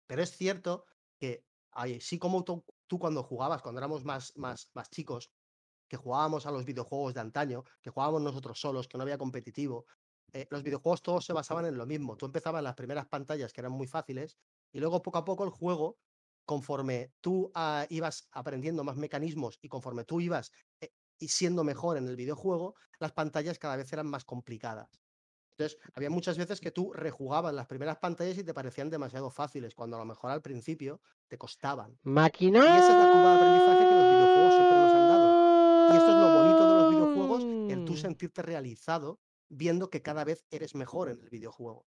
Pero 0.08 0.24
es 0.24 0.32
cierto 0.36 0.86
que 1.20 1.46
ay, 1.76 2.00
sí 2.02 2.18
como 2.18 2.44
tú, 2.44 2.64
cuando 3.00 3.24
jugabas, 3.24 3.62
cuando 3.62 3.80
éramos 3.80 4.04
más, 4.06 4.34
más, 4.38 4.72
más 4.74 4.90
chicos, 4.90 5.32
que 5.88 5.98
jugábamos 5.98 6.46
a 6.46 6.52
los 6.52 6.66
videojuegos 6.66 7.14
de 7.14 7.22
antaño, 7.22 7.64
que 7.82 7.92
jugábamos 7.92 8.22
nosotros 8.22 8.60
solos, 8.60 8.88
que 8.88 8.98
no 8.98 9.04
había 9.04 9.18
competitivo, 9.18 9.86
eh, 10.34 10.48
los 10.50 10.64
videojuegos 10.64 11.02
todos 11.02 11.26
se 11.26 11.34
basaban 11.34 11.66
en 11.66 11.78
lo 11.78 11.86
mismo. 11.86 12.18
Tú 12.18 12.26
empezabas 12.26 12.60
en 12.60 12.64
las 12.66 12.76
primeras 12.76 13.08
pantallas 13.08 13.54
que 13.54 13.62
eran 13.62 13.74
muy 13.74 13.88
fáciles 13.88 14.38
y 14.72 14.80
luego 14.80 15.02
poco 15.02 15.20
a 15.20 15.26
poco 15.26 15.44
el 15.44 15.52
juego, 15.52 15.98
conforme 16.46 17.12
tú 17.22 17.52
ah, 17.56 17.86
ibas 17.90 18.28
aprendiendo 18.32 18.84
más 18.84 18.98
mecanismos 18.98 19.58
y 19.62 19.70
conforme 19.70 20.04
tú 20.06 20.22
ibas 20.22 20.52
eh, 20.82 20.92
y 21.20 21.30
siendo 21.30 21.64
mejor 21.64 21.98
en 21.98 22.08
el 22.08 22.16
videojuego, 22.16 22.76
las 23.00 23.14
pantallas 23.14 23.60
cada 23.60 23.78
vez 23.78 23.92
eran 23.94 24.08
más 24.08 24.26
complicadas. 24.26 25.02
Entonces, 25.58 25.80
había 25.94 26.10
muchas 26.10 26.38
veces 26.38 26.60
que 26.60 26.72
tú 26.72 26.92
rejugabas 26.94 27.54
las 27.54 27.68
primeras 27.68 27.98
pantallas 27.98 28.38
y 28.38 28.44
te 28.44 28.54
parecían 28.54 28.90
demasiado 28.90 29.30
fáciles, 29.30 29.74
cuando 29.74 29.96
a 29.96 30.00
lo 30.00 30.06
mejor 30.06 30.32
al 30.32 30.42
principio 30.42 31.02
te 31.30 31.38
costaban. 31.38 31.98
¡Máquina! 32.04 32.60
Y 32.66 32.78
esa 32.78 32.92
es 32.94 32.98
la 32.98 33.08
curva 33.08 33.30
de 33.32 33.36
aprendizaje 33.36 33.88
que 33.88 33.96
los 33.96 34.08
videojuegos 34.10 34.54
siempre 34.56 34.78
nos 34.78 34.94
han 34.94 35.08
dado. 35.08 35.36
Y 35.88 35.96
esto 35.96 36.12
es 36.12 36.18
lo 36.18 36.30
bonito 36.30 36.68
de 36.68 36.74
los 36.74 36.88
videojuegos, 36.88 37.48
el 37.68 37.84
tú 37.84 37.96
Mm. 37.96 37.98
sentirte 37.98 38.42
realizado 38.42 39.22
viendo 39.50 39.90
que 39.90 40.02
cada 40.02 40.24
vez 40.26 40.46
eres 40.50 40.76
mejor 40.76 41.10
en 41.10 41.20
el 41.22 41.30
videojuego. 41.30 41.88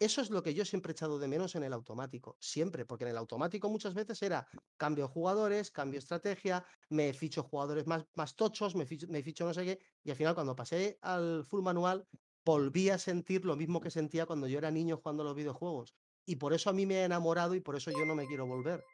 Eso 0.00 0.20
es 0.20 0.30
lo 0.30 0.44
que 0.44 0.54
yo 0.54 0.64
siempre 0.64 0.92
he 0.92 0.94
echado 0.94 1.18
de 1.18 1.26
menos 1.26 1.56
en 1.56 1.64
el 1.64 1.72
automático, 1.72 2.36
siempre, 2.38 2.84
porque 2.84 3.02
en 3.04 3.10
el 3.10 3.16
automático 3.16 3.68
muchas 3.68 3.94
veces 3.94 4.22
era 4.22 4.46
cambio 4.76 5.08
jugadores, 5.08 5.72
cambio 5.72 5.98
estrategia, 5.98 6.64
me 6.88 7.12
ficho 7.12 7.42
jugadores 7.42 7.88
más, 7.88 8.04
más 8.14 8.36
tochos, 8.36 8.76
me 8.76 8.86
ficho, 8.86 9.08
me 9.08 9.24
ficho 9.24 9.44
no 9.44 9.52
sé 9.52 9.64
qué, 9.64 9.78
y 10.04 10.10
al 10.10 10.16
final 10.16 10.36
cuando 10.36 10.54
pasé 10.54 10.98
al 11.02 11.44
full 11.44 11.62
manual 11.62 12.06
volví 12.44 12.90
a 12.90 12.98
sentir 12.98 13.44
lo 13.44 13.56
mismo 13.56 13.80
que 13.80 13.90
sentía 13.90 14.24
cuando 14.24 14.46
yo 14.46 14.58
era 14.58 14.70
niño 14.70 14.98
jugando 14.98 15.24
los 15.24 15.34
videojuegos. 15.34 15.94
Y 16.24 16.36
por 16.36 16.52
eso 16.52 16.70
a 16.70 16.72
mí 16.72 16.86
me 16.86 17.00
he 17.00 17.04
enamorado 17.04 17.54
y 17.54 17.60
por 17.60 17.74
eso 17.74 17.90
yo 17.90 18.04
no 18.06 18.14
me 18.14 18.26
quiero 18.26 18.46
volver. 18.46 18.84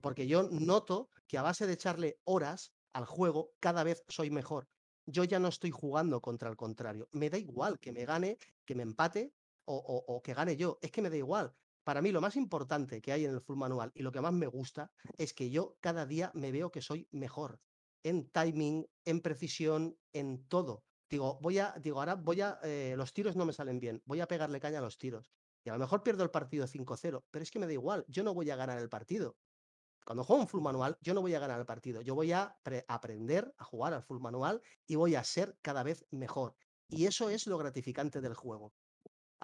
Porque 0.00 0.26
yo 0.26 0.48
noto 0.50 1.10
que 1.28 1.38
a 1.38 1.42
base 1.42 1.66
de 1.66 1.74
echarle 1.74 2.16
horas 2.24 2.72
al 2.92 3.04
juego, 3.04 3.50
cada 3.60 3.84
vez 3.84 4.02
soy 4.08 4.30
mejor. 4.30 4.68
Yo 5.06 5.24
ya 5.24 5.38
no 5.38 5.48
estoy 5.48 5.70
jugando 5.70 6.20
contra 6.20 6.48
el 6.48 6.56
contrario. 6.56 7.08
Me 7.12 7.30
da 7.30 7.38
igual 7.38 7.78
que 7.78 7.92
me 7.92 8.04
gane, 8.04 8.38
que 8.64 8.74
me 8.74 8.82
empate 8.82 9.32
o, 9.66 10.20
que 10.22 10.34
gane 10.34 10.56
yo. 10.56 10.78
Es 10.82 10.90
que 10.90 11.02
me 11.02 11.10
da 11.10 11.16
igual. 11.16 11.54
Para 11.84 12.00
mí 12.02 12.12
lo 12.12 12.20
más 12.20 12.36
importante 12.36 13.00
que 13.00 13.12
hay 13.12 13.24
en 13.24 13.32
el 13.32 13.40
full 13.40 13.56
manual 13.56 13.90
y 13.94 14.02
lo 14.02 14.12
que 14.12 14.20
más 14.20 14.32
me 14.32 14.46
gusta 14.46 14.90
es 15.18 15.34
que 15.34 15.50
yo 15.50 15.76
cada 15.80 16.06
día 16.06 16.30
me 16.34 16.50
veo 16.50 16.70
que 16.70 16.80
soy 16.80 17.08
mejor 17.10 17.60
en 18.02 18.30
timing, 18.30 18.86
en 19.04 19.20
precisión, 19.20 19.98
en 20.12 20.46
todo. 20.48 20.84
Digo, 21.10 21.38
voy 21.40 21.58
a, 21.58 21.74
digo, 21.80 21.98
ahora 22.00 22.14
voy 22.16 22.40
a, 22.40 22.58
eh, 22.62 22.94
los 22.96 23.12
tiros 23.12 23.36
no 23.36 23.46
me 23.46 23.52
salen 23.52 23.80
bien, 23.80 24.02
voy 24.04 24.20
a 24.20 24.26
pegarle 24.26 24.60
caña 24.60 24.78
a 24.78 24.82
los 24.82 24.98
tiros. 24.98 25.32
Y 25.64 25.70
a 25.70 25.74
lo 25.74 25.78
mejor 25.78 26.02
pierdo 26.02 26.22
el 26.22 26.30
partido 26.30 26.66
5-0, 26.66 27.24
pero 27.30 27.42
es 27.42 27.50
que 27.50 27.58
me 27.58 27.66
da 27.66 27.72
igual, 27.72 28.04
yo 28.08 28.22
no 28.22 28.34
voy 28.34 28.50
a 28.50 28.56
ganar 28.56 28.78
el 28.78 28.88
partido. 28.88 29.36
Cuando 30.04 30.24
juego 30.24 30.42
un 30.42 30.48
full 30.48 30.60
manual, 30.62 30.98
yo 31.00 31.14
no 31.14 31.22
voy 31.22 31.34
a 31.34 31.38
ganar 31.40 31.58
el 31.60 31.66
partido, 31.66 32.02
yo 32.02 32.14
voy 32.14 32.32
a 32.32 32.58
pre- 32.62 32.84
aprender 32.88 33.54
a 33.56 33.64
jugar 33.64 33.94
al 33.94 34.02
full 34.02 34.20
manual 34.20 34.60
y 34.86 34.96
voy 34.96 35.14
a 35.14 35.24
ser 35.24 35.56
cada 35.62 35.82
vez 35.82 36.06
mejor. 36.10 36.56
Y 36.88 37.06
eso 37.06 37.30
es 37.30 37.46
lo 37.46 37.56
gratificante 37.58 38.20
del 38.20 38.34
juego. 38.34 38.74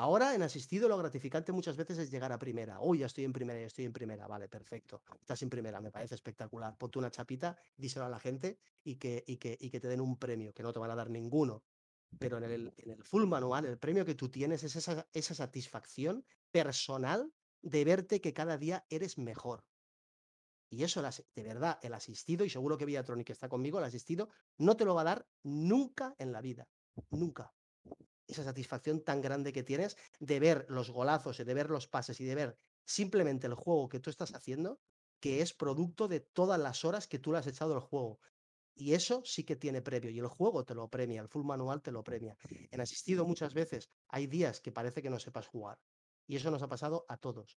Ahora 0.01 0.35
en 0.35 0.41
asistido 0.41 0.89
lo 0.89 0.97
gratificante 0.97 1.53
muchas 1.53 1.77
veces 1.77 1.99
es 1.99 2.11
llegar 2.11 2.33
a 2.33 2.39
primera. 2.39 2.81
Uy, 2.81 3.01
ya 3.01 3.07
estoy 3.07 3.25
en 3.25 3.35
primera, 3.35 3.61
ya 3.61 3.67
estoy 3.67 3.85
en 3.85 3.93
primera. 3.93 4.27
Vale, 4.27 4.49
perfecto. 4.49 5.03
Estás 5.21 5.43
en 5.43 5.51
primera, 5.51 5.79
me 5.79 5.91
parece 5.91 6.15
espectacular. 6.15 6.75
Ponte 6.79 6.99
una 6.99 7.11
chapita, 7.11 7.59
díselo 7.77 8.07
a 8.07 8.09
la 8.09 8.19
gente 8.19 8.59
y 8.83 8.95
que, 8.95 9.23
y 9.27 9.37
que, 9.37 9.59
y 9.61 9.69
que 9.69 9.79
te 9.79 9.89
den 9.89 10.01
un 10.01 10.17
premio, 10.17 10.55
que 10.55 10.63
no 10.63 10.73
te 10.73 10.79
van 10.79 10.91
a 10.91 10.95
dar 10.95 11.11
ninguno. 11.11 11.65
Pero 12.19 12.39
en 12.39 12.45
el, 12.45 12.73
en 12.79 12.91
el 12.93 13.05
full 13.05 13.27
manual, 13.27 13.67
el 13.67 13.77
premio 13.77 14.07
que 14.07 14.15
tú 14.15 14.31
tienes 14.31 14.65
es 14.65 14.75
esa, 14.75 15.07
esa 15.13 15.35
satisfacción 15.35 16.25
personal 16.51 17.31
de 17.61 17.85
verte 17.85 18.23
que 18.23 18.33
cada 18.33 18.57
día 18.57 18.87
eres 18.89 19.19
mejor. 19.19 19.67
Y 20.71 20.83
eso, 20.83 21.03
de 21.03 21.43
verdad, 21.43 21.79
el 21.83 21.93
asistido, 21.93 22.47
y 22.47 22.49
seguro 22.49 22.79
que 22.79 22.87
Viatronic 22.87 23.29
está 23.29 23.51
conmigo, 23.51 23.79
el 23.79 23.85
asistido 23.85 24.31
no 24.57 24.79
te 24.79 24.87
lo 24.87 24.95
va 24.95 25.03
a 25.03 25.13
dar 25.13 25.29
nunca 25.43 26.15
en 26.19 26.33
la 26.33 26.41
vida. 26.41 26.71
Nunca 27.11 27.53
esa 28.31 28.45
satisfacción 28.45 29.03
tan 29.03 29.21
grande 29.21 29.53
que 29.53 29.63
tienes 29.63 29.97
de 30.19 30.41
ver 30.41 30.67
los 30.69 30.91
golazos 30.91 31.41
y 31.41 31.45
de 31.45 31.55
ver 31.55 31.71
los 31.71 31.87
pases 31.87 32.21
y 32.21 32.25
de 32.25 32.35
ver 32.35 32.59
simplemente 32.85 33.47
el 33.47 33.55
juego 33.55 33.89
que 33.89 34.01
tú 34.01 34.11
estás 34.11 34.35
haciendo, 34.35 34.81
que 35.21 35.43
es 35.43 35.53
producto 35.53 36.09
de 36.09 36.21
todas 36.21 36.59
las 36.59 36.85
horas 36.85 37.07
que 37.07 37.19
tú 37.19 37.33
le 37.33 37.39
has 37.39 37.47
echado 37.47 37.75
al 37.75 37.81
juego. 37.81 38.21
Y 38.75 38.95
eso 38.95 39.23
sí 39.25 39.45
que 39.45 39.57
tiene 39.57 39.83
premio. 39.83 40.11
Y 40.11 40.19
el 40.19 40.27
juego 40.27 40.65
te 40.65 40.75
lo 40.75 40.89
premia, 40.89 41.21
el 41.21 41.29
full 41.29 41.45
manual 41.45 41.83
te 41.83 41.93
lo 41.93 42.03
premia. 42.03 42.37
En 42.71 42.81
asistido 42.81 43.27
muchas 43.27 43.53
veces 43.53 43.91
hay 44.09 44.27
días 44.27 44.61
que 44.61 44.73
parece 44.73 45.03
que 45.03 45.11
no 45.11 45.19
sepas 45.19 45.47
jugar. 45.47 45.79
Y 46.27 46.37
eso 46.37 46.51
nos 46.51 46.63
ha 46.63 46.69
pasado 46.69 47.05
a 47.09 47.17
todos. 47.17 47.59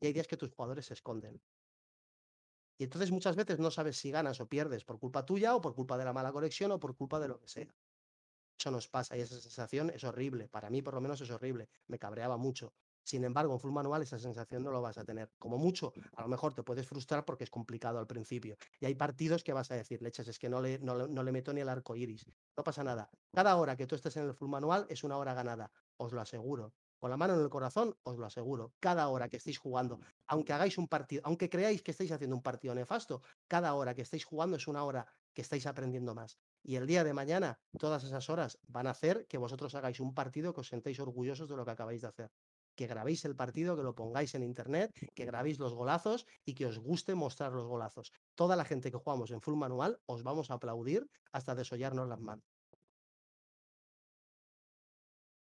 Y 0.00 0.06
hay 0.06 0.12
días 0.12 0.26
que 0.26 0.36
tus 0.36 0.52
jugadores 0.52 0.86
se 0.86 0.94
esconden. 0.94 1.40
Y 2.78 2.84
entonces 2.84 3.10
muchas 3.10 3.36
veces 3.36 3.58
no 3.58 3.70
sabes 3.70 3.96
si 3.96 4.10
ganas 4.10 4.40
o 4.40 4.48
pierdes 4.48 4.84
por 4.84 4.98
culpa 4.98 5.24
tuya 5.24 5.54
o 5.54 5.60
por 5.60 5.74
culpa 5.74 5.98
de 5.98 6.04
la 6.04 6.12
mala 6.12 6.32
conexión 6.32 6.72
o 6.72 6.80
por 6.80 6.96
culpa 6.96 7.20
de 7.20 7.28
lo 7.28 7.38
que 7.38 7.48
sea. 7.48 7.74
Nos 8.70 8.88
pasa 8.88 9.16
y 9.16 9.20
esa 9.20 9.40
sensación 9.40 9.90
es 9.90 10.04
horrible. 10.04 10.48
Para 10.48 10.70
mí, 10.70 10.82
por 10.82 10.94
lo 10.94 11.00
menos, 11.00 11.20
es 11.20 11.30
horrible. 11.30 11.68
Me 11.88 11.98
cabreaba 11.98 12.36
mucho. 12.36 12.74
Sin 13.04 13.24
embargo, 13.24 13.52
en 13.52 13.60
full 13.60 13.72
manual 13.72 14.02
esa 14.02 14.18
sensación 14.18 14.62
no 14.62 14.70
lo 14.70 14.80
vas 14.80 14.96
a 14.98 15.04
tener. 15.04 15.32
Como 15.38 15.58
mucho, 15.58 15.92
a 16.16 16.22
lo 16.22 16.28
mejor 16.28 16.54
te 16.54 16.62
puedes 16.62 16.86
frustrar 16.86 17.24
porque 17.24 17.44
es 17.44 17.50
complicado 17.50 17.98
al 17.98 18.06
principio. 18.06 18.56
Y 18.78 18.86
hay 18.86 18.94
partidos 18.94 19.42
que 19.42 19.52
vas 19.52 19.70
a 19.72 19.74
decir, 19.74 20.00
leches, 20.02 20.28
es 20.28 20.38
que 20.38 20.48
no 20.48 20.60
le, 20.60 20.78
no, 20.78 21.08
no 21.08 21.22
le 21.22 21.32
meto 21.32 21.52
ni 21.52 21.60
el 21.60 21.68
arco 21.68 21.96
iris. 21.96 22.24
No 22.56 22.62
pasa 22.62 22.84
nada. 22.84 23.10
Cada 23.34 23.56
hora 23.56 23.76
que 23.76 23.86
tú 23.86 23.96
estés 23.96 24.16
en 24.16 24.24
el 24.24 24.34
full 24.34 24.48
manual 24.48 24.86
es 24.88 25.02
una 25.02 25.16
hora 25.16 25.34
ganada. 25.34 25.72
Os 25.96 26.12
lo 26.12 26.20
aseguro. 26.20 26.74
Con 27.00 27.10
la 27.10 27.16
mano 27.16 27.34
en 27.34 27.40
el 27.40 27.50
corazón, 27.50 27.96
os 28.04 28.16
lo 28.16 28.26
aseguro. 28.26 28.74
Cada 28.78 29.08
hora 29.08 29.28
que 29.28 29.38
estéis 29.38 29.58
jugando, 29.58 29.98
aunque 30.28 30.52
hagáis 30.52 30.78
un 30.78 30.86
partido, 30.86 31.22
aunque 31.24 31.50
creáis 31.50 31.82
que 31.82 31.90
estáis 31.90 32.12
haciendo 32.12 32.36
un 32.36 32.42
partido 32.42 32.76
nefasto, 32.76 33.22
cada 33.48 33.74
hora 33.74 33.92
que 33.94 34.02
estéis 34.02 34.24
jugando 34.24 34.56
es 34.56 34.68
una 34.68 34.84
hora 34.84 35.08
que 35.34 35.42
estáis 35.42 35.66
aprendiendo 35.66 36.14
más. 36.14 36.38
Y 36.64 36.76
el 36.76 36.86
día 36.86 37.02
de 37.02 37.12
mañana, 37.12 37.58
todas 37.78 38.04
esas 38.04 38.30
horas 38.30 38.58
van 38.68 38.86
a 38.86 38.90
hacer 38.90 39.26
que 39.26 39.38
vosotros 39.38 39.74
hagáis 39.74 39.98
un 40.00 40.14
partido 40.14 40.54
que 40.54 40.60
os 40.60 40.68
sentéis 40.68 41.00
orgullosos 41.00 41.48
de 41.48 41.56
lo 41.56 41.64
que 41.64 41.72
acabáis 41.72 42.02
de 42.02 42.08
hacer. 42.08 42.30
Que 42.76 42.86
grabéis 42.86 43.24
el 43.24 43.34
partido, 43.36 43.76
que 43.76 43.82
lo 43.82 43.94
pongáis 43.94 44.34
en 44.34 44.42
internet, 44.42 44.92
que 45.14 45.24
grabéis 45.24 45.58
los 45.58 45.74
golazos 45.74 46.26
y 46.44 46.54
que 46.54 46.66
os 46.66 46.78
guste 46.78 47.14
mostrar 47.14 47.52
los 47.52 47.66
golazos. 47.66 48.12
Toda 48.34 48.56
la 48.56 48.64
gente 48.64 48.90
que 48.90 48.96
jugamos 48.96 49.30
en 49.32 49.40
full 49.40 49.56
manual 49.56 49.98
os 50.06 50.22
vamos 50.22 50.50
a 50.50 50.54
aplaudir 50.54 51.06
hasta 51.32 51.54
desollarnos 51.54 52.08
las 52.08 52.20
manos. 52.20 52.44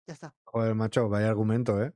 Ya 0.08 0.14
está. 0.14 0.34
Joder, 0.46 0.74
macho, 0.74 1.08
vaya 1.10 1.30
argumento, 1.30 1.84
¿eh? 1.84 1.94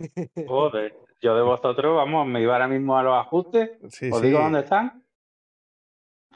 Joder, 0.48 0.94
yo 1.20 1.34
de 1.34 1.42
vosotros, 1.42 1.96
vamos, 1.96 2.26
me 2.26 2.40
iba 2.40 2.54
ahora 2.54 2.68
mismo 2.68 2.96
a 2.96 3.02
los 3.02 3.14
ajustes. 3.14 3.72
Sí, 3.88 4.10
Os 4.10 4.20
sí. 4.20 4.26
digo 4.28 4.38
dónde 4.38 4.60
están. 4.60 5.05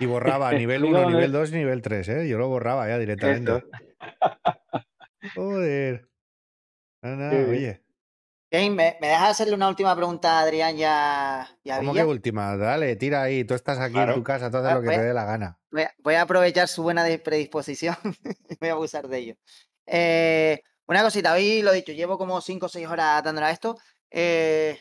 Y 0.00 0.06
borraba 0.06 0.52
nivel 0.52 0.82
Digo 0.82 0.92
1, 0.94 1.00
dónde- 1.02 1.16
nivel 1.16 1.32
2 1.32 1.50
y 1.52 1.54
nivel 1.56 1.82
3, 1.82 2.08
¿eh? 2.08 2.28
Yo 2.28 2.38
lo 2.38 2.48
borraba 2.48 2.88
ya 2.88 2.98
directamente. 2.98 3.64
Joder. 5.34 6.08
Nada, 7.02 7.30
Qué 7.30 7.44
bien. 7.44 7.50
oye. 7.50 8.70
¿me, 8.70 8.96
me 9.00 9.06
dejas 9.08 9.30
hacerle 9.30 9.54
una 9.54 9.68
última 9.68 9.94
pregunta 9.94 10.38
a 10.38 10.42
Adrián 10.42 10.76
y 10.76 10.82
a, 10.84 11.48
y 11.62 11.70
a 11.70 11.76
¿Cómo 11.78 11.92
Villa? 11.92 12.02
que 12.04 12.08
última? 12.10 12.56
Dale, 12.56 12.96
tira 12.96 13.22
ahí. 13.22 13.44
Tú 13.44 13.54
estás 13.54 13.78
aquí 13.78 13.88
en 13.88 13.92
Claro. 14.04 14.14
tu 14.14 14.24
casa, 14.24 14.50
tú 14.50 14.56
haces 14.58 14.70
Ah, 14.70 14.74
lo 14.74 14.80
que 14.80 14.86
pues- 14.86 14.98
te 14.98 15.04
dé 15.04 15.14
la 15.14 15.24
gana. 15.24 15.58
Voy 15.70 15.82
a, 15.82 15.94
voy 15.98 16.14
a 16.14 16.22
aprovechar 16.22 16.66
su 16.66 16.82
buena 16.82 17.04
predisposición 17.22 17.94
voy 18.60 18.68
a 18.68 18.72
abusar 18.72 19.06
de 19.08 19.18
ello. 19.18 19.34
Eh, 19.86 20.62
una 20.88 21.02
cosita, 21.02 21.32
hoy 21.34 21.62
lo 21.62 21.72
he 21.72 21.76
dicho, 21.76 21.92
llevo 21.92 22.18
como 22.18 22.40
5 22.40 22.66
o 22.66 22.68
6 22.68 22.88
horas 22.88 23.22
dándole 23.22 23.46
a 23.46 23.50
esto. 23.52 23.76
Eh, 24.10 24.78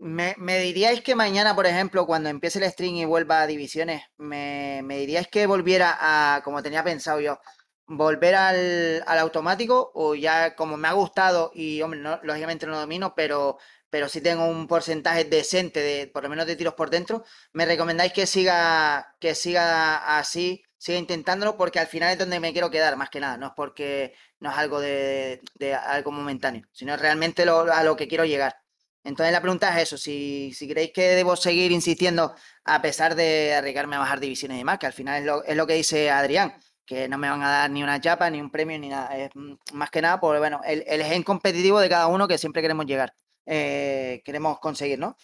me, 0.00 0.34
me 0.38 0.58
diríais 0.60 1.02
que 1.02 1.14
mañana, 1.14 1.54
por 1.54 1.66
ejemplo, 1.66 2.06
cuando 2.06 2.28
empiece 2.28 2.58
el 2.58 2.70
stream 2.70 2.94
y 2.96 3.04
vuelva 3.04 3.42
a 3.42 3.46
divisiones, 3.46 4.02
me, 4.18 4.80
me 4.84 4.98
diríais 4.98 5.28
que 5.28 5.46
volviera 5.46 5.96
a, 6.00 6.42
como 6.42 6.62
tenía 6.62 6.82
pensado 6.84 7.20
yo, 7.20 7.38
volver 7.86 8.34
al, 8.36 9.02
al 9.06 9.18
automático 9.18 9.90
o 9.94 10.14
ya 10.14 10.54
como 10.56 10.76
me 10.76 10.88
ha 10.88 10.92
gustado 10.92 11.50
y, 11.54 11.82
hombre, 11.82 12.00
no- 12.00 12.20
lógicamente 12.22 12.66
no 12.66 12.78
domino, 12.80 13.14
pero, 13.14 13.58
pero 13.90 14.08
sí 14.08 14.20
tengo 14.20 14.46
un 14.46 14.66
porcentaje 14.68 15.24
decente 15.24 15.80
de, 15.80 16.06
por 16.08 16.22
lo 16.22 16.28
menos 16.30 16.46
de 16.46 16.56
tiros 16.56 16.74
por 16.74 16.88
dentro, 16.90 17.24
me 17.52 17.66
recomendáis 17.66 18.12
que 18.12 18.26
siga, 18.26 19.16
que 19.20 19.34
siga 19.34 20.18
así, 20.18 20.62
siga 20.78 20.98
intentándolo, 20.98 21.56
porque 21.58 21.78
al 21.80 21.86
final 21.88 22.12
es 22.12 22.18
donde 22.18 22.40
me 22.40 22.52
quiero 22.52 22.70
quedar, 22.70 22.96
más 22.96 23.10
que 23.10 23.20
nada, 23.20 23.36
no 23.36 23.48
es 23.48 23.52
porque 23.56 24.14
no 24.38 24.50
es 24.50 24.56
algo 24.56 24.80
de, 24.80 25.40
de 25.56 25.74
algo 25.74 26.10
momentáneo, 26.12 26.62
sino 26.72 26.96
realmente 26.96 27.44
lo- 27.44 27.70
a 27.72 27.82
lo 27.84 27.96
que 27.96 28.08
quiero 28.08 28.24
llegar. 28.24 28.59
Entonces 29.04 29.32
la 29.32 29.40
pregunta 29.40 29.70
es 29.76 29.84
eso, 29.84 29.96
si, 29.98 30.52
si 30.54 30.68
creéis 30.68 30.92
que 30.92 31.02
debo 31.08 31.34
seguir 31.36 31.72
insistiendo 31.72 32.34
a 32.64 32.82
pesar 32.82 33.14
de 33.14 33.54
arriesgarme 33.54 33.96
a 33.96 34.00
bajar 34.00 34.20
divisiones 34.20 34.56
y 34.56 34.58
demás, 34.58 34.78
que 34.78 34.86
al 34.86 34.92
final 34.92 35.20
es 35.20 35.26
lo, 35.26 35.42
es 35.44 35.56
lo 35.56 35.66
que 35.66 35.74
dice 35.74 36.10
Adrián, 36.10 36.54
que 36.84 37.08
no 37.08 37.16
me 37.18 37.30
van 37.30 37.42
a 37.42 37.48
dar 37.50 37.70
ni 37.70 37.82
una 37.82 38.00
chapa, 38.00 38.28
ni 38.30 38.40
un 38.40 38.50
premio, 38.50 38.78
ni 38.78 38.88
nada. 38.88 39.16
Es 39.16 39.30
mm, 39.34 39.54
más 39.72 39.90
que 39.90 40.02
nada 40.02 40.20
por, 40.20 40.38
bueno, 40.38 40.60
el, 40.64 40.84
el 40.86 41.02
gen 41.04 41.22
competitivo 41.22 41.80
de 41.80 41.88
cada 41.88 42.08
uno 42.08 42.28
que 42.28 42.36
siempre 42.38 42.62
queremos 42.62 42.84
llegar, 42.86 43.14
eh, 43.46 44.20
queremos 44.24 44.58
conseguir, 44.60 44.98
¿no? 44.98 45.16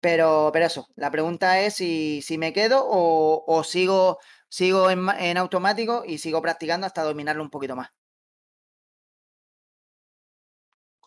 Pero, 0.00 0.50
pero 0.52 0.66
eso, 0.66 0.86
la 0.96 1.10
pregunta 1.10 1.60
es 1.60 1.74
si, 1.74 2.22
si 2.22 2.38
me 2.38 2.52
quedo 2.52 2.84
o, 2.86 3.44
o 3.46 3.64
sigo, 3.64 4.18
sigo 4.48 4.90
en, 4.90 5.08
en 5.18 5.36
automático 5.38 6.04
y 6.06 6.18
sigo 6.18 6.40
practicando 6.42 6.86
hasta 6.86 7.02
dominarlo 7.02 7.42
un 7.42 7.50
poquito 7.50 7.76
más. 7.76 7.88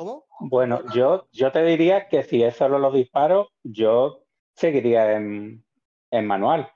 ¿Cómo? 0.01 0.25
Bueno, 0.39 0.81
yo, 0.95 1.27
yo 1.31 1.51
te 1.51 1.61
diría 1.61 2.07
que 2.09 2.23
si 2.23 2.41
es 2.43 2.55
solo 2.55 2.79
los 2.79 2.91
disparos, 2.91 3.49
yo 3.61 4.23
seguiría 4.55 5.11
en, 5.15 5.63
en 6.09 6.25
manual. 6.25 6.71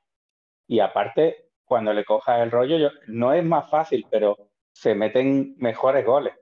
Y 0.68 0.80
aparte, 0.80 1.50
cuando 1.64 1.92
le 1.92 2.06
cojas 2.06 2.42
el 2.42 2.52
rollo, 2.52 2.78
yo- 2.78 2.92
no 3.08 3.34
es 3.34 3.44
más 3.44 3.68
fácil, 3.72 4.06
pero 4.12 4.52
se 4.74 4.94
meten 4.94 5.56
mejores 5.58 6.06
goles. 6.06 6.36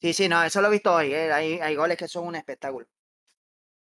Sí, 0.00 0.14
sí, 0.14 0.30
no, 0.30 0.42
eso 0.42 0.62
lo 0.62 0.68
he 0.68 0.70
visto 0.70 0.94
hoy, 0.94 1.12
¿eh? 1.12 1.30
Hay, 1.30 1.60
hay 1.60 1.76
goles 1.76 1.98
que 1.98 2.08
son 2.08 2.26
un 2.26 2.36
espectáculo. 2.36 2.86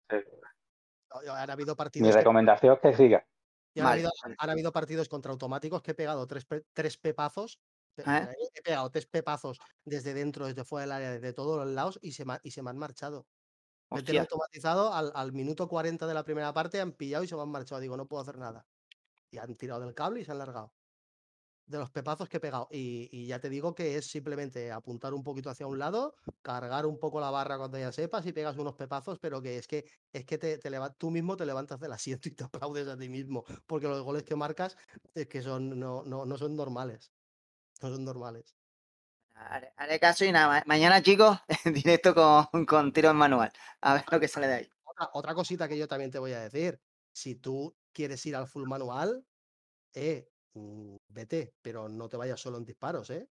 Han 0.10 1.50
habido 1.50 1.74
Mi 1.74 1.78
partidos 1.78 2.10
que- 2.12 2.18
recomendación 2.20 2.74
es 2.76 2.80
que 2.80 2.94
siga. 2.94 3.28
y 3.74 3.82
han, 3.82 3.86
Vale, 3.88 3.94
habido, 3.96 4.12
vale. 4.24 4.36
han 4.40 4.50
habido 4.50 4.72
partidos 4.72 5.10
contra 5.10 5.34
automáticos 5.34 5.82
que 5.82 5.92
he 5.92 5.96
pegado 5.96 6.26
tres, 6.26 6.48
tres 6.72 6.98
pepazos. 6.98 7.60
¿Eh? 7.98 8.28
He 8.54 8.62
pegado 8.62 8.90
tres 8.92 9.08
pepazos 9.08 9.60
desde 9.84 10.14
dentro, 10.14 10.46
desde 10.48 10.64
fuera 10.66 10.84
del 10.86 10.92
área, 10.94 11.12
desde 11.14 11.34
todos 11.34 11.58
los 11.66 11.74
lados 11.74 12.00
y 12.02 12.12
se, 12.14 12.26
y 12.44 12.52
se 12.52 12.62
me 12.64 12.70
han 12.70 12.78
marchado. 12.78 13.28
Hostia. 13.90 14.22
automatizado 14.22 14.94
al, 14.94 15.12
al 15.16 15.34
minuto 15.34 15.68
40 15.68 16.08
de 16.08 16.14
la 16.16 16.24
primera 16.26 16.54
parte, 16.54 16.82
han 16.82 16.94
pillado 16.94 17.24
y 17.24 17.28
se 17.28 17.36
me 17.36 17.42
han 17.44 17.50
marchado. 17.52 17.82
Digo, 17.82 17.98
no 17.98 18.08
puedo 18.08 18.24
hacer 18.24 18.38
nada. 18.38 18.64
Y 19.32 19.38
han 19.40 19.56
tirado 19.58 19.82
del 19.82 19.96
cable 19.96 20.22
y 20.22 20.26
se 20.26 20.32
han 20.34 20.40
largado. 20.40 20.74
De 21.68 21.80
los 21.80 21.90
pepazos 21.92 22.30
que 22.30 22.38
he 22.38 22.40
pegado. 22.40 22.68
Y, 22.72 23.10
y 23.12 23.28
ya 23.28 23.40
te 23.40 23.50
digo 23.50 23.74
que 23.76 23.98
es 23.98 24.08
simplemente 24.08 24.72
apuntar 24.72 25.16
un 25.16 25.24
poquito 25.24 25.50
hacia 25.50 25.66
un 25.68 25.80
lado, 25.80 26.14
cargar 26.44 26.86
un 26.86 27.00
poco 27.00 27.20
la 27.20 27.32
barra 27.32 27.58
cuando 27.58 27.80
ya 27.80 27.92
sepas 27.92 28.26
y 28.28 28.34
pegas 28.34 28.58
unos 28.58 28.76
pepazos, 28.76 29.18
pero 29.20 29.42
que 29.42 29.58
es 29.58 29.68
que 29.68 29.86
es 30.14 30.26
que 30.26 30.38
te, 30.38 30.60
te 30.60 30.70
leva- 30.70 30.94
tú 30.94 31.10
mismo 31.12 31.36
te 31.38 31.46
levantas 31.46 31.80
del 31.80 31.94
asiento 31.94 32.30
y 32.30 32.34
te 32.36 32.44
aplaudes 32.46 32.88
a 32.88 32.98
ti 32.98 33.10
mismo. 33.10 33.44
Porque 33.68 33.88
los 33.88 34.04
goles 34.04 34.24
que 34.24 34.36
marcas 34.36 34.78
es 35.16 35.28
que 35.28 35.42
son, 35.42 35.80
no, 35.80 36.04
no, 36.06 36.26
no 36.26 36.38
son 36.38 36.56
normales. 36.56 37.15
No 37.82 37.90
son 37.90 38.04
normales. 38.06 38.56
Haré, 39.36 39.74
haré 39.78 40.00
caso 40.00 40.26
y 40.26 40.32
nada, 40.32 40.48
ma- 40.50 40.64
mañana 40.68 41.02
chicos, 41.04 41.40
en 41.66 41.74
directo 41.74 42.16
con, 42.16 42.66
con 42.66 42.94
tiro 42.94 43.12
en 43.12 43.18
manual. 43.18 43.52
A 43.82 43.96
ver 43.96 44.06
lo 44.12 44.20
que 44.20 44.28
sale 44.30 44.48
de 44.48 44.56
ahí. 44.56 44.70
Otra, 44.86 45.10
otra 45.14 45.36
cosita 45.36 45.68
que 45.70 45.78
yo 45.78 45.88
también 45.88 46.12
te 46.12 46.20
voy 46.20 46.34
a 46.34 46.42
decir. 46.42 46.82
Si 47.14 47.36
tú 47.36 47.76
quieres 47.94 48.26
ir 48.28 48.36
al 48.36 48.48
full 48.48 48.68
manual, 48.68 49.26
eh, 49.94 50.30
mm, 50.56 50.98
vete, 51.10 51.56
pero 51.62 51.90
no 51.90 52.10
te 52.10 52.18
vayas 52.18 52.42
solo 52.42 52.58
en 52.60 52.66
disparos, 52.66 53.10
¿eh? 53.12 53.28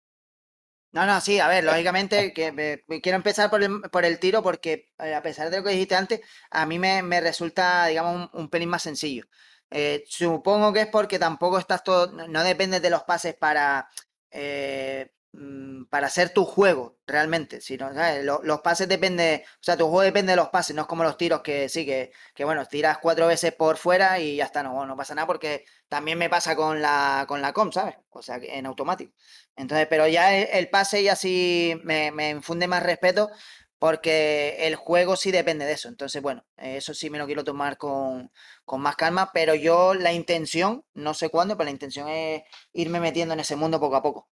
No, 0.93 1.07
no, 1.07 1.21
sí, 1.21 1.41
a 1.41 1.49
ver, 1.49 1.65
lógicamente 1.65 2.33
que 2.33 2.53
me- 2.53 2.85
quiero 3.01 3.17
empezar 3.17 3.51
por 3.51 3.63
el, 3.65 3.81
por 3.91 4.05
el 4.05 4.21
tiro 4.21 4.43
porque 4.45 4.93
eh, 4.99 5.15
a 5.15 5.23
pesar 5.23 5.51
de 5.51 5.57
lo 5.59 5.65
que 5.65 5.71
dijiste 5.71 5.97
antes, 5.97 6.21
a 6.51 6.67
mí 6.67 6.79
me, 6.79 7.03
me 7.03 7.21
resulta, 7.21 7.87
digamos, 7.87 8.31
un, 8.33 8.41
un 8.43 8.49
pelín 8.49 8.69
más 8.69 8.83
sencillo. 8.83 9.25
Eh, 9.71 10.05
supongo 10.07 10.73
que 10.73 10.83
es 10.83 10.87
porque 10.87 11.19
tampoco 11.19 11.59
estás 11.59 11.83
todo, 11.83 12.13
no, 12.13 12.29
no 12.29 12.45
dependes 12.45 12.81
de 12.81 12.91
los 12.91 13.03
pases 13.03 13.35
para, 13.35 13.89
eh, 14.35 15.13
mm, 15.33 15.85
para 15.87 16.09
hacer 16.09 16.31
tu 16.31 16.45
juego 16.45 16.99
realmente, 17.07 17.61
sino, 17.61 17.93
¿sabes? 17.95 18.25
Lo- 18.25 18.43
los 18.45 18.61
pases 18.61 18.89
depende, 18.89 19.45
o 19.47 19.59
sea, 19.63 19.77
tu 19.77 19.85
juego 19.87 20.03
depende 20.03 20.33
de 20.33 20.37
los 20.37 20.49
pases, 20.51 20.77
no 20.77 20.83
es 20.83 20.89
como 20.89 21.05
los 21.05 21.17
tiros 21.17 21.43
que 21.43 21.69
sí, 21.69 21.87
que, 21.87 22.13
que 22.35 22.45
bueno, 22.45 22.67
tiras 22.67 22.99
cuatro 22.99 23.27
veces 23.27 23.55
por 23.55 23.77
fuera 23.79 24.19
y 24.21 24.37
ya 24.37 24.45
está, 24.45 24.63
no, 24.63 24.87
no 24.87 24.97
pasa 24.97 25.15
nada 25.15 25.27
porque 25.27 25.65
también 25.89 26.19
me 26.19 26.31
pasa 26.31 26.57
con 26.57 26.83
la, 26.83 27.25
con 27.29 27.41
la 27.43 27.53
com, 27.53 27.73
¿sabes? 27.73 27.97
O 28.11 28.23
sea, 28.23 28.39
en 28.43 28.67
automático. 28.67 29.13
Entonces, 29.57 29.87
pero 29.89 30.07
ya 30.09 30.37
el, 30.37 30.49
el 30.53 30.69
pase 30.71 31.03
ya 31.03 31.17
sí 31.17 31.81
me 31.85 32.31
infunde 32.31 32.67
más 32.69 32.83
respeto 32.83 33.31
porque 33.79 34.57
el 34.67 34.77
juego 34.77 35.17
sí 35.17 35.31
depende 35.33 35.65
de 35.67 35.73
eso. 35.73 35.89
Entonces, 35.89 36.23
bueno, 36.23 36.45
eso 36.57 36.95
sí 36.95 37.11
me 37.11 37.19
lo 37.19 37.27
quiero 37.27 37.45
tomar 37.45 37.77
con, 37.79 38.31
con 38.65 38.81
más 38.81 38.97
calma, 38.97 39.31
pero 39.33 39.55
yo 39.55 39.95
la 39.95 40.13
intención, 40.13 40.85
no 40.95 41.15
sé 41.15 41.29
cuándo, 41.31 41.57
pero 41.57 41.67
la 41.67 41.71
intención 41.73 42.09
es 42.09 42.43
irme 42.73 43.01
metiendo 43.01 43.35
en 43.35 43.41
ese 43.41 43.57
mundo 43.57 43.81
poco 43.81 43.97
a 43.97 44.03
poco. 44.03 44.29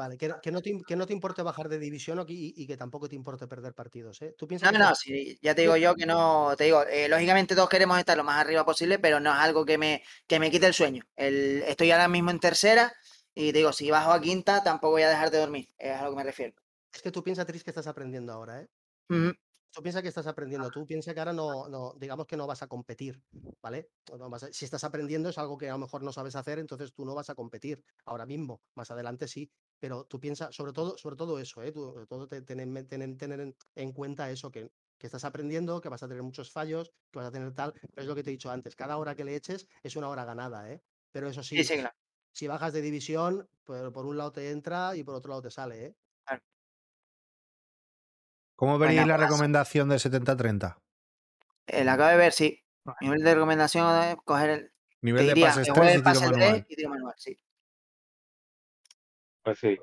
Vale, 0.00 0.16
que 0.20 0.28
no, 0.28 0.36
que 0.42 0.50
no 0.54 0.60
te, 0.62 0.70
que 0.88 0.96
no 0.96 1.06
te 1.06 1.12
importe 1.18 1.42
bajar 1.42 1.68
de 1.70 1.78
división 1.78 2.18
o 2.18 2.26
que- 2.26 2.32
y, 2.34 2.54
y 2.56 2.66
que 2.66 2.76
tampoco 2.82 3.08
te 3.08 3.16
importe 3.16 3.46
perder 3.52 3.74
partidos, 3.74 4.20
¿eh? 4.22 4.34
Tú 4.38 4.46
piensas 4.48 4.70
No, 4.70 4.78
no, 4.78 4.94
estás- 4.94 4.94
sí, 4.94 5.38
ya 5.42 5.54
te 5.56 5.62
digo 5.62 5.76
yo 5.76 5.94
que 5.96 6.06
no, 6.06 6.54
te 6.56 6.64
digo, 6.64 6.84
eh, 6.84 7.08
lógicamente 7.08 7.56
todos 7.56 7.68
queremos 7.68 7.98
estar 7.98 8.16
lo 8.16 8.22
más 8.22 8.38
arriba 8.40 8.64
posible, 8.64 8.98
pero 9.00 9.18
no 9.18 9.32
es 9.32 9.38
algo 9.40 9.64
que 9.64 9.76
me, 9.76 10.04
que 10.28 10.38
me 10.38 10.50
quite 10.52 10.66
el 10.66 10.74
sueño. 10.74 11.04
El, 11.16 11.64
estoy 11.66 11.90
ahora 11.90 12.06
mismo 12.06 12.30
en 12.30 12.38
tercera 12.38 12.92
y 13.34 13.50
te 13.52 13.58
digo, 13.58 13.72
si 13.72 13.90
bajo 13.90 14.12
a 14.12 14.20
quinta, 14.20 14.62
tampoco 14.62 14.92
voy 14.92 15.02
a 15.02 15.08
dejar 15.10 15.30
de 15.32 15.38
dormir, 15.38 15.68
es 15.78 15.92
a 15.98 16.04
lo 16.04 16.10
que 16.10 16.16
me 16.16 16.22
refiero. 16.24 16.54
Es 16.92 17.02
que 17.02 17.10
tú 17.12 17.22
piensas, 17.22 17.46
Tris, 17.46 17.64
que 17.64 17.70
estás 17.70 17.86
aprendiendo 17.86 18.32
ahora, 18.32 18.60
¿eh? 18.62 18.68
Ujú. 19.10 19.32
Tú 19.74 19.82
piensas 19.82 20.02
que 20.02 20.08
estás 20.08 20.26
aprendiendo, 20.26 20.70
tú 20.70 20.86
piensas 20.86 21.14
que 21.14 21.20
ahora 21.20 21.32
no, 21.32 21.66
no, 21.68 21.94
digamos 21.98 22.26
que 22.26 22.36
no 22.36 22.46
vas 22.46 22.62
a 22.62 22.66
competir, 22.66 23.22
¿vale? 23.62 23.90
O 24.10 24.18
no 24.18 24.28
vas 24.28 24.42
a- 24.42 24.52
si 24.52 24.66
estás 24.66 24.84
aprendiendo 24.84 25.30
es 25.30 25.38
algo 25.38 25.56
que 25.56 25.68
a 25.70 25.72
lo 25.72 25.78
mejor 25.78 26.02
no 26.02 26.12
sabes 26.12 26.36
hacer, 26.36 26.58
entonces 26.58 26.92
tú 26.92 27.06
no 27.06 27.14
vas 27.14 27.30
a 27.30 27.34
competir 27.34 27.82
ahora 28.04 28.26
mismo, 28.26 28.60
más 28.74 28.90
adelante 28.90 29.28
sí, 29.28 29.50
pero 29.80 30.04
tú 30.04 30.20
piensas, 30.20 30.54
sobre 30.54 30.72
todo, 30.74 30.98
sobre 30.98 31.16
todo 31.16 31.38
eso, 31.38 31.62
¿eh? 31.62 31.72
Tú, 31.72 31.86
sobre 31.92 32.06
todo 32.06 32.28
te- 32.28 32.42
tener, 32.42 32.86
tener, 32.86 33.16
tener 33.16 33.40
en, 33.40 33.56
en 33.74 33.92
cuenta 33.92 34.30
eso, 34.30 34.50
que, 34.50 34.68
que 34.98 35.06
estás 35.06 35.24
aprendiendo, 35.24 35.80
que 35.80 35.88
vas 35.88 36.02
a 36.02 36.08
tener 36.08 36.22
muchos 36.22 36.52
fallos, 36.52 36.90
que 37.10 37.18
vas 37.18 37.28
a 37.28 37.32
tener 37.32 37.54
tal, 37.54 37.72
pero 37.94 38.02
es 38.02 38.08
lo 38.08 38.14
que 38.14 38.22
te 38.22 38.28
he 38.30 38.32
dicho 38.32 38.50
antes, 38.50 38.76
cada 38.76 38.98
hora 38.98 39.14
que 39.14 39.24
le 39.24 39.34
eches 39.36 39.66
es 39.82 39.96
una 39.96 40.08
hora 40.10 40.24
ganada, 40.26 40.70
¿eh? 40.70 40.82
Pero 41.12 41.28
eso 41.30 41.42
sí, 41.42 41.62
Sí, 41.62 41.64
sí, 41.64 41.74
claro. 41.76 41.94
si 42.32 42.46
bajas 42.48 42.72
de 42.74 42.82
división, 42.82 43.48
pues 43.64 43.90
por 43.92 44.06
un 44.06 44.18
lado 44.18 44.32
te 44.32 44.50
entra 44.50 44.96
y 44.96 45.04
por 45.04 45.14
otro 45.16 45.30
lado 45.30 45.42
te 45.42 45.50
sale, 45.50 45.86
¿eh? 45.86 45.96
¿Cómo 48.62 48.78
veréis 48.78 49.04
la 49.04 49.16
pues- 49.16 49.28
recomendación 49.28 49.88
de 49.88 49.96
70-30? 49.98 50.78
Eh, 51.66 51.82
la 51.82 51.94
acabo 51.94 52.10
de 52.10 52.16
ver, 52.16 52.32
sí. 52.32 52.62
Nivel 53.00 53.24
de 53.24 53.34
recomendación 53.34 54.04
es 54.04 54.16
coger 54.24 54.50
el. 54.50 54.72
Nivel 55.00 55.26
de 55.26 55.34
diría, 55.34 55.48
pases 55.48 55.66
que 55.66 55.72
3 55.72 55.84
juegue 55.84 55.98
y 55.98 56.02
pase 56.02 56.24
manual. 56.30 56.50
3 56.52 56.66
y 56.68 56.76
tiro 56.76 56.90
manual, 56.90 57.14
sí. 57.16 57.40
Pues 59.42 59.58
sí. 59.58 59.76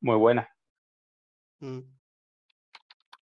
Muy 0.00 0.16
buena. 0.16 0.48
Mm. 1.60 1.80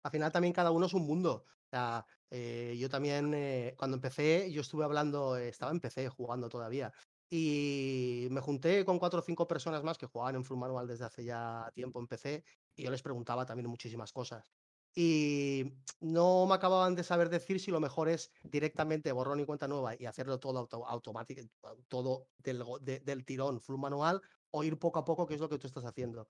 Al 0.02 0.10
final 0.10 0.32
también 0.32 0.52
cada 0.52 0.72
uno 0.72 0.86
es 0.86 0.94
un 0.94 1.06
mundo. 1.06 1.44
O 1.46 1.68
sea, 1.70 2.04
Eh, 2.28 2.74
yo 2.76 2.88
también, 2.90 3.32
eh, 3.34 3.74
cuando 3.78 3.94
empecé, 3.98 4.50
yo 4.50 4.62
estuve 4.62 4.84
hablando, 4.84 5.36
eh, 5.36 5.48
estaba 5.48 5.70
en 5.70 5.78
PC 5.78 6.08
jugando 6.08 6.48
todavía. 6.48 6.92
Y 7.28 8.28
me 8.30 8.40
junté 8.40 8.84
con 8.84 8.98
cuatro 8.98 9.18
o 9.18 9.22
cinco 9.22 9.48
personas 9.48 9.82
más 9.82 9.98
que 9.98 10.06
jugaban 10.06 10.36
en 10.36 10.44
Full 10.44 10.58
Manual 10.58 10.86
desde 10.86 11.06
hace 11.06 11.24
ya 11.24 11.70
tiempo 11.74 11.98
en 11.98 12.06
PC 12.06 12.44
y 12.76 12.84
yo 12.84 12.90
les 12.90 13.02
preguntaba 13.02 13.44
también 13.44 13.68
muchísimas 13.68 14.12
cosas. 14.12 14.52
Y 14.94 15.74
no 16.00 16.46
me 16.46 16.54
acababan 16.54 16.94
de 16.94 17.04
saber 17.04 17.28
decir 17.28 17.60
si 17.60 17.70
lo 17.70 17.80
mejor 17.80 18.08
es 18.08 18.30
directamente 18.44 19.12
borrón 19.12 19.40
y 19.40 19.44
cuenta 19.44 19.68
nueva 19.68 19.94
y 19.94 20.06
hacerlo 20.06 20.38
todo 20.38 20.68
automático, 20.86 21.42
todo 21.88 22.28
del, 22.38 22.64
del 22.80 23.24
tirón 23.26 23.60
full 23.60 23.78
manual 23.78 24.22
o 24.52 24.64
ir 24.64 24.78
poco 24.78 25.00
a 25.00 25.04
poco, 25.04 25.26
que 25.26 25.34
es 25.34 25.40
lo 25.40 25.50
que 25.50 25.58
tú 25.58 25.66
estás 25.66 25.84
haciendo. 25.84 26.28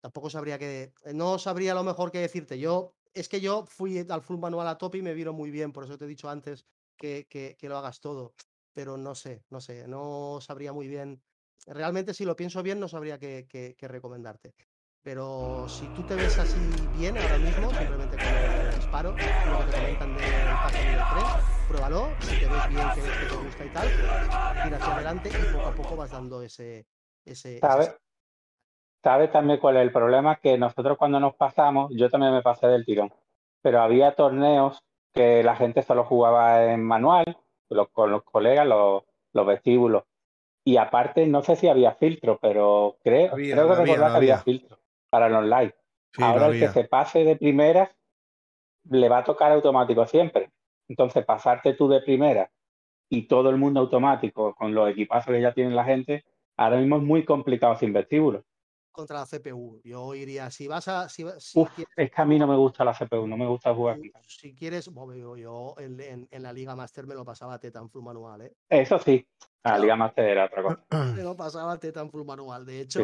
Tampoco 0.00 0.30
sabría 0.30 0.58
que, 0.58 0.92
no 1.12 1.38
sabría 1.38 1.74
lo 1.74 1.82
mejor 1.82 2.12
que 2.12 2.20
decirte. 2.20 2.58
Yo, 2.58 2.94
es 3.14 3.28
que 3.28 3.40
yo 3.40 3.64
fui 3.66 4.06
al 4.08 4.22
full 4.22 4.38
manual 4.38 4.68
a 4.68 4.78
tope 4.78 4.98
y 4.98 5.02
me 5.02 5.14
vino 5.14 5.32
muy 5.32 5.50
bien, 5.50 5.72
por 5.72 5.84
eso 5.84 5.98
te 5.98 6.04
he 6.04 6.08
dicho 6.08 6.28
antes 6.28 6.66
que, 6.96 7.26
que, 7.28 7.56
que 7.58 7.68
lo 7.68 7.78
hagas 7.78 8.00
todo 8.00 8.34
pero 8.74 8.96
no 8.96 9.14
sé, 9.14 9.42
no 9.50 9.60
sé, 9.60 9.86
no 9.88 10.38
sabría 10.40 10.72
muy 10.72 10.88
bien. 10.88 11.22
Realmente, 11.66 12.12
si 12.12 12.24
lo 12.24 12.36
pienso 12.36 12.62
bien, 12.62 12.80
no 12.80 12.88
sabría 12.88 13.18
qué, 13.18 13.76
recomendarte. 13.80 14.52
Pero 15.02 15.66
si 15.68 15.88
tú 15.88 16.04
te 16.04 16.16
ves 16.16 16.38
así 16.38 16.88
bien 16.88 17.16
ahora 17.16 17.38
mismo, 17.38 17.72
simplemente 17.74 18.18
con 18.18 18.34
el 18.34 18.72
disparo, 18.74 19.16
lo 19.44 19.56
que 19.56 19.64
te 19.64 19.72
comentan 19.72 20.14
del 20.14 20.58
paso 20.58 20.82
nivel 20.82 21.06
3, 21.06 21.38
pruébalo, 21.66 22.16
si 22.20 22.36
te 22.36 22.48
ves 22.48 22.66
bien, 22.66 22.90
que 22.90 23.02
ves 23.02 23.16
que 23.16 23.26
te 23.26 23.36
gusta 23.36 23.64
y 23.64 23.70
tal, 23.70 23.94
tira 24.60 24.78
hacia 24.78 24.94
adelante 24.94 25.30
y 25.36 25.46
poco 25.46 25.68
a 25.68 25.74
poco 25.74 25.96
vas 25.96 26.10
dando 26.10 26.42
ese... 26.42 26.86
ese 27.24 27.60
¿Sabes? 27.60 27.94
¿Sabe 29.02 29.28
también 29.28 29.60
cuál 29.60 29.76
es 29.76 29.82
el 29.82 29.92
problema? 29.92 30.36
Que 30.36 30.56
nosotros 30.56 30.96
cuando 30.96 31.20
nos 31.20 31.34
pasamos, 31.34 31.92
yo 31.94 32.08
también 32.08 32.32
me 32.32 32.40
pasé 32.40 32.66
del 32.66 32.86
tirón, 32.86 33.12
pero 33.60 33.82
había 33.82 34.14
torneos 34.14 34.82
que 35.12 35.42
la 35.42 35.54
gente 35.54 35.82
solo 35.82 36.04
jugaba 36.04 36.64
en 36.64 36.82
manual 36.82 37.24
con 37.92 38.10
los 38.10 38.22
colegas, 38.24 38.66
los, 38.66 39.02
los 39.32 39.46
vestíbulos. 39.46 40.04
Y 40.64 40.76
aparte, 40.78 41.26
no 41.26 41.42
sé 41.42 41.56
si 41.56 41.68
había 41.68 41.94
filtro, 41.94 42.38
pero 42.40 42.96
creo, 43.02 43.32
creo 43.32 43.54
que 43.54 43.80
había, 43.80 43.96
que 43.96 44.02
había 44.02 44.38
filtro 44.38 44.78
para 45.10 45.26
el 45.26 45.34
online. 45.34 45.74
Ahora 46.18 46.46
el 46.46 46.60
que 46.60 46.68
se 46.68 46.84
pase 46.84 47.24
de 47.24 47.36
primeras 47.36 47.90
le 48.90 49.08
va 49.08 49.18
a 49.18 49.24
tocar 49.24 49.52
automático 49.52 50.06
siempre. 50.06 50.50
Entonces, 50.88 51.24
pasarte 51.24 51.74
tú 51.74 51.88
de 51.88 52.00
primera 52.00 52.50
y 53.08 53.22
todo 53.26 53.50
el 53.50 53.56
mundo 53.56 53.80
automático 53.80 54.54
con 54.54 54.74
los 54.74 54.88
equipazos 54.90 55.32
que 55.32 55.40
ya 55.40 55.52
tienen 55.52 55.76
la 55.76 55.84
gente, 55.84 56.24
ahora 56.56 56.76
mismo 56.78 56.96
es 56.96 57.02
muy 57.02 57.24
complicado 57.24 57.76
sin 57.76 57.92
vestíbulos 57.92 58.44
contra 58.94 59.18
la 59.18 59.26
CPU. 59.26 59.80
Yo 59.84 60.14
iría, 60.14 60.50
si 60.50 60.66
vas 60.66 60.88
a. 60.88 61.08
Si, 61.10 61.26
es 61.26 62.10
que 62.10 62.22
a 62.22 62.24
mí 62.24 62.38
no 62.38 62.46
me 62.46 62.56
gusta 62.56 62.84
la 62.84 62.94
CPU, 62.94 63.26
no 63.26 63.36
me 63.36 63.46
gusta 63.46 63.74
jugar. 63.74 63.98
Si 64.26 64.54
quieres, 64.54 64.90
yo 65.36 65.74
en, 65.78 66.28
la 66.30 66.52
Liga 66.52 66.74
Master 66.74 67.06
me 67.06 67.14
lo 67.14 67.24
pasaba 67.24 67.58
Teta 67.58 67.80
en 67.80 67.90
full 67.90 68.02
manual, 68.02 68.42
¿eh? 68.42 68.54
Eso 68.70 68.98
sí, 68.98 69.26
la 69.62 69.78
Liga 69.78 69.96
Master 69.96 70.26
era 70.26 70.46
otra 70.46 70.62
cosa. 70.62 70.84
Me 71.16 71.22
lo 71.22 71.36
pasaba 71.36 71.76
Teta 71.76 72.00
en 72.00 72.10
full 72.10 72.24
manual. 72.24 72.64
De 72.64 72.80
hecho, 72.80 73.00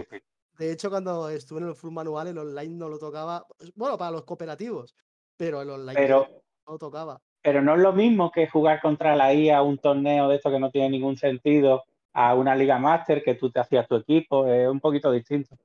de 0.56 0.72
hecho, 0.72 0.88
cuando 0.88 1.28
estuve 1.28 1.60
en 1.60 1.68
el 1.68 1.74
full 1.74 1.92
manual, 1.92 2.28
el 2.28 2.38
online 2.38 2.76
no 2.76 2.88
lo 2.88 2.98
tocaba. 2.98 3.46
Bueno, 3.74 3.98
para 3.98 4.12
los 4.12 4.24
cooperativos, 4.24 4.94
pero 5.36 5.60
el 5.60 5.70
online 5.70 6.08
no 6.08 6.26
lo 6.66 6.78
tocaba. 6.78 7.20
Pero 7.42 7.62
no 7.62 7.74
es 7.74 7.80
lo 7.80 7.92
mismo 7.92 8.30
que 8.30 8.46
jugar 8.46 8.80
contra 8.80 9.16
la 9.16 9.34
IA 9.34 9.62
un 9.62 9.78
torneo 9.78 10.28
de 10.28 10.36
esto 10.36 10.50
que 10.50 10.60
no 10.60 10.70
tiene 10.70 10.90
ningún 10.90 11.16
sentido 11.16 11.84
a 12.12 12.34
una 12.34 12.54
Liga 12.54 12.78
Master 12.78 13.22
que 13.22 13.34
tú 13.34 13.50
te 13.50 13.60
hacías 13.60 13.88
tu 13.88 13.96
equipo, 13.96 14.46
es 14.46 14.68
un 14.68 14.80
poquito 14.80 15.10
distinto. 15.10 15.56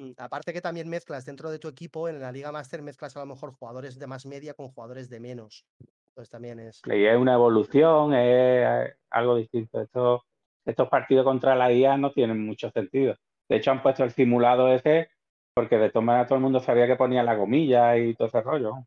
Mm, 0.00 0.12
aparte 0.16 0.54
que 0.54 0.62
también 0.62 0.88
mezclas 0.88 1.26
dentro 1.26 1.50
de 1.50 1.58
tu 1.58 1.68
equipo, 1.68 2.08
en 2.08 2.20
la 2.20 2.32
Liga 2.32 2.50
Master 2.50 2.80
mezclas 2.80 3.14
a 3.16 3.20
lo 3.20 3.26
mejor 3.26 3.52
jugadores 3.52 3.98
de 3.98 4.06
más 4.06 4.24
media 4.24 4.54
con 4.54 4.68
jugadores 4.68 5.10
de 5.10 5.20
menos. 5.20 5.66
Entonces 6.08 6.30
también 6.30 6.58
es. 6.58 6.80
Y 6.86 7.04
es 7.04 7.18
una 7.18 7.34
evolución, 7.34 8.14
es 8.14 8.94
algo 9.10 9.36
distinto. 9.36 9.82
Estos, 9.82 10.22
estos 10.64 10.88
partidos 10.88 11.24
contra 11.24 11.54
la 11.54 11.70
IA 11.70 11.98
no 11.98 12.12
tienen 12.12 12.44
mucho 12.44 12.70
sentido. 12.70 13.14
De 13.46 13.56
hecho, 13.56 13.72
han 13.72 13.82
puesto 13.82 14.02
el 14.02 14.10
simulado 14.10 14.72
ese 14.72 15.10
porque 15.52 15.76
de 15.76 15.90
todas 15.90 16.06
maneras 16.06 16.28
todo 16.28 16.36
el 16.36 16.44
mundo 16.44 16.60
sabía 16.60 16.86
que 16.86 16.96
ponía 16.96 17.22
la 17.22 17.34
gomilla 17.34 17.98
y 17.98 18.14
todo 18.14 18.28
ese 18.28 18.40
rollo. 18.40 18.86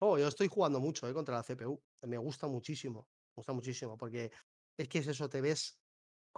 Oh, 0.00 0.18
yo 0.18 0.26
estoy 0.26 0.48
jugando 0.48 0.80
mucho 0.80 1.08
eh, 1.08 1.14
contra 1.14 1.36
la 1.36 1.44
CPU. 1.44 1.80
Me 2.02 2.18
gusta 2.18 2.48
muchísimo. 2.48 3.06
Me 3.36 3.40
gusta 3.40 3.52
muchísimo 3.52 3.96
porque 3.96 4.32
es 4.76 4.88
que 4.88 4.98
es 4.98 5.06
eso, 5.06 5.28
te 5.28 5.40
ves 5.40 5.78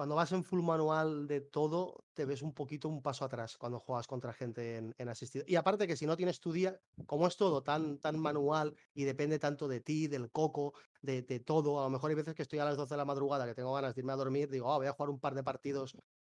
cuando 0.01 0.15
vas 0.15 0.33
en 0.33 0.45
full 0.45 0.63
manual 0.63 1.27
de 1.27 1.43
todo, 1.43 2.07
te 2.15 2.25
ves 2.25 2.41
un 2.41 2.55
poquito 2.55 2.89
un 2.89 3.03
paso 3.03 3.23
atrás 3.23 3.59
cuando 3.59 3.79
juegas 3.79 4.07
contra 4.07 4.33
gente 4.33 4.79
en, 4.97 5.09
asistido. 5.11 5.45
Y 5.47 5.57
aparte 5.57 5.87
que 5.87 5.95
si 5.95 6.07
no 6.07 6.17
tienes 6.17 6.41
tu 6.41 6.55
día, 6.55 6.81
como 7.05 7.27
es 7.27 7.37
todo 7.37 7.63
tan, 7.63 7.99
tan 7.99 8.19
manual 8.19 8.75
y 8.95 9.05
depende 9.05 9.39
tanto 9.39 9.69
de 9.69 9.81
ti, 9.83 10.09
del 10.09 10.31
coco, 10.31 10.73
de, 11.03 11.23
todo, 11.41 11.81
a 11.81 11.83
lo 11.83 11.91
mejor 11.91 12.09
hay 12.09 12.17
veces 12.17 12.35
que 12.35 12.41
estoy 12.41 12.61
a 12.61 12.65
las 12.65 12.79
12 12.79 12.95
de 12.95 12.97
la 12.97 13.05
madrugada 13.05 13.45
que 13.45 13.55
tengo 13.55 13.75
ganas 13.75 13.95
de 13.95 14.01
irme 14.01 14.15
a 14.15 14.17
dormir, 14.17 14.49
digo, 14.49 14.73
ah, 14.73 14.79
voy 14.79 14.87
a 14.87 14.93
jugar 14.93 15.11
un 15.11 15.21
par 15.21 15.35
de 15.35 15.43
partidos 15.43 15.95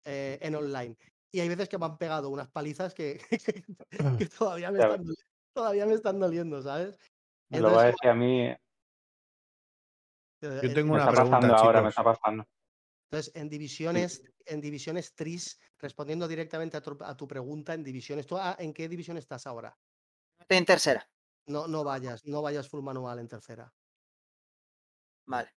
eh, 0.07 0.41
en 0.43 0.57
online. 0.57 0.97
Y 1.31 1.39
hay 1.39 1.49
veces 1.49 1.69
que 1.69 1.79
me 1.79 1.85
han 1.85 1.99
pegado 1.99 2.31
unas 2.31 2.49
palizas 2.49 2.95
que, 2.95 3.21
todavía, 4.37 4.73
me 4.73 4.81
están, 4.81 5.05
todavía 5.55 5.87
me 5.87 5.95
están 5.95 6.19
doliendo, 6.19 6.61
¿sabes? 6.63 6.99
lo 7.49 7.71
voy 7.71 7.79
a 7.79 7.87
decir 7.87 8.11
a 8.11 8.15
mí. 8.15 8.53
Yo 10.41 10.75
tengo 10.75 10.95
una 10.95 11.09
pregunta, 11.09 11.57
ahora, 11.59 11.81
me 11.81 11.91
está 11.91 12.03
pasando. 12.03 12.45
Entonces, 13.13 13.31
en 13.35 13.51
divisiones, 13.51 14.23
en 14.47 14.63
divisiones 14.63 15.15
TRIS, 15.15 15.61
respondiendo 15.79 16.27
directamente 16.27 16.79
a 16.79 16.81
tu, 17.15 17.29
pregunta, 17.29 17.75
en 17.75 17.85
divisiones, 17.85 18.27
¿tú 18.27 18.39
ah, 18.39 18.57
en 18.59 18.73
qué 18.73 18.89
división 18.89 19.19
estás 19.19 19.47
ahora? 19.47 19.77
Estoy 20.39 20.57
en 20.57 20.65
tercera. 20.65 21.07
No, 21.45 21.69
no 21.69 21.85
vayas, 21.85 22.25
no 22.25 22.41
vayas 22.41 22.71
full 22.71 22.83
manual 22.83 23.19
en 23.19 23.29
tercera. 23.29 23.71
Vale. 25.27 25.51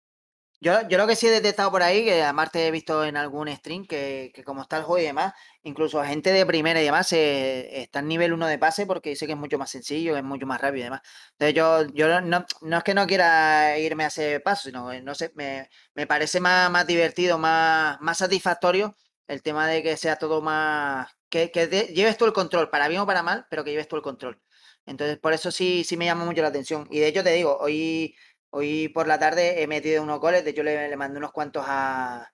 Yo, 0.65 0.81
lo 0.97 1.05
que 1.05 1.15
sí 1.15 1.27
he 1.27 1.29
detectado 1.29 1.69
por 1.69 1.83
ahí, 1.83 2.03
que 2.03 2.23
además 2.23 2.49
te 2.51 2.65
he 2.65 2.71
visto 2.71 3.05
en 3.05 3.17
algún 3.17 3.47
stream, 3.55 3.85
que, 3.85 4.31
como 4.43 4.63
está 4.63 4.77
el 4.77 4.83
juego 4.83 4.99
y 4.99 5.05
demás, 5.05 5.33
incluso 5.61 6.03
gente 6.03 6.31
de 6.31 6.43
primera 6.43 6.81
y 6.81 6.85
demás 6.85 7.07
está 7.11 7.99
en 7.99 8.07
nivel 8.07 8.33
1 8.33 8.47
de 8.47 8.57
pase 8.57 8.87
porque 8.87 9.11
dice 9.11 9.27
que 9.27 9.33
es 9.33 9.37
mucho 9.37 9.59
más 9.59 9.69
sencillo, 9.69 10.17
es 10.17 10.23
mucho 10.23 10.47
más 10.47 10.59
rápido 10.59 10.79
y 10.79 10.83
demás. 10.85 11.01
Entonces 11.33 11.53
yo, 11.53 11.85
yo 11.93 12.19
no, 12.19 12.45
no 12.61 12.77
es 12.77 12.83
que 12.83 12.95
no 12.95 13.05
quiera 13.05 13.77
irme 13.77 14.05
a 14.05 14.07
ese 14.07 14.39
paso, 14.39 14.63
sino 14.63 14.89
que 14.89 15.01
no 15.03 15.13
sé, 15.13 15.31
me, 15.35 15.69
parece 16.07 16.39
más, 16.39 16.71
más 16.71 16.87
divertido, 16.87 17.37
más, 17.37 18.01
más 18.01 18.17
satisfactorio 18.17 18.95
el 19.27 19.43
tema 19.43 19.67
de 19.67 19.83
que 19.83 19.97
sea 19.97 20.15
todo 20.17 20.41
más. 20.41 21.09
que, 21.29 21.51
que 21.51 21.67
lleves 21.93 22.17
tú 22.17 22.25
el 22.25 22.33
control, 22.33 22.71
para 22.71 22.87
bien 22.87 23.01
o 23.01 23.05
para 23.05 23.21
mal, 23.21 23.45
pero 23.51 23.63
que 23.63 23.69
lleves 23.69 23.87
tú 23.87 23.97
el 23.97 24.01
control. 24.01 24.41
Entonces, 24.85 25.17
por 25.19 25.33
eso 25.33 25.51
sí, 25.51 25.83
sí 25.83 25.97
me 25.97 26.05
llama 26.05 26.25
mucho 26.25 26.41
la 26.41 26.49
atención. 26.49 26.87
Y 26.91 26.99
de 26.99 27.07
hecho 27.07 27.23
te 27.23 27.31
digo, 27.33 27.57
hoy 27.59 28.15
Hoy 28.57 28.87
por 28.87 29.05
la 29.05 29.19
tarde 29.19 29.61
he 29.61 29.67
metido 29.67 30.01
unos 30.01 30.21
goles, 30.21 30.45
de 30.45 30.51
hecho 30.51 30.63
le, 30.63 30.87
le 30.87 30.95
mandé 30.95 31.17
unos 31.17 31.33
cuantos 31.33 31.65
a, 31.67 32.31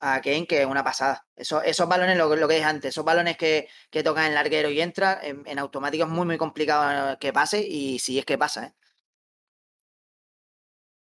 a 0.00 0.20
Kane, 0.20 0.48
que 0.48 0.62
es 0.62 0.66
una 0.66 0.82
pasada. 0.82 1.28
Eso, 1.36 1.62
esos 1.62 1.88
balones, 1.88 2.18
lo, 2.18 2.34
lo 2.34 2.48
que 2.48 2.58
es 2.58 2.64
antes, 2.64 2.88
esos 2.88 3.04
balones 3.04 3.36
que, 3.36 3.68
que 3.88 4.02
tocan 4.02 4.26
en 4.26 4.34
larguero 4.34 4.68
y 4.68 4.80
entra, 4.80 5.20
en, 5.22 5.58
automático 5.60 6.02
es 6.06 6.10
muy, 6.10 6.26
muy 6.26 6.38
complicado 6.38 7.16
que 7.20 7.32
pase, 7.32 7.64
y 7.64 8.00
sí 8.00 8.18
es 8.18 8.24
que 8.24 8.36
pasa, 8.36 8.66
¿eh? 8.66 8.74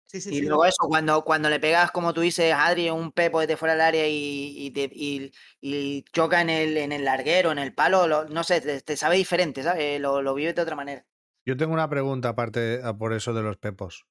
Sí, 0.07 0.19
sí, 0.19 0.35
y 0.37 0.41
luego 0.41 0.65
eso, 0.65 0.87
cuando, 0.87 1.23
cuando 1.23 1.47
le 1.47 1.59
pegas, 1.59 1.91
como 1.91 2.15
tú 2.15 2.21
dices, 2.21 2.51
Adri, 2.51 2.89
un 2.89 3.11
pepo 3.11 3.41
desde 3.41 3.55
fuera 3.55 3.73
del 3.75 3.81
área 3.81 4.07
y, 4.07 4.73
y, 4.75 5.31
y, 5.61 6.03
choca 6.11 6.41
en 6.41 6.49
el, 6.49 6.75
en 6.77 6.91
el 6.91 7.05
larguero, 7.05 7.51
en 7.51 7.59
el 7.59 7.75
palo, 7.75 8.25
no 8.25 8.43
sé, 8.43 8.81
te, 8.81 8.97
sabe 8.97 9.17
diferente, 9.17 9.61
¿sabes? 9.61 10.01
Lo, 10.01 10.23
lo 10.23 10.33
vives 10.33 10.55
de 10.55 10.63
otra 10.63 10.75
manera. 10.75 11.05
Yo 11.45 11.55
tengo 11.55 11.73
una 11.73 11.87
pregunta 11.87 12.29
aparte 12.29 12.81
por 12.97 13.13
eso 13.13 13.35
de 13.35 13.43
los 13.43 13.57
pepos. 13.57 14.07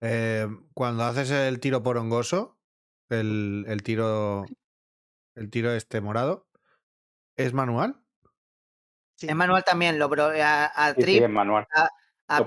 Eh, 0.00 0.46
cuando 0.74 1.04
haces 1.04 1.30
el 1.30 1.60
tiro 1.60 1.82
por 1.82 1.98
hongoso, 1.98 2.58
el, 3.08 3.64
el 3.68 3.82
tiro. 3.82 4.44
El 5.36 5.48
tiro 5.48 5.72
este 5.72 6.00
morado, 6.00 6.48
¿es 7.36 7.52
manual? 7.52 8.02
Sí. 9.16 9.28
Es 9.28 9.34
manual 9.34 9.64
también, 9.64 9.98
lo 9.98 10.10
a, 10.12 10.64
a 10.64 10.94
sí, 10.94 11.02
Trip, 11.02 11.22
es 11.22 11.30
manual. 11.30 11.66
A, 11.74 11.88
a 12.26 12.44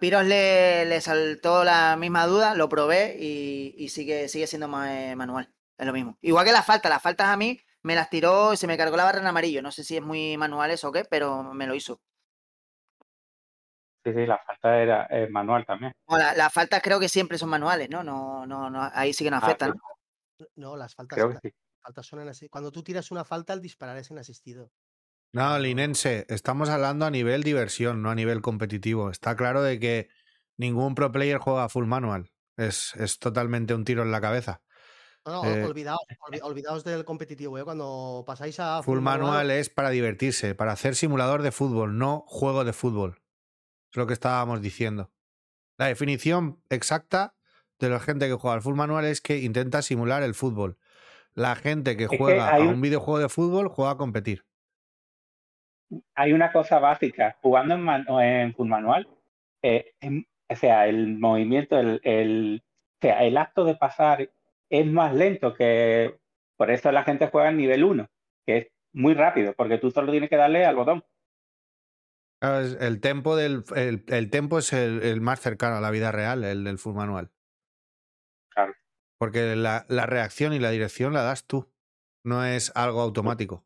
Piros, 0.00 0.24
le, 0.24 0.84
le, 0.84 1.00
saltó 1.00 1.62
la 1.62 1.96
misma 1.96 2.26
duda, 2.26 2.54
lo 2.54 2.68
probé 2.68 3.16
y, 3.20 3.74
y 3.78 3.88
sigue, 3.88 4.28
sigue 4.28 4.46
siendo 4.46 4.66
más, 4.68 4.90
eh, 4.90 5.14
manual. 5.14 5.52
Es 5.78 5.86
lo 5.86 5.92
mismo. 5.92 6.18
Igual 6.22 6.44
que 6.44 6.52
las 6.52 6.66
faltas, 6.66 6.90
las 6.90 7.02
faltas 7.02 7.28
a 7.28 7.36
mí 7.36 7.60
me 7.82 7.94
las 7.94 8.10
tiró 8.10 8.52
y 8.52 8.56
se 8.56 8.66
me 8.66 8.76
cargó 8.76 8.96
la 8.96 9.04
barra 9.04 9.20
en 9.20 9.26
amarillo. 9.26 9.62
No 9.62 9.70
sé 9.70 9.84
si 9.84 9.96
es 9.96 10.02
muy 10.02 10.36
manual 10.36 10.72
eso 10.72 10.88
o 10.88 10.92
qué, 10.92 11.04
pero 11.04 11.54
me 11.54 11.66
lo 11.66 11.74
hizo. 11.74 12.00
Sí, 14.06 14.12
sí, 14.12 14.24
la 14.24 14.38
falta 14.38 14.80
era 14.80 15.08
manual 15.30 15.66
también. 15.66 15.92
las 16.08 16.52
faltas 16.52 16.80
creo 16.80 17.00
que 17.00 17.08
siempre 17.08 17.38
son 17.38 17.48
manuales, 17.48 17.90
¿no? 17.90 18.04
No, 18.04 18.46
no, 18.46 18.70
no 18.70 18.88
ahí 18.94 19.12
sí 19.12 19.24
que 19.24 19.30
no 19.30 19.36
ah, 19.36 19.40
afectan, 19.40 19.70
¿no? 19.70 20.46
No, 20.54 20.76
las 20.76 20.94
faltas, 20.94 21.18
faltas 21.82 22.06
son 22.06 22.20
en 22.20 22.28
así. 22.28 22.48
Cuando 22.48 22.70
tú 22.70 22.84
tiras 22.84 23.10
una 23.10 23.24
falta, 23.24 23.52
el 23.52 23.60
disparar 23.60 23.96
es 23.96 24.12
en 24.12 24.18
asistido. 24.18 24.70
No, 25.32 25.58
Linense, 25.58 26.24
estamos 26.28 26.68
hablando 26.68 27.04
a 27.04 27.10
nivel 27.10 27.42
diversión, 27.42 28.00
no 28.00 28.10
a 28.10 28.14
nivel 28.14 28.42
competitivo. 28.42 29.10
Está 29.10 29.34
claro 29.34 29.60
de 29.60 29.80
que 29.80 30.08
ningún 30.56 30.94
pro 30.94 31.10
player 31.10 31.38
juega 31.38 31.68
full 31.68 31.86
manual. 31.86 32.30
Es, 32.56 32.94
es 32.94 33.18
totalmente 33.18 33.74
un 33.74 33.84
tiro 33.84 34.04
en 34.04 34.12
la 34.12 34.20
cabeza. 34.20 34.62
No, 35.24 35.42
no, 35.42 35.50
eh, 35.50 35.64
olvidaos, 35.64 36.84
del 36.84 37.04
competitivo. 37.04 37.58
¿eh? 37.58 37.64
Cuando 37.64 38.22
pasáis 38.24 38.60
a. 38.60 38.84
Full, 38.84 39.00
manual, 39.00 39.50
es 39.50 39.68
para 39.68 39.90
divertirse, 39.90 40.54
para 40.54 40.70
hacer 40.70 40.94
simulador 40.94 41.42
de 41.42 41.50
fútbol, 41.50 41.98
no 41.98 42.24
juego 42.28 42.64
de 42.64 42.72
fútbol. 42.72 43.20
Es 43.90 43.96
lo 43.96 44.06
que 44.06 44.12
estábamos 44.12 44.60
diciendo. 44.60 45.10
La 45.78 45.86
definición 45.86 46.60
exacta 46.70 47.34
de 47.78 47.90
la 47.90 48.00
gente 48.00 48.26
que 48.28 48.34
juega 48.34 48.54
al 48.54 48.62
full 48.62 48.74
manual 48.76 49.04
es 49.04 49.20
que 49.20 49.38
intenta 49.38 49.82
simular 49.82 50.22
el 50.22 50.34
fútbol. 50.34 50.78
La 51.34 51.54
gente 51.54 51.96
que 51.96 52.06
juega 52.06 52.54
a 52.54 52.58
un- 52.60 52.80
videojuego 52.80 53.18
de 53.18 53.28
fútbol 53.28 53.68
juega 53.68 53.92
a 53.92 53.96
competir. 53.96 54.44
Hay 56.14 56.32
una 56.32 56.50
cosa 56.50 56.78
básica, 56.78 57.36
jugando 57.42 57.74
en, 57.74 57.80
man- 57.82 58.06
o 58.08 58.20
en 58.20 58.54
full 58.54 58.68
manual, 58.68 59.08
eh, 59.62 59.94
em- 60.00 60.24
o 60.48 60.56
sea, 60.56 60.86
el 60.88 61.18
movimiento, 61.18 61.78
el, 61.78 62.00
el- 62.02 62.62
o 62.64 62.98
sea, 63.02 63.22
el 63.24 63.36
acto 63.36 63.64
de 63.64 63.76
pasar 63.76 64.30
es 64.70 64.86
más 64.86 65.14
lento 65.14 65.54
que, 65.54 66.18
por 66.56 66.70
eso 66.70 66.90
la 66.90 67.04
gente 67.04 67.28
juega 67.30 67.50
en 67.50 67.58
nivel 67.58 67.84
1, 67.84 68.08
que 68.46 68.56
es 68.56 68.66
muy 68.92 69.14
rápido, 69.14 69.52
porque 69.54 69.78
tú 69.78 69.90
solo 69.90 70.10
tienes 70.10 70.30
que 70.30 70.36
darle 70.36 70.64
al 70.64 70.74
botón. 70.74 71.04
Es- 72.42 72.76
El 72.80 73.00
tempo, 73.00 73.34
del, 73.36 73.64
el, 73.74 74.04
el 74.08 74.30
tempo 74.30 74.58
es 74.58 74.72
el, 74.72 75.02
el 75.02 75.20
más 75.20 75.40
cercano 75.40 75.76
a 75.76 75.80
la 75.80 75.90
vida 75.90 76.12
real, 76.12 76.44
el 76.44 76.64
del 76.64 76.78
full 76.78 76.94
manual. 76.94 77.30
Claro. 78.52 78.74
Porque 79.18 79.56
la, 79.56 79.86
la 79.88 80.06
reacción 80.06 80.52
y 80.52 80.58
la 80.58 80.70
dirección 80.70 81.12
la 81.14 81.22
das 81.22 81.46
tú. 81.46 81.70
No 82.24 82.44
es 82.44 82.72
algo 82.74 83.00
automático. 83.00 83.64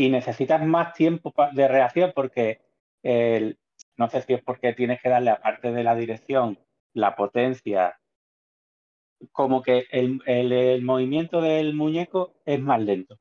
y 0.00 0.10
necesitas 0.10 0.64
más 0.64 0.92
tiempo 0.94 1.34
de 1.54 1.66
reacción 1.66 2.12
porque 2.14 2.60
el- 3.02 3.58
no 3.96 4.08
sé 4.08 4.22
si 4.22 4.34
es 4.34 4.42
porque 4.44 4.72
tienes 4.72 5.00
que 5.02 5.08
darle, 5.08 5.30
aparte 5.30 5.72
de 5.72 5.82
la 5.82 5.96
dirección, 5.96 6.56
la 6.94 7.16
potencia, 7.16 7.98
como 9.32 9.60
que 9.60 9.86
el, 9.90 10.20
el- 10.26 10.52
el 10.52 10.82
movimiento 10.84 11.40
del 11.40 11.74
muñeco 11.74 12.34
es 12.44 12.60
más 12.60 12.80
lento. 12.80 13.18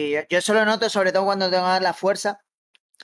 Y 0.00 0.10
yo, 0.12 0.20
eso 0.28 0.54
lo 0.54 0.64
noto 0.64 0.88
sobre 0.88 1.10
todo 1.12 1.24
cuando 1.24 1.50
tengo 1.50 1.64
que 1.64 1.70
dar 1.70 1.82
la 1.82 1.92
fuerza. 1.92 2.40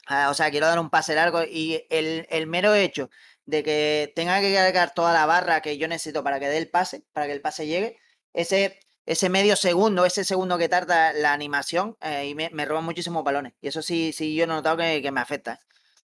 ah, 0.07 0.29
o 0.31 0.33
sea, 0.33 0.51
quiero 0.51 0.67
dar 0.67 0.79
un 0.79 0.89
pase 0.89 1.15
largo 1.15 1.43
y 1.43 1.85
el, 1.89 2.27
el 2.29 2.47
mero 2.47 2.75
hecho 2.75 3.09
de 3.45 3.63
que 3.63 4.13
tenga 4.15 4.39
que 4.41 4.53
cargar 4.53 4.93
toda 4.93 5.13
la 5.13 5.25
barra 5.25 5.61
que 5.61 5.77
yo 5.77 5.87
necesito 5.87 6.23
para 6.23 6.39
que 6.39 6.47
dé 6.49 6.57
el 6.57 6.69
pase, 6.69 7.03
para 7.13 7.27
que 7.27 7.33
el 7.33 7.41
pase 7.41 7.67
llegue, 7.67 7.97
ese, 8.33 8.79
ese 9.05 9.29
medio 9.29 9.55
segundo, 9.55 10.05
ese 10.05 10.23
segundo 10.23 10.57
que 10.57 10.69
tarda 10.69 11.13
la 11.13 11.33
animación, 11.33 11.97
eh, 12.01 12.27
y 12.27 12.35
me, 12.35 12.49
me 12.51 12.65
roban 12.65 12.85
muchísimos 12.85 13.23
balones. 13.23 13.53
Y 13.61 13.67
eso 13.69 13.81
sí, 13.81 14.13
sí 14.13 14.35
yo 14.35 14.45
he 14.45 14.47
notado 14.47 14.77
que, 14.77 15.01
que 15.01 15.11
me 15.11 15.21
afecta. 15.21 15.59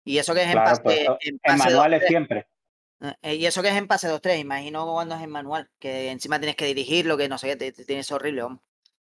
Y 0.04 0.18
eso 0.20 0.34
que 0.34 0.44
es 0.44 0.50
en 0.50 0.64
pase, 0.64 0.82
pues, 0.84 1.00
en 1.22 1.40
en 1.44 1.58
pase 1.58 1.58
manuales 1.58 2.02
2-3. 2.04 2.08
siempre. 2.08 2.48
Eh, 3.22 3.36
Y 3.36 3.46
eso 3.46 3.62
que 3.62 3.70
es 3.70 3.76
en 3.76 3.88
pase 3.88 4.08
2-3, 4.10 4.40
imagino 4.40 4.86
cuando 4.92 5.16
es 5.16 5.22
en 5.24 5.30
manual, 5.30 5.70
que 5.80 6.10
encima 6.12 6.40
tienes 6.40 6.56
que 6.56 6.66
dirigirlo, 6.66 7.18
que 7.18 7.30
no 7.30 7.38
sé 7.38 7.48
qué, 7.50 7.56
te, 7.58 7.72
te 7.74 7.86
tienes 7.86 8.12
horrible, 8.12 8.44
vamos. 8.44 8.62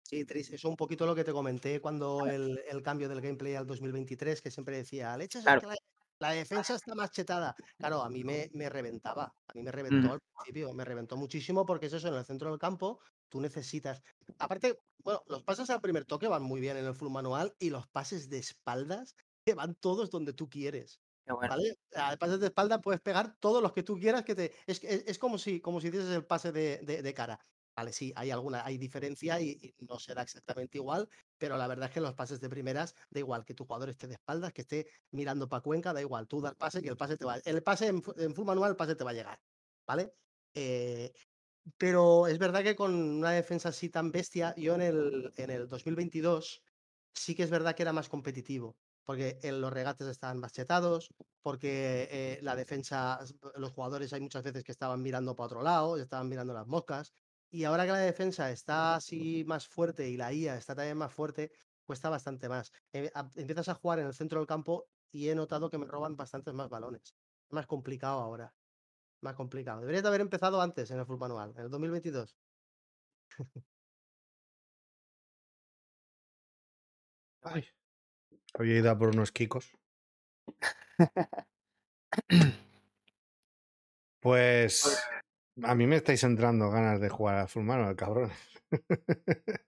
Sí, 0.08 0.24
Tris, 0.24 0.51
eso 0.51 0.70
un 0.70 0.76
poquito 0.76 1.06
lo 1.08 1.16
que 1.16 1.24
te 1.24 1.32
comenté 1.34 1.82
cuando 1.82 2.26
el, 2.28 2.62
el 2.70 2.84
cambio 2.84 3.10
del 3.10 3.22
gameplay 3.22 3.56
al 3.56 3.66
2023, 3.66 4.39
que 4.41 4.51
siempre 4.51 4.78
decía, 4.78 5.18
leches, 5.18 5.39
es 5.39 5.43
Claro. 5.45 5.62
que 5.62 5.68
la, 5.68 5.76
la 6.20 6.32
defensa 6.32 6.76
está 6.76 6.93
más 6.93 7.10
chetada. 7.12 7.56
Claro, 7.78 8.03
a 8.03 8.10
mí 8.10 8.24
me, 8.24 8.49
me 8.53 8.70
reventaba, 8.70 9.34
a 9.47 9.53
mí 9.56 9.64
me 9.64 9.72
reventó 9.72 10.08
Mm. 10.10 10.12
al 10.12 10.20
principio, 10.22 10.74
me 10.74 10.86
reventó 10.86 11.18
muchísimo 11.18 11.66
porque 11.66 11.88
es 11.88 11.93
eso, 11.93 12.08
en 12.10 12.14
el 12.14 12.26
centro 12.26 12.51
del 12.51 12.60
campo 12.60 12.99
tú 13.30 13.41
necesitas, 13.41 14.01
aparte, 14.38 14.80
bueno, 15.03 15.24
los 15.28 15.41
pases 15.43 15.70
al 15.72 15.82
primer 15.82 16.06
toque 16.06 16.28
van 16.28 16.43
muy 16.43 16.62
bien 16.62 16.78
en 16.78 16.86
el 16.86 16.93
full 16.93 17.10
manual 17.10 17.56
y 17.60 17.72
los 17.72 17.88
pases 17.88 18.30
de 18.30 18.38
espaldas 18.38 19.16
que 19.43 19.56
van 19.56 19.74
todos 19.76 20.12
donde 20.12 20.34
tú 20.34 20.47
quieres. 20.47 20.99
Bueno. 21.28 21.49
¿Vale? 21.49 21.76
A 21.95 22.16
pases 22.18 22.39
de 22.39 22.45
espalda 22.45 22.80
puedes 22.82 23.01
pegar 23.01 23.36
todos 23.39 23.64
los 23.64 23.74
que 23.74 23.82
tú 23.82 23.97
quieras 23.97 24.24
que 24.24 24.36
te. 24.36 24.53
Es, 24.68 24.84
es, 24.84 25.03
es 25.08 25.18
como 25.18 25.39
si 25.39 25.60
como 25.60 25.82
si 25.82 25.88
hicieses 25.88 26.12
el 26.12 26.24
pase 26.28 26.51
de, 26.51 26.78
de- 26.84 27.01
de 27.01 27.14
cara. 27.16 27.39
Vale, 27.78 27.91
sí, 27.91 28.13
hay 28.15 28.32
alguna, 28.32 28.65
hay 28.65 28.78
diferencia 28.78 29.41
y, 29.41 29.59
y 29.61 29.86
no 29.86 29.99
será 29.99 30.21
exactamente 30.21 30.78
igual, 30.78 31.09
pero 31.38 31.57
la 31.57 31.67
verdad 31.67 31.88
es 31.89 31.93
que 31.93 31.99
los 31.99 32.13
pases 32.13 32.39
de 32.39 32.49
primeras, 32.49 32.95
da 33.09 33.19
igual 33.19 33.43
que 33.43 33.53
tu 33.53 33.65
jugador 33.65 33.89
esté 33.89 34.07
de 34.07 34.13
espaldas, 34.13 34.53
que 34.53 34.61
esté 34.61 34.88
mirando 35.11 35.49
para 35.49 35.61
Cuenca, 35.61 35.91
da 35.91 35.99
igual, 36.01 36.26
tú 36.28 36.39
das 36.39 36.55
pase 36.55 36.82
que 36.82 36.88
el 36.89 36.95
pase 36.97 37.17
te 37.17 37.26
va. 37.26 37.38
El 37.43 37.63
pase 37.63 37.88
en, 37.88 38.01
fu- 38.01 38.13
en 38.17 38.34
full 38.34 38.45
manual, 38.45 38.71
el 38.71 38.78
pase 38.78 38.95
te 38.95 39.03
va 39.03 39.11
a 39.11 39.13
llegar. 39.13 39.39
¿Vale? 39.86 40.13
Eh, 40.53 41.11
pero 41.78 42.28
es 42.28 42.38
verdad 42.39 42.63
que 42.63 42.76
con 42.76 42.93
una 42.95 43.32
defensa 43.32 43.69
así 43.69 43.89
tan 43.89 44.11
bestia, 44.11 44.53
yo 44.57 44.76
en 44.76 44.82
el, 44.82 45.34
en 45.38 45.49
el 45.49 45.67
2022 45.67 46.61
sí 47.13 47.36
que 47.36 47.43
es 47.43 47.49
verdad 47.49 47.76
que 47.76 47.84
era 47.84 47.93
más 47.93 48.09
competitivo, 48.09 48.78
porque 49.03 49.39
los 49.43 49.73
regates 49.73 50.07
estaban 50.07 50.39
más 50.39 50.53
chetados, 50.53 51.09
porque 51.41 52.07
eh, 52.11 52.39
la 52.41 52.55
defensa, 52.55 53.19
los 53.55 53.71
jugadores 53.71 54.13
hay 54.13 54.21
muchas 54.21 54.43
veces 54.43 54.63
que 54.63 54.71
estaban 54.71 55.01
mirando 55.01 55.36
para 55.36 55.45
otro 55.47 55.63
lado, 55.63 55.97
estaban 55.97 56.30
mirando 56.30 56.53
las 56.53 56.67
moscas, 56.67 57.11
y 57.52 57.64
ahora 57.64 57.86
que 57.86 57.91
la 57.91 58.00
defensa 58.00 58.52
está 58.52 58.96
así 58.96 59.43
más 59.46 59.68
fuerte 59.68 60.10
y 60.10 60.18
la 60.18 60.34
IA 60.34 60.58
está 60.58 60.76
también 60.76 60.98
más 60.98 61.14
fuerte, 61.14 61.52
cuesta 61.86 62.10
bastante 62.10 62.50
más. 62.50 62.72
Eh, 62.93 63.12
empiezas 63.36 63.70
a 63.70 63.76
jugar 63.76 64.00
en 64.00 64.08
el 64.08 64.14
centro 64.14 64.39
del 64.39 64.48
campo 64.48 64.88
y 65.12 65.30
he 65.30 65.36
notado 65.36 65.70
que 65.70 65.78
me 65.78 65.86
roban 65.86 66.16
bastantes 66.18 66.54
más 66.54 66.70
balones. 66.70 67.16
Es 67.48 67.54
más 67.54 67.68
complicado 67.68 68.20
ahora. 68.20 68.54
Más 69.22 69.36
complicado. 69.36 69.80
Deberías 69.82 70.04
de 70.04 70.10
haber 70.10 70.22
empezado 70.22 70.62
antes 70.62 70.91
en 70.91 71.00
el 71.00 71.06
full 71.06 71.18
manual, 71.20 71.54
en 71.56 71.64
el 71.64 71.70
2022. 71.70 72.36
Ay. 77.41 77.66
He 78.60 78.66
ido 78.66 78.91
a 78.91 78.98
por 78.98 79.10
unos 79.10 79.32
kikos. 79.32 79.72
Pues 84.26 84.98
a 85.64 85.76
mí 85.76 85.88
me 85.88 85.97
estáis 85.97 86.24
entrando 86.24 86.70
ganas 86.70 86.99
de 86.99 87.10
jugar 87.10 87.38
a 87.38 87.47
full 87.47 87.64
manual, 87.64 87.95
cabrón. 87.95 88.32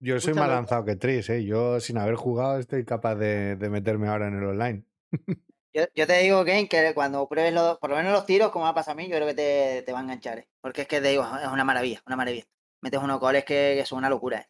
Yo 0.00 0.20
soy 0.20 0.34
más 0.34 0.48
lanzado 0.48 0.84
que 0.84 0.96
Tris, 0.96 1.30
¿eh? 1.30 1.44
Yo 1.44 1.80
sin 1.80 1.96
haber 1.96 2.16
jugado 2.16 2.58
estoy 2.58 2.84
capaz 2.84 3.14
de, 3.14 3.56
de 3.56 3.70
meterme 3.70 4.08
ahora 4.08 4.28
en 4.28 4.36
el 4.36 4.44
online. 4.44 4.84
Yo, 5.76 5.86
yo 5.92 6.06
te 6.06 6.18
digo, 6.18 6.44
Kane, 6.44 6.68
que 6.68 6.94
cuando 6.94 7.28
pruebes 7.28 7.52
los, 7.52 7.78
por 7.78 7.90
lo 7.90 7.96
menos 7.96 8.12
los 8.12 8.26
tiros, 8.26 8.52
como 8.52 8.64
me 8.64 8.74
pasa 8.74 8.92
a 8.92 8.94
mí, 8.94 9.08
yo 9.08 9.16
creo 9.16 9.26
que 9.26 9.34
te, 9.34 9.82
te 9.82 9.92
va 9.92 9.98
a 9.98 10.02
enganchar, 10.02 10.38
¿eh? 10.38 10.48
Porque 10.60 10.82
es 10.82 10.86
que 10.86 11.00
te 11.00 11.08
digo, 11.08 11.24
es 11.24 11.48
una 11.48 11.64
maravilla, 11.64 12.00
una 12.06 12.14
maravilla. 12.14 12.44
Metes 12.80 13.00
unos 13.00 13.18
goles 13.18 13.44
que, 13.44 13.74
que 13.76 13.84
son 13.84 13.98
una 13.98 14.08
locura, 14.08 14.38
¿eh? 14.38 14.48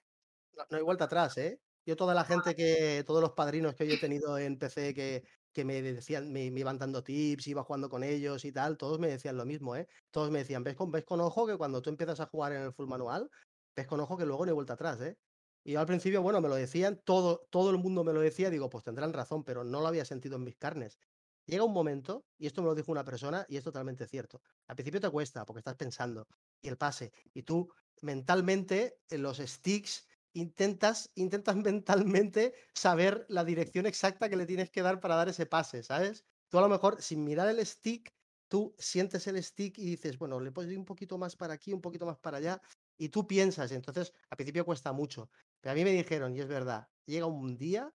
No, 0.54 0.64
no 0.68 0.76
hay 0.76 0.82
vuelta 0.82 1.04
atrás, 1.04 1.38
¿eh? 1.38 1.58
Yo 1.86 1.96
toda 1.96 2.12
la 2.12 2.24
gente 2.24 2.54
que, 2.54 3.04
todos 3.06 3.22
los 3.22 3.32
padrinos 3.32 3.74
que 3.74 3.86
yo 3.86 3.94
he 3.94 3.98
tenido 3.98 4.36
en 4.36 4.58
PC 4.58 4.92
que, 4.92 5.24
que 5.54 5.64
me 5.64 5.80
decían, 5.82 6.32
me, 6.32 6.50
me 6.50 6.60
iban 6.60 6.78
dando 6.78 7.02
tips, 7.02 7.46
iba 7.46 7.64
jugando 7.64 7.88
con 7.88 8.04
ellos 8.04 8.44
y 8.44 8.52
tal, 8.52 8.76
todos 8.76 8.98
me 8.98 9.08
decían 9.08 9.36
lo 9.36 9.46
mismo, 9.46 9.76
¿eh? 9.76 9.86
Todos 10.10 10.30
me 10.30 10.40
decían, 10.40 10.64
ves 10.64 10.74
con, 10.76 10.90
ves 10.90 11.04
con 11.04 11.20
ojo 11.20 11.46
que 11.46 11.56
cuando 11.56 11.80
tú 11.82 11.90
empiezas 11.90 12.20
a 12.20 12.26
jugar 12.26 12.52
en 12.52 12.62
el 12.62 12.72
full 12.74 12.88
manual, 12.88 13.28
ves 13.76 13.86
con 13.86 14.00
ojo 14.00 14.16
que 14.18 14.26
luego 14.26 14.44
no 14.44 14.50
hay 14.50 14.54
vuelta 14.54 14.74
atrás, 14.74 15.00
¿eh? 15.00 15.16
Y 15.64 15.72
yo 15.72 15.80
al 15.80 15.86
principio, 15.86 16.20
bueno, 16.20 16.40
me 16.42 16.48
lo 16.48 16.56
decían, 16.56 17.00
todo, 17.04 17.46
todo 17.50 17.70
el 17.70 17.78
mundo 17.78 18.04
me 18.04 18.12
lo 18.12 18.20
decía, 18.20 18.50
digo, 18.50 18.68
pues 18.68 18.84
tendrán 18.84 19.12
razón, 19.14 19.44
pero 19.44 19.64
no 19.64 19.80
lo 19.80 19.86
había 19.86 20.04
sentido 20.04 20.36
en 20.36 20.44
mis 20.44 20.56
carnes. 20.56 20.98
Llega 21.46 21.64
un 21.64 21.72
momento, 21.72 22.26
y 22.38 22.46
esto 22.46 22.62
me 22.62 22.68
lo 22.68 22.74
dijo 22.74 22.92
una 22.92 23.04
persona, 23.04 23.46
y 23.48 23.56
es 23.56 23.64
totalmente 23.64 24.06
cierto. 24.06 24.40
Al 24.66 24.76
principio 24.76 25.00
te 25.00 25.10
cuesta, 25.10 25.44
porque 25.46 25.60
estás 25.60 25.76
pensando, 25.76 26.26
y 26.60 26.68
el 26.68 26.76
pase, 26.76 27.12
y 27.32 27.42
tú 27.42 27.68
mentalmente, 28.02 28.96
en 29.08 29.22
los 29.22 29.38
sticks, 29.38 30.06
intentas, 30.34 31.10
intentas 31.14 31.56
mentalmente 31.64 32.54
saber 32.74 33.24
la 33.28 33.44
dirección 33.44 33.86
exacta 33.86 34.28
que 34.28 34.36
le 34.36 34.46
tienes 34.46 34.70
que 34.70 34.82
dar 34.82 35.00
para 35.00 35.16
dar 35.16 35.28
ese 35.28 35.46
pase, 35.46 35.82
¿sabes? 35.82 36.24
Tú 36.48 36.58
a 36.58 36.60
lo 36.60 36.68
mejor, 36.68 37.00
sin 37.00 37.24
mirar 37.24 37.48
el 37.48 37.64
stick, 37.64 38.12
tú 38.48 38.74
sientes 38.78 39.26
el 39.26 39.42
stick 39.42 39.78
y 39.78 39.86
dices, 39.86 40.18
bueno, 40.18 40.38
le 40.40 40.52
puedo 40.52 40.70
ir 40.70 40.78
un 40.78 40.84
poquito 40.84 41.18
más 41.18 41.36
para 41.36 41.54
aquí, 41.54 41.72
un 41.72 41.80
poquito 41.80 42.06
más 42.06 42.18
para 42.18 42.38
allá, 42.38 42.60
y 42.98 43.08
tú 43.08 43.26
piensas, 43.26 43.72
entonces 43.72 44.12
al 44.30 44.36
principio 44.36 44.64
cuesta 44.64 44.92
mucho. 44.92 45.30
Pero 45.60 45.72
a 45.72 45.74
mí 45.74 45.84
me 45.84 45.92
dijeron, 45.92 46.36
y 46.36 46.40
es 46.40 46.46
verdad, 46.46 46.88
llega 47.06 47.26
un 47.26 47.56
día 47.56 47.90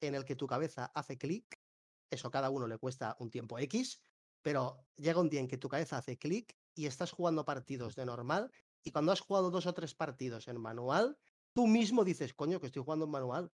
en 0.00 0.14
el 0.14 0.24
que 0.24 0.36
tu 0.36 0.46
cabeza 0.46 0.90
hace 0.94 1.18
clic, 1.18 1.60
eso 2.10 2.30
cada 2.30 2.50
uno 2.50 2.66
le 2.66 2.78
cuesta 2.78 3.16
un 3.18 3.30
tiempo 3.30 3.58
X, 3.58 4.00
pero 4.42 4.86
llega 4.96 5.20
un 5.20 5.28
día 5.28 5.40
en 5.40 5.48
que 5.48 5.58
tu 5.58 5.68
cabeza 5.68 5.98
hace 5.98 6.18
clic 6.18 6.56
y 6.74 6.86
estás 6.86 7.12
jugando 7.12 7.44
partidos 7.44 7.94
de 7.94 8.06
normal, 8.06 8.50
y 8.82 8.92
cuando 8.92 9.12
has 9.12 9.20
jugado 9.20 9.50
dos 9.50 9.66
o 9.66 9.74
tres 9.74 9.94
partidos 9.94 10.48
en 10.48 10.60
manual, 10.60 11.18
tú 11.52 11.66
mismo 11.66 12.04
dices, 12.04 12.34
coño, 12.34 12.60
que 12.60 12.66
estoy 12.66 12.82
jugando 12.82 13.04
en 13.06 13.10
manual. 13.10 13.52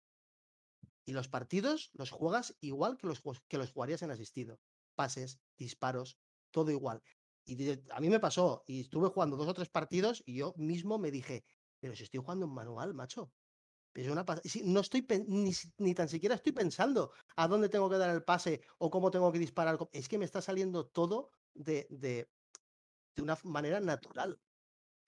Y 1.05 1.13
los 1.13 1.29
partidos 1.29 1.91
los 1.95 2.11
juegas 2.11 2.57
igual 2.61 2.97
que 2.99 3.07
los, 3.07 3.23
que 3.49 3.59
los 3.59 3.71
jugarías 3.71 4.03
en 4.03 4.11
asistido. 4.11 4.61
Pases, 4.95 5.41
disparos, 5.57 6.19
todo 6.51 6.71
igual. 6.71 7.03
Y 7.45 7.71
a 7.91 8.01
mí 8.01 8.11
me 8.11 8.19
pasó, 8.19 8.65
y 8.67 8.81
estuve 8.81 9.09
jugando 9.09 9.37
dos 9.37 9.47
o 9.47 9.55
tres 9.55 9.69
partidos 9.69 10.23
y 10.27 10.37
yo 10.37 10.53
mismo 10.57 10.99
me 10.99 11.13
dije, 11.13 11.45
pero 11.79 11.95
si 11.95 12.03
estoy 12.03 12.21
jugando 12.21 12.47
en 12.47 12.53
manual, 12.53 12.93
macho. 12.95 13.33
Es 13.95 14.09
una 14.09 14.27
no 14.65 14.81
estoy 14.81 15.07
ni, 15.27 15.53
ni 15.79 15.95
tan 15.95 16.09
siquiera 16.09 16.35
estoy 16.35 16.53
pensando 16.53 17.13
a 17.35 17.49
dónde 17.49 17.71
tengo 17.71 17.89
que 17.89 17.97
dar 17.97 18.11
el 18.11 18.25
pase 18.25 18.61
o 18.79 18.91
cómo 18.91 19.11
tengo 19.11 19.33
que 19.33 19.39
disparar. 19.39 19.79
Es 19.93 20.09
que 20.09 20.19
me 20.19 20.27
está 20.27 20.43
saliendo 20.43 20.87
todo 20.87 21.31
de, 21.55 21.87
de, 21.89 22.29
de 23.15 23.23
una 23.23 23.39
manera 23.45 23.81
natural. 23.81 24.39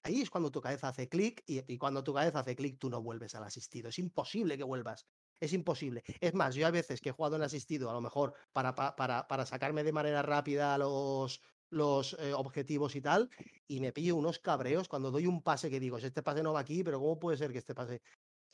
Ahí 0.03 0.22
es 0.22 0.30
cuando 0.30 0.51
tu 0.51 0.61
cabeza 0.61 0.88
hace 0.88 1.09
clic 1.09 1.42
y, 1.46 1.76
cuando 1.78 2.03
tu 2.05 2.14
cabeza 2.14 2.40
hace 2.40 2.57
clic 2.57 2.78
tú 2.78 2.88
no 2.88 3.03
vuelves 3.03 3.34
al 3.34 3.44
asistido. 3.44 3.88
Es 3.88 3.99
imposible 3.99 4.57
que 4.57 4.64
vuelvas. 4.64 5.07
Es 5.40 5.53
imposible. 5.53 6.03
Es 6.20 6.34
más, 6.34 6.55
yo 6.55 6.66
a 6.66 6.70
veces 6.70 7.01
que 7.01 7.11
he 7.11 7.12
jugado 7.12 7.36
en 7.36 7.42
asistido, 7.42 7.90
a 7.90 7.92
lo 7.92 8.01
mejor 8.01 8.34
para, 8.53 8.74
pa- 8.74 8.96
para, 8.96 9.26
para 9.28 9.46
sacarme 9.46 9.84
de 9.84 9.92
manera 9.92 10.22
rápida 10.22 10.78
los, 10.78 11.40
los 11.70 12.14
eh, 12.18 12.32
objetivos 12.34 12.96
y 12.96 13.01
tal, 13.03 13.28
y 13.66 13.80
me 13.80 13.92
pillo 13.92 14.16
unos 14.16 14.38
cabreos 14.38 14.88
cuando 14.88 15.11
doy 15.11 15.26
un 15.26 15.42
pase 15.42 15.70
que 15.70 15.78
digo, 15.80 15.99
"Si 16.01 16.07
este 16.07 16.22
pase 16.22 16.42
no 16.42 16.53
va 16.53 16.61
aquí, 16.61 16.82
pero 16.82 16.99
¿cómo 17.01 17.18
puede 17.18 17.36
ser 17.36 17.53
que 17.53 17.59
este 17.59 17.74
pase? 17.74 18.01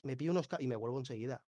Me 0.03 0.16
pillo 0.16 0.32
unos 0.32 0.49
y 0.61 0.68
me 0.68 0.76
vuelvo 0.76 0.99
enseguida. 0.99 1.40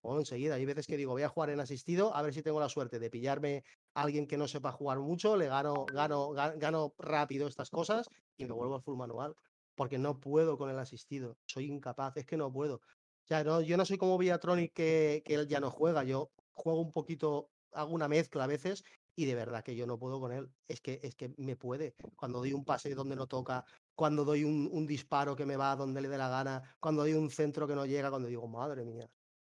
pongo 0.00 0.18
enseguida. 0.18 0.56
Hay 0.56 0.64
veces 0.66 0.86
que 0.86 0.96
digo, 0.96 1.12
voy 1.12 1.22
a 1.22 1.28
jugar 1.28 1.50
en 1.50 1.60
asistido, 1.60 2.14
a 2.14 2.22
ver 2.22 2.34
si 2.34 2.42
tengo 2.42 2.60
la 2.60 2.68
suerte 2.68 2.98
de 2.98 3.10
pillarme 3.10 3.62
alguien 3.94 4.26
que 4.26 4.36
no 4.36 4.48
sepa 4.48 4.72
jugar 4.72 4.98
mucho, 5.00 5.36
le 5.36 5.46
gano, 5.46 5.86
gano, 5.92 6.30
gano 6.30 6.94
rápido 6.98 7.48
estas 7.48 7.70
cosas 7.70 8.08
y 8.36 8.44
me 8.44 8.52
vuelvo 8.52 8.76
al 8.76 8.82
full 8.82 8.96
manual. 8.96 9.34
Porque 9.74 9.98
no 9.98 10.20
puedo 10.20 10.58
con 10.58 10.70
el 10.70 10.78
asistido. 10.78 11.38
Soy 11.46 11.66
incapaz, 11.66 12.16
es 12.16 12.26
que 12.26 12.36
no 12.36 12.52
puedo. 12.52 12.82
Sea, 13.24 13.42
no, 13.44 13.60
yo 13.62 13.76
no 13.76 13.84
soy 13.84 13.96
como 13.96 14.18
Viatronic 14.18 14.72
que, 14.72 15.22
que 15.24 15.34
él 15.34 15.48
ya 15.48 15.60
no 15.60 15.70
juega. 15.70 16.04
Yo 16.04 16.30
juego 16.52 16.80
un 16.80 16.92
poquito, 16.92 17.50
hago 17.72 17.92
una 17.92 18.08
mezcla 18.08 18.44
a 18.44 18.46
veces 18.46 18.84
y 19.14 19.26
de 19.26 19.34
verdad 19.34 19.62
que 19.62 19.76
yo 19.76 19.86
no 19.86 19.98
puedo 19.98 20.20
con 20.20 20.32
él. 20.32 20.50
Es 20.68 20.80
que, 20.80 21.00
es 21.02 21.14
que 21.14 21.34
me 21.38 21.56
puede. 21.56 21.94
Cuando 22.16 22.40
doy 22.40 22.52
un 22.52 22.64
pase 22.64 22.94
donde 22.94 23.16
no 23.16 23.26
toca, 23.26 23.64
cuando 23.94 24.24
doy 24.24 24.44
un, 24.44 24.68
un, 24.72 24.86
disparo 24.86 25.36
que 25.36 25.46
me 25.46 25.56
va 25.56 25.76
donde 25.76 26.00
le 26.00 26.08
dé 26.08 26.18
la 26.18 26.28
gana, 26.28 26.62
cuando 26.80 27.02
doy 27.02 27.14
un 27.14 27.30
centro 27.30 27.66
que 27.66 27.74
no 27.74 27.86
llega, 27.86 28.10
cuando 28.10 28.28
digo, 28.28 28.46
madre 28.48 28.84
mía, 28.84 29.08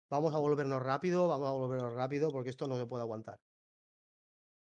vamos 0.09 0.33
a 0.33 0.39
volvernos 0.39 0.81
rápido, 0.81 1.27
vamos 1.27 1.47
a 1.47 1.51
volvernos 1.51 1.93
rápido 1.93 2.31
porque 2.31 2.49
esto 2.49 2.67
no 2.67 2.77
se 2.77 2.85
puede 2.85 3.03
aguantar. 3.03 3.39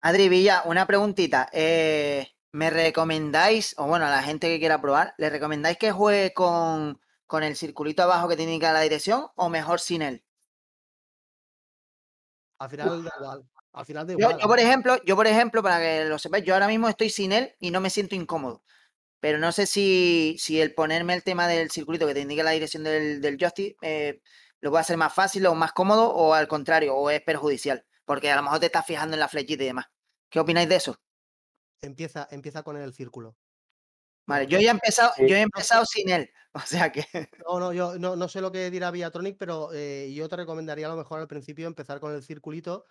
Adri 0.07 0.29
Villa, 0.29 0.61
una 0.63 0.87
preguntita. 0.87 1.49
Eh, 1.51 2.27
¿Me 2.53 2.69
recomendáis, 2.69 3.75
o 3.77 3.87
bueno, 3.87 4.05
a 4.05 4.09
la 4.09 4.23
gente 4.23 4.47
que 4.47 4.57
quiera 4.57 4.79
probar, 4.79 5.13
¿le 5.17 5.29
recomendáis 5.29 5.77
que 5.77 5.91
juegue 5.91 6.33
con, 6.33 7.01
con 7.25 7.43
el 7.43 7.57
circulito 7.57 8.03
abajo 8.03 8.29
que 8.29 8.37
te 8.37 8.43
indica 8.43 8.71
la 8.71 8.79
dirección 8.79 9.27
o 9.35 9.49
mejor 9.49 9.81
sin 9.81 10.01
él? 10.01 10.23
Al 12.59 12.69
final 12.69 13.03
da 13.03 13.11
igual. 13.19 13.49
Al 13.73 13.85
final 13.85 14.07
da 14.07 14.13
Yo, 14.17 14.19
igual. 14.19 14.41
yo, 14.41 14.47
por 14.47 14.59
ejemplo, 14.59 14.97
yo, 15.03 15.15
por 15.17 15.27
ejemplo, 15.27 15.61
para 15.61 15.79
que 15.79 16.05
lo 16.05 16.17
sepáis, 16.19 16.45
yo 16.45 16.53
ahora 16.53 16.67
mismo 16.67 16.87
estoy 16.89 17.09
sin 17.09 17.33
él 17.33 17.53
y 17.59 17.71
no 17.71 17.81
me 17.81 17.89
siento 17.89 18.15
incómodo. 18.15 18.63
Pero 19.19 19.39
no 19.39 19.51
sé 19.51 19.65
si, 19.67 20.37
si 20.39 20.61
el 20.61 20.73
ponerme 20.73 21.13
el 21.15 21.23
tema 21.23 21.47
del 21.47 21.71
circulito 21.71 22.07
que 22.07 22.13
te 22.13 22.21
indica 22.21 22.43
la 22.43 22.51
dirección 22.51 22.83
del, 22.83 23.21
del 23.21 23.37
joystick 23.37 23.77
eh, 23.81 24.21
lo 24.61 24.71
puede 24.71 24.81
hacer 24.81 24.97
más 24.97 25.13
fácil 25.13 25.45
o 25.47 25.55
más 25.55 25.73
cómodo 25.73 26.09
o 26.13 26.33
al 26.33 26.47
contrario, 26.47 26.95
o 26.95 27.09
es 27.09 27.21
perjudicial. 27.21 27.85
Porque 28.05 28.31
a 28.31 28.37
lo 28.37 28.43
mejor 28.43 28.59
te 28.61 28.67
estás 28.67 28.85
fijando 28.85 29.15
en 29.15 29.19
la 29.21 29.27
flechita 29.27 29.63
y 29.63 29.67
demás. 29.67 29.87
¿Qué 30.29 30.39
opináis 30.39 30.69
de 30.69 30.75
eso? 30.75 30.95
Empieza, 31.81 32.27
empieza 32.31 32.63
con 32.63 32.77
el 32.77 32.93
círculo. 32.93 33.37
Vale, 34.25 34.45
yo 34.47 34.59
ya 34.59 34.69
he 34.69 34.71
empezado, 34.71 35.11
yo 35.19 35.35
he 35.35 35.41
empezado 35.41 35.85
sin 35.85 36.09
él. 36.09 36.29
O 36.53 36.59
sea 36.61 36.91
que. 36.91 37.05
No, 37.47 37.59
no, 37.59 37.71
yo 37.71 37.99
no, 37.99 38.15
no 38.15 38.27
sé 38.27 38.41
lo 38.41 38.51
que 38.51 38.71
dirá 38.71 38.89
Viatronic, 38.89 39.37
pero 39.37 39.69
eh, 39.73 40.11
yo 40.11 40.27
te 40.27 40.37
recomendaría 40.37 40.87
a 40.87 40.89
lo 40.89 40.95
mejor 40.95 41.19
al 41.19 41.27
principio 41.27 41.67
empezar 41.67 41.99
con 41.99 42.15
el 42.15 42.23
circulito 42.23 42.85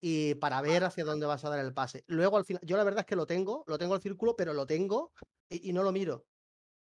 y 0.00 0.34
para 0.36 0.60
ver 0.60 0.82
hacia 0.82 1.04
dónde 1.04 1.26
vas 1.26 1.44
a 1.44 1.50
dar 1.50 1.60
el 1.60 1.72
pase. 1.72 2.02
Luego 2.08 2.36
al 2.36 2.44
final, 2.44 2.60
yo 2.64 2.76
la 2.76 2.82
verdad 2.82 3.00
es 3.00 3.06
que 3.06 3.14
lo 3.14 3.26
tengo, 3.26 3.62
lo 3.68 3.78
tengo 3.78 3.94
el 3.94 4.02
círculo, 4.02 4.34
pero 4.34 4.52
lo 4.54 4.66
tengo 4.66 5.12
y, 5.48 5.70
y 5.70 5.72
no 5.72 5.84
lo 5.84 5.92
miro. 5.92 6.26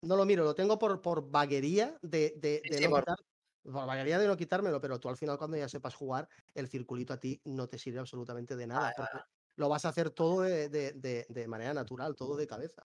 No 0.01 0.15
lo 0.15 0.25
miro, 0.25 0.43
lo 0.43 0.55
tengo 0.55 0.79
por, 0.79 1.01
por 1.01 1.29
vaguería 1.29 1.99
de, 2.01 2.33
de, 2.37 2.63
de 2.67 2.77
Sí, 2.77 2.83
no 2.85 2.89
por- 2.89 3.01
quitar, 3.01 3.17
por 3.61 3.85
vaguería 3.85 4.17
de 4.17 4.27
no 4.27 4.35
quitármelo, 4.35 4.81
pero 4.81 4.99
tú 4.99 5.07
al 5.09 5.17
final 5.17 5.37
cuando 5.37 5.57
ya 5.57 5.69
sepas 5.69 5.93
jugar, 5.93 6.27
el 6.55 6.67
circulito 6.67 7.13
a 7.13 7.19
ti 7.19 7.39
no 7.45 7.67
te 7.67 7.77
sirve 7.77 7.99
absolutamente 7.99 8.55
de 8.55 8.65
nada, 8.65 8.91
porque 8.97 9.19
lo 9.55 9.69
vas 9.69 9.85
a 9.85 9.89
hacer 9.89 10.09
todo 10.11 10.41
de, 10.41 10.69
de- 10.69 11.25
de- 11.29 11.47
manera 11.47 11.73
natural, 11.73 12.15
todo 12.15 12.35
de 12.37 12.47
cabeza. 12.47 12.83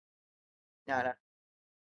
Ya 0.86 0.96
verás. 0.98 1.16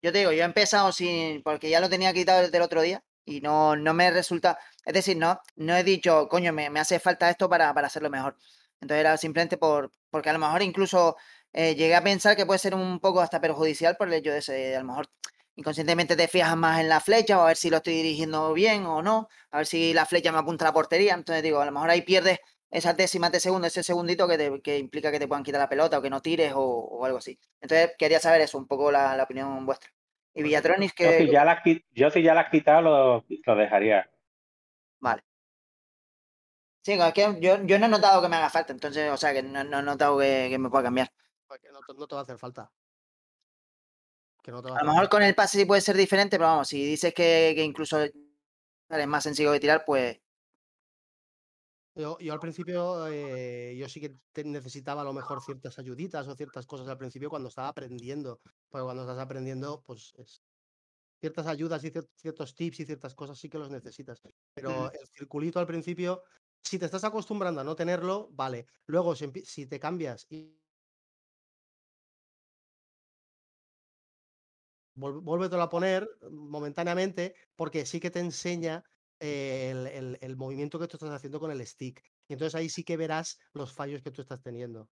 Yo 0.01 0.11
te 0.11 0.19
digo, 0.19 0.31
yo 0.33 0.43
he 0.43 0.45
empezado 0.45 0.91
sin. 0.91 1.43
porque 1.43 1.69
ya 1.69 1.79
lo 1.81 1.89
tenía 1.89 2.13
quitado 2.13 2.41
desde 2.43 2.57
el 2.57 2.63
otro 2.63 2.81
día 2.81 3.03
y 3.25 3.41
no, 3.41 3.75
no 3.75 3.93
me 3.93 4.11
resulta. 4.11 4.59
Es 4.85 4.93
decir, 4.93 5.17
no, 5.17 5.39
no 5.57 5.75
he 5.77 5.83
dicho, 5.83 6.27
coño, 6.29 6.53
me, 6.53 6.69
me 6.69 6.79
hace 6.79 6.99
falta 6.99 7.29
esto 7.29 7.49
para, 7.49 7.73
para 7.73 7.87
hacerlo 7.87 8.09
mejor. 8.09 8.37
Entonces 8.81 9.01
era 9.01 9.17
simplemente 9.17 9.57
por. 9.57 9.91
porque 10.09 10.29
a 10.29 10.33
lo 10.33 10.39
mejor 10.39 10.61
incluso 10.63 11.17
eh, 11.53 11.75
llegué 11.75 11.95
a 11.95 12.03
pensar 12.03 12.35
que 12.37 12.45
puede 12.45 12.59
ser 12.59 12.75
un 12.75 12.99
poco 12.99 13.21
hasta 13.21 13.41
perjudicial 13.41 13.97
por 13.97 14.07
el 14.09 14.15
hecho 14.15 14.31
de 14.31 14.39
ese. 14.39 14.75
A 14.75 14.79
lo 14.81 14.85
mejor 14.87 15.09
inconscientemente 15.55 16.15
te 16.15 16.27
fijas 16.27 16.55
más 16.57 16.79
en 16.81 16.89
la 16.89 16.99
flecha 16.99 17.39
o 17.39 17.43
a 17.43 17.47
ver 17.47 17.57
si 17.57 17.69
lo 17.69 17.77
estoy 17.77 17.93
dirigiendo 17.95 18.53
bien 18.53 18.85
o 18.85 19.01
no, 19.01 19.29
a 19.51 19.57
ver 19.57 19.67
si 19.67 19.93
la 19.93 20.05
flecha 20.05 20.31
me 20.31 20.39
apunta 20.39 20.65
a 20.65 20.69
la 20.69 20.73
portería. 20.73 21.13
Entonces 21.13 21.43
digo, 21.43 21.59
a 21.61 21.65
lo 21.65 21.71
mejor 21.71 21.89
ahí 21.89 22.01
pierdes 22.01 22.39
esas 22.71 22.97
décimas 22.97 23.31
de 23.31 23.39
segundo, 23.39 23.67
ese 23.67 23.83
segundito 23.83 24.27
que, 24.27 24.37
te- 24.37 24.61
que 24.61 24.77
implica 24.77 25.11
que 25.11 25.19
te 25.19 25.27
puedan 25.27 25.43
quitar 25.43 25.59
la 25.61 25.69
pelota 25.69 25.99
o 25.99 26.01
que 26.01 26.09
no 26.09 26.21
tires 26.21 26.53
o, 26.55 26.59
o 26.61 27.05
algo 27.05 27.17
así. 27.19 27.39
Entonces 27.61 27.93
quería 27.97 28.19
saber 28.19 28.41
eso, 28.41 28.57
un 28.57 28.67
poco 28.67 28.91
la, 28.91 29.15
la 29.15 29.23
opinión 29.23 29.65
vuestra. 29.65 29.91
Y 30.33 30.43
Villatronis, 30.43 30.91
Yo 30.99 31.11
si 31.13 31.25
que. 31.25 31.31
ya 31.31 31.45
la, 31.45 31.63
yo 31.91 32.09
si 32.09 32.21
ya 32.21 32.33
la 32.33 32.41
has 32.41 32.49
quitado, 32.49 32.81
lo, 32.81 33.25
lo 33.45 33.55
dejaría. 33.55 34.09
Vale. 34.99 35.23
Sí, 36.83 36.93
es 36.93 37.13
que 37.13 37.37
yo, 37.41 37.63
yo 37.63 37.79
no 37.79 37.85
he 37.87 37.89
notado 37.89 38.21
que 38.21 38.29
me 38.29 38.35
haga 38.35 38.49
falta, 38.49 38.71
entonces, 38.71 39.11
o 39.11 39.17
sea, 39.17 39.33
que 39.33 39.41
no, 39.41 39.63
no 39.63 39.79
he 39.79 39.83
notado 39.83 40.19
que, 40.19 40.47
que 40.49 40.59
me 40.59 40.69
pueda 40.69 40.83
cambiar. 40.83 41.09
Porque 41.47 41.69
no, 41.71 41.79
te- 41.81 41.93
no 41.95 42.07
te 42.07 42.15
va 42.15 42.21
a 42.21 42.23
hacer 42.23 42.37
falta. 42.37 42.71
Que 44.43 44.51
no 44.51 44.61
te 44.61 44.69
va 44.69 44.75
a 44.75 44.79
A 44.79 44.83
lo 44.83 44.89
mejor 44.91 45.03
falta. 45.03 45.09
con 45.17 45.23
el 45.23 45.35
pase 45.35 45.57
sí 45.57 45.65
puede 45.65 45.81
ser 45.81 45.95
diferente, 45.97 46.37
pero 46.37 46.49
vamos, 46.49 46.67
si 46.67 46.85
dices 46.85 47.13
que, 47.13 47.53
que 47.55 47.63
incluso 47.63 47.99
es 48.03 48.13
más 49.07 49.23
sencillo 49.23 49.51
de 49.51 49.59
tirar, 49.59 49.83
pues 49.85 50.19
Yo, 51.95 52.17
yo 52.19 52.33
al 52.33 52.39
principio, 52.41 53.07
eh, 53.07 53.75
yo 53.77 53.87
sí 53.87 54.01
que 54.01 54.43
necesitaba 54.43 55.01
a 55.01 55.05
lo 55.05 55.13
mejor 55.13 55.41
ciertas 55.41 55.79
ayuditas 55.79 56.27
o 56.27 56.35
ciertas 56.35 56.65
cosas 56.67 56.89
al 56.89 56.97
principio 56.97 57.29
cuando 57.29 57.47
estaba 57.47 57.69
aprendiendo. 57.69 58.41
Porque 58.69 58.83
cuando 58.83 59.03
estás 59.03 59.17
aprendiendo, 59.19 59.81
pues 59.85 60.13
es- 60.17 60.43
ciertas 61.21 61.47
ayudas 61.47 61.83
y 61.85 61.91
cier- 61.91 62.09
ciertos 62.15 62.55
tips 62.55 62.81
y 62.81 62.85
ciertas 62.85 63.15
cosas 63.15 63.39
sí 63.39 63.49
que 63.49 63.57
los 63.59 63.71
necesitas. 63.71 64.21
Pero 64.53 64.91
el 64.91 65.07
circulito 65.07 65.59
al 65.59 65.67
principio, 65.67 66.23
si 66.63 66.79
te 66.79 66.85
estás 66.85 67.03
acostumbrando 67.05 67.61
a 67.61 67.63
no 67.63 67.75
tenerlo, 67.75 68.29
vale. 68.31 68.67
Luego, 68.87 69.15
si, 69.15 69.67
te 69.67 69.79
cambias 69.79 70.25
y 70.29 70.61
vuélvetelo 74.95 75.61
a 75.63 75.69
poner 75.69 76.07
momentáneamente, 76.31 77.35
porque 77.55 77.85
sí 77.85 77.99
que 77.99 78.11
te 78.11 78.19
enseña 78.19 78.83
el, 79.25 79.87
el- 79.87 80.17
el 80.21 80.35
movimiento 80.37 80.79
que 80.79 80.87
tú 80.87 80.97
estás 80.97 81.11
haciendo 81.11 81.39
con 81.39 81.51
el 81.51 81.65
stick. 81.65 82.01
Y 82.27 82.33
entonces 82.33 82.55
ahí 82.55 82.69
sí 82.69 82.83
que 82.83 82.97
verás 82.97 83.37
los 83.53 83.73
fallos 83.73 84.01
que 84.01 84.11
tú 84.11 84.21
estás 84.21 84.41
teniendo. 84.41 84.89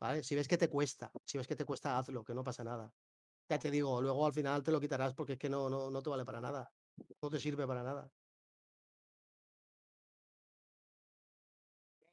¿Vale? 0.00 0.22
Si 0.22 0.34
ves 0.34 0.48
que 0.48 0.58
te 0.58 0.68
cuesta, 0.68 1.10
si 1.24 1.38
ves 1.38 1.46
que 1.46 1.56
te 1.56 1.64
cuesta, 1.64 1.98
hazlo, 1.98 2.24
que 2.24 2.34
no 2.34 2.44
pasa 2.44 2.62
nada. 2.64 2.92
Ya 3.48 3.58
te 3.58 3.70
digo, 3.70 4.00
luego 4.02 4.26
al 4.26 4.32
final 4.32 4.62
te 4.62 4.72
lo 4.72 4.80
quitarás 4.80 5.14
porque 5.14 5.34
es 5.34 5.38
que 5.38 5.48
no, 5.48 5.68
no, 5.68 5.90
no 5.90 6.02
te 6.02 6.10
vale 6.10 6.24
para 6.24 6.40
nada. 6.40 6.70
No 7.22 7.30
te 7.30 7.40
sirve 7.40 7.66
para 7.66 7.82
nada. 7.82 8.10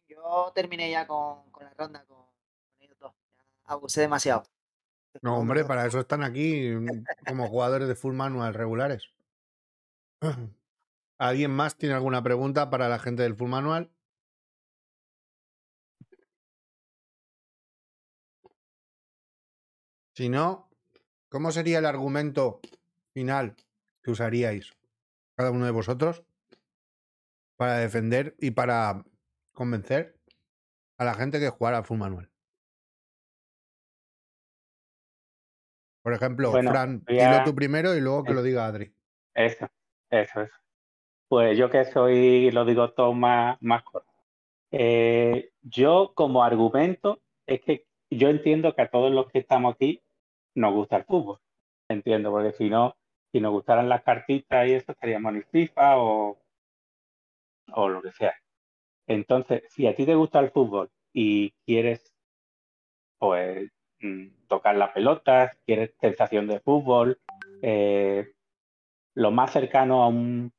yo 0.07 0.51
terminé 0.53 0.91
ya 0.91 1.07
con, 1.07 1.49
con 1.51 1.63
la 1.63 1.73
ronda 1.73 2.03
con, 2.05 2.17
con 2.17 2.81
ellos 2.81 2.97
dos. 2.99 3.13
Ya 3.37 3.45
abusé 3.73 4.01
demasiado. 4.01 4.43
No, 5.21 5.37
hombre, 5.37 5.65
para 5.65 5.85
eso 5.85 5.99
están 5.99 6.23
aquí 6.23 6.69
mm, 6.71 7.03
como 7.27 7.47
jugadores 7.47 7.87
de 7.87 7.95
full 7.95 8.13
manual 8.13 8.53
regulares. 8.53 9.03
¿Alguien 11.17 11.51
más 11.51 11.77
tiene 11.77 11.95
alguna 11.95 12.21
pregunta 12.23 12.69
para 12.69 12.89
la 12.89 12.99
gente 12.99 13.23
del 13.23 13.35
full 13.35 13.49
manual? 13.49 13.91
Si 20.15 20.29
no, 20.29 20.69
¿cómo 21.29 21.51
sería 21.51 21.79
el 21.79 21.85
argumento 21.85 22.59
final 23.13 23.55
que 24.03 24.11
usaríais 24.11 24.71
cada 25.35 25.51
uno 25.51 25.65
de 25.65 25.71
vosotros 25.71 26.23
para 27.57 27.77
defender 27.77 28.35
y 28.39 28.51
para 28.51 29.03
convencer 29.53 30.19
a 30.97 31.05
la 31.05 31.13
gente 31.13 31.39
que 31.39 31.49
jugara 31.49 31.79
a 31.79 31.83
full 31.83 31.97
manual? 31.97 32.29
Por 36.03 36.13
ejemplo, 36.13 36.51
Bueno, 36.51 36.71
Fran, 36.71 37.03
voy 37.07 37.19
a- 37.19 37.23
dilo 37.25 37.43
tú 37.43 37.55
primero 37.55 37.95
y 37.95 38.01
luego 38.01 38.25
que 38.25 38.33
lo 38.33 38.43
diga 38.43 38.65
Adri. 38.65 38.93
Eso, 39.35 39.69
eso, 40.11 40.41
eso. 40.41 40.55
Pues 41.27 41.57
yo 41.57 41.69
que 41.69 41.85
soy, 41.85 42.51
lo 42.51 42.65
digo 42.65 42.91
todo 42.91 43.13
más, 43.13 43.57
más 43.61 43.83
corto. 43.83 44.11
Eh, 44.71 45.51
yo 45.61 46.13
como 46.15 46.43
argumento 46.43 47.21
es 47.45 47.61
que 47.61 47.87
yo 48.09 48.29
entiendo 48.29 48.75
que 48.75 48.83
a 48.83 48.89
todos 48.91 49.11
los 49.11 49.29
que 49.31 49.39
estamos 49.39 49.75
aquí 49.75 50.01
nos 50.55 50.73
gusta 50.73 50.97
el 50.97 51.05
fútbol. 51.05 51.39
Entiendo, 51.89 52.31
porque 52.31 52.53
si 52.53 52.69
no, 52.69 52.95
si 53.31 53.39
nos 53.39 53.51
gustaran 53.51 53.89
las 53.89 54.03
cartitas 54.03 54.67
y 54.67 54.73
eso, 54.73 54.91
estaríamos 54.91 55.33
en 55.35 55.45
FIFA 55.51 55.97
o, 55.97 56.37
o 57.73 57.89
lo 57.89 58.01
que 58.01 58.11
sea. 58.11 58.35
Entonces, 59.07 59.63
si 59.69 59.87
a 59.87 59.95
ti 59.95 60.05
te 60.05 60.15
gusta 60.15 60.39
el 60.39 60.51
fútbol 60.51 60.89
y 61.13 61.51
quieres, 61.65 62.13
pues, 63.17 63.71
mm, 64.01 64.47
tocar 64.47 64.75
las 64.75 64.91
pelotas, 64.91 65.57
quieres 65.65 65.93
sensación 65.99 66.47
de 66.47 66.59
fútbol, 66.59 67.19
eh, 67.61 68.33
lo 69.15 69.31
más 69.31 69.51
cercano 69.51 70.03
a 70.03 70.07
un, 70.07 70.53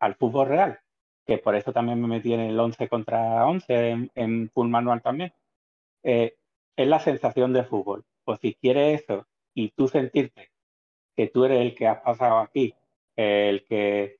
al 0.00 0.14
fútbol 0.16 0.48
real, 0.48 0.80
que 1.26 1.38
por 1.38 1.54
eso 1.54 1.72
también 1.72 2.00
me 2.00 2.08
metí 2.08 2.32
en 2.32 2.40
el 2.40 2.58
11 2.58 2.88
contra 2.88 3.46
11 3.46 3.90
en, 3.90 4.10
en 4.14 4.50
full 4.50 4.68
manual 4.68 5.02
también, 5.02 5.32
eh, 6.02 6.34
es 6.76 6.88
la 6.88 7.00
sensación 7.00 7.52
de 7.52 7.64
fútbol. 7.64 8.04
Pues 8.24 8.40
si 8.40 8.54
quieres 8.54 9.02
eso 9.02 9.26
y 9.54 9.70
tú 9.70 9.88
sentirte 9.88 10.50
que 11.16 11.28
tú 11.28 11.44
eres 11.44 11.60
el 11.60 11.74
que 11.74 11.86
has 11.88 12.00
pasado 12.00 12.38
aquí, 12.38 12.74
el 13.16 13.64
que 13.66 14.18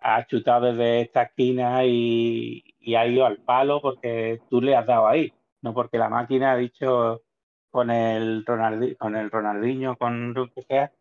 ha 0.00 0.26
chutado 0.26 0.72
desde 0.72 1.02
esta 1.02 1.22
esquina 1.24 1.84
y, 1.84 2.64
y 2.78 2.94
ha 2.94 3.06
ido 3.06 3.26
al 3.26 3.38
palo 3.38 3.80
porque 3.82 4.40
tú 4.48 4.60
le 4.62 4.74
has 4.74 4.86
dado 4.86 5.06
ahí, 5.08 5.32
no 5.62 5.74
porque 5.74 5.98
la 5.98 6.08
máquina 6.08 6.52
ha 6.52 6.56
dicho 6.56 7.22
con 7.70 7.90
el, 7.90 8.44
Ronaldi, 8.44 8.96
con 8.96 9.16
el 9.16 9.30
Ronaldinho, 9.30 9.96
con 9.96 10.34
lo 10.34 10.48
que 10.50 10.62
sea, 10.62 10.92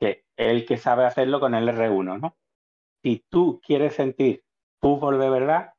que 0.00 0.24
el 0.36 0.66
que 0.66 0.78
sabe 0.78 1.04
hacerlo 1.04 1.38
con 1.38 1.54
el 1.54 1.68
R1, 1.68 2.20
¿no? 2.20 2.36
Si 3.02 3.24
tú 3.28 3.60
quieres 3.64 3.94
sentir 3.94 4.42
fútbol 4.80 5.20
de 5.20 5.30
verdad, 5.30 5.74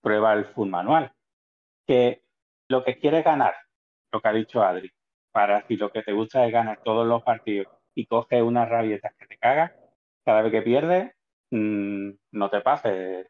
prueba 0.00 0.32
el 0.34 0.44
full 0.46 0.68
manual. 0.68 1.12
Que 1.86 2.22
lo 2.68 2.84
que 2.84 2.98
quieres 2.98 3.24
ganar, 3.24 3.54
lo 4.12 4.20
que 4.20 4.28
ha 4.28 4.32
dicho 4.32 4.62
Adri, 4.62 4.90
para 5.32 5.66
si 5.66 5.76
lo 5.76 5.90
que 5.90 6.02
te 6.02 6.12
gusta 6.12 6.46
es 6.46 6.52
ganar 6.52 6.80
todos 6.84 7.06
los 7.06 7.22
partidos 7.22 7.68
y 7.94 8.06
coges 8.06 8.42
unas 8.42 8.68
rabietas 8.68 9.14
que 9.18 9.26
te 9.26 9.38
cagas, 9.38 9.72
cada 10.24 10.42
vez 10.42 10.52
que 10.52 10.62
pierdes, 10.62 11.12
mm, 11.50 12.10
no 12.32 12.50
te 12.50 12.60
pases 12.60 13.26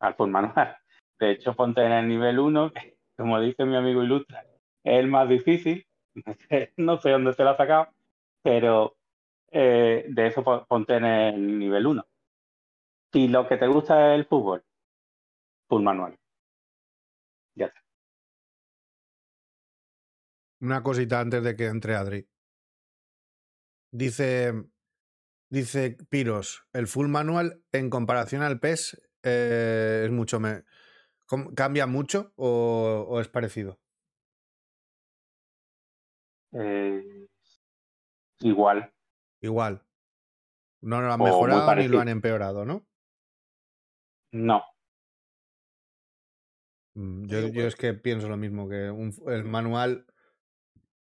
al 0.00 0.14
full 0.14 0.30
manual. 0.30 0.76
De 1.18 1.30
hecho, 1.32 1.54
ponte 1.54 1.84
en 1.84 1.92
el 1.92 2.08
nivel 2.08 2.38
1, 2.38 2.72
que, 2.72 2.96
como 3.16 3.40
dice 3.40 3.64
mi 3.64 3.76
amigo 3.76 4.02
Ilustra, 4.02 4.44
es 4.84 4.98
el 4.98 5.08
más 5.08 5.28
difícil. 5.28 5.86
No 6.76 6.98
sé, 6.98 7.10
dónde 7.10 7.32
se 7.32 7.42
lo 7.42 7.50
ha 7.50 7.56
sacado, 7.56 7.88
pero 8.44 8.98
eh, 9.50 10.04
de 10.06 10.26
eso 10.26 10.44
ponte 10.68 10.96
en 10.96 11.04
el 11.04 11.58
nivel 11.58 11.86
1. 11.86 12.06
Si 13.12 13.28
lo 13.28 13.48
que 13.48 13.56
te 13.56 13.66
gusta 13.66 14.12
es 14.12 14.20
el 14.20 14.26
fútbol, 14.26 14.62
full 15.68 15.82
manual. 15.82 16.18
Ya 17.56 17.66
está. 17.66 17.80
Una 20.60 20.82
cosita 20.82 21.20
antes 21.20 21.42
de 21.42 21.56
que 21.56 21.66
entre 21.66 21.94
Adri. 21.94 22.28
Dice, 23.90 24.52
dice 25.48 25.96
Piros, 26.10 26.66
el 26.72 26.86
full 26.86 27.08
manual 27.08 27.62
en 27.72 27.88
comparación 27.88 28.42
al 28.42 28.60
PES 28.60 29.00
eh, 29.22 30.02
es 30.04 30.10
mucho 30.10 30.38
me 30.38 30.64
¿Cambia 31.56 31.86
mucho 31.86 32.32
o, 32.36 33.06
o 33.08 33.20
es 33.20 33.28
parecido? 33.28 33.80
Eh, 36.52 37.13
igual. 38.44 38.92
Igual. 39.40 39.82
No 40.80 41.00
lo 41.00 41.12
han 41.12 41.20
mejorado 41.20 41.74
ni 41.76 41.88
lo 41.88 42.00
han 42.00 42.08
empeorado, 42.08 42.64
¿no? 42.64 42.86
No. 44.32 44.62
Mm, 46.94 47.26
yo, 47.26 47.48
yo, 47.48 47.66
es 47.66 47.76
que 47.76 47.94
pienso 47.94 48.28
lo 48.28 48.36
mismo, 48.36 48.68
que 48.68 48.90
un, 48.90 49.12
el 49.26 49.44
manual, 49.44 50.06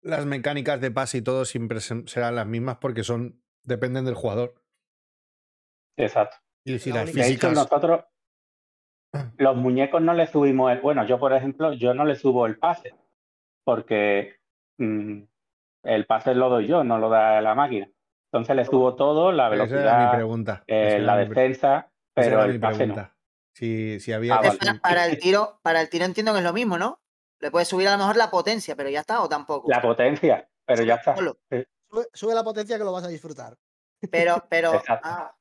las 0.02 0.26
mecánicas 0.26 0.80
de 0.80 0.90
pase 0.90 1.18
y 1.18 1.22
todo 1.22 1.44
siempre 1.44 1.80
serán 1.80 2.36
las 2.36 2.46
mismas 2.46 2.78
porque 2.78 3.04
son 3.04 3.42
dependen 3.62 4.04
del 4.04 4.14
jugador. 4.14 4.54
Exacto. 5.96 6.36
Y 6.64 6.78
si 6.78 6.92
las 6.92 7.10
físicas... 7.10 7.52
nosotros, 7.52 8.04
los 9.38 9.56
muñecos 9.56 10.02
no 10.02 10.14
le 10.14 10.26
subimos 10.26 10.72
el. 10.72 10.80
Bueno, 10.80 11.06
yo, 11.06 11.18
por 11.18 11.32
ejemplo, 11.32 11.72
yo 11.72 11.94
no 11.94 12.04
le 12.04 12.16
subo 12.16 12.46
el 12.46 12.58
pase, 12.58 12.94
porque 13.64 14.36
mm, 14.78 15.22
el 15.82 16.06
pase 16.06 16.34
lo 16.34 16.48
doy 16.48 16.66
yo, 16.66 16.84
no 16.84 16.98
lo 16.98 17.08
da 17.08 17.40
la 17.40 17.54
máquina. 17.54 17.90
Entonces 18.32 18.56
le 18.56 18.64
subo 18.64 18.94
todo, 18.94 19.32
la 19.32 19.48
velocidad, 19.48 20.20
eh, 20.66 20.98
la 21.00 21.16
defensa, 21.16 21.90
pero 22.14 22.44
el 22.44 22.60
pase 22.60 22.86
no. 22.86 23.10
Si, 23.52 23.98
si 23.98 24.12
había. 24.12 24.36
Ah, 24.36 24.42
para, 24.80 25.06
el 25.06 25.18
tiro, 25.18 25.58
para 25.62 25.80
el 25.80 25.88
tiro 25.88 26.04
entiendo 26.04 26.32
que 26.32 26.38
es 26.38 26.44
lo 26.44 26.52
mismo, 26.52 26.78
¿no? 26.78 27.00
Le 27.40 27.50
puedes 27.50 27.68
subir 27.68 27.88
a 27.88 27.92
lo 27.92 27.98
mejor 27.98 28.16
la 28.16 28.30
potencia, 28.30 28.76
pero 28.76 28.88
ya 28.88 29.00
está, 29.00 29.20
o 29.22 29.28
tampoco. 29.28 29.68
La 29.68 29.82
potencia, 29.82 30.48
pero 30.64 30.84
ya 30.84 30.94
está. 30.94 31.16
Sube, 32.12 32.34
la 32.34 32.44
potencia 32.44 32.78
que 32.78 32.84
lo 32.84 32.92
vas 32.92 33.04
a 33.04 33.08
disfrutar. 33.08 33.56
Pero, 34.10 34.44
pero. 34.48 34.80
Ah, 34.88 35.34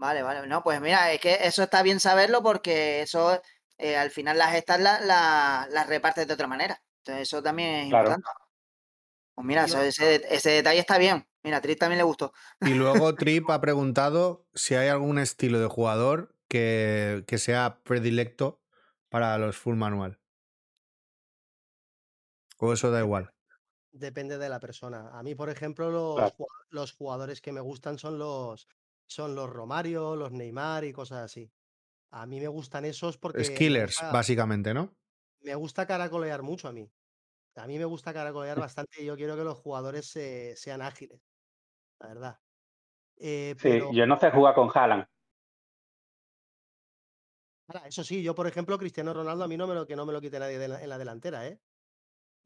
Vale, 0.00 0.22
vale. 0.22 0.46
No, 0.46 0.62
pues 0.62 0.80
mira, 0.80 1.12
es 1.12 1.20
que 1.20 1.34
eso 1.42 1.62
está 1.62 1.82
bien 1.82 2.00
saberlo 2.00 2.42
porque 2.42 3.02
eso 3.02 3.38
eh, 3.76 3.98
al 3.98 4.10
final 4.10 4.38
las 4.38 4.54
estas 4.54 4.80
las 4.80 5.04
la, 5.04 5.84
repartes 5.86 6.26
de 6.26 6.32
otra 6.32 6.46
manera. 6.46 6.82
Entonces 7.00 7.28
eso 7.28 7.42
también 7.42 7.74
es 7.74 7.84
importante. 7.84 8.26
Pues 9.34 9.46
mira, 9.46 9.64
ese, 9.64 10.22
ese, 10.28 10.50
detalle 10.50 10.80
está 10.80 10.98
bien. 10.98 11.26
Mira, 11.42 11.58
a 11.58 11.60
Trip 11.60 11.78
también 11.78 11.98
le 11.98 12.04
gustó. 12.04 12.32
Y 12.60 12.74
luego 12.74 13.14
Trip 13.16 13.48
ha 13.50 13.60
preguntado 13.60 14.46
si 14.54 14.74
hay 14.74 14.88
algún 14.88 15.18
estilo 15.18 15.58
de 15.60 15.66
jugador 15.66 16.36
que, 16.48 17.24
que 17.26 17.38
sea 17.38 17.82
predilecto 17.82 18.60
para 19.08 19.38
los 19.38 19.56
full 19.56 19.76
manual. 19.76 20.20
O 22.58 22.72
eso 22.72 22.90
da 22.90 23.00
igual. 23.00 23.32
Depende 23.92 24.38
de 24.38 24.48
la 24.48 24.60
persona. 24.60 25.10
A 25.18 25.22
mí, 25.22 25.34
por 25.34 25.50
ejemplo, 25.50 25.90
los, 25.90 26.32
los 26.68 26.92
jugadores 26.92 27.40
que 27.40 27.52
me 27.52 27.60
gustan 27.60 27.98
son 27.98 28.18
los, 28.18 28.68
son 29.06 29.34
los 29.34 29.50
Romario, 29.50 30.14
los 30.14 30.30
Neymar 30.30 30.84
y 30.84 30.92
cosas 30.92 31.24
así. 31.24 31.50
A 32.10 32.26
mí 32.26 32.40
me 32.40 32.48
gustan 32.48 32.84
esos 32.84 33.18
porque... 33.18 33.44
Skillers, 33.44 34.00
básicamente, 34.12 34.74
¿no? 34.74 34.94
Me 35.40 35.54
gusta 35.54 35.86
caracolear 35.86 36.42
mucho 36.42 36.68
a 36.68 36.72
mí. 36.72 36.90
A 37.56 37.66
mí 37.66 37.78
me 37.78 37.84
gusta 37.84 38.12
caracolear 38.12 38.56
bastante 38.74 39.02
y 39.02 39.06
yo 39.06 39.16
quiero 39.16 39.36
que 39.36 39.44
los 39.44 39.58
jugadores 39.58 40.06
sean 40.06 40.82
ágiles, 40.82 41.20
la 42.00 42.08
verdad. 42.08 42.40
Eh, 43.16 43.54
sí, 43.58 43.80
yo 43.92 44.06
no 44.06 44.18
sé 44.18 44.30
jugar 44.30 44.54
con 44.54 44.70
Haaland. 44.72 45.06
Eso 47.86 48.02
sí, 48.02 48.22
yo 48.22 48.34
por 48.34 48.46
ejemplo, 48.46 48.78
Cristiano 48.78 49.14
Ronaldo 49.14 49.44
a 49.44 49.48
mí 49.48 49.56
no 49.56 49.66
me 49.66 49.74
lo 49.74 49.86
que 49.86 49.94
no 49.94 50.04
me 50.04 50.12
lo 50.12 50.20
quite 50.20 50.40
nadie 50.40 50.64
en 50.64 50.88
la 50.88 50.98
delantera, 50.98 51.46
¿eh? 51.46 51.60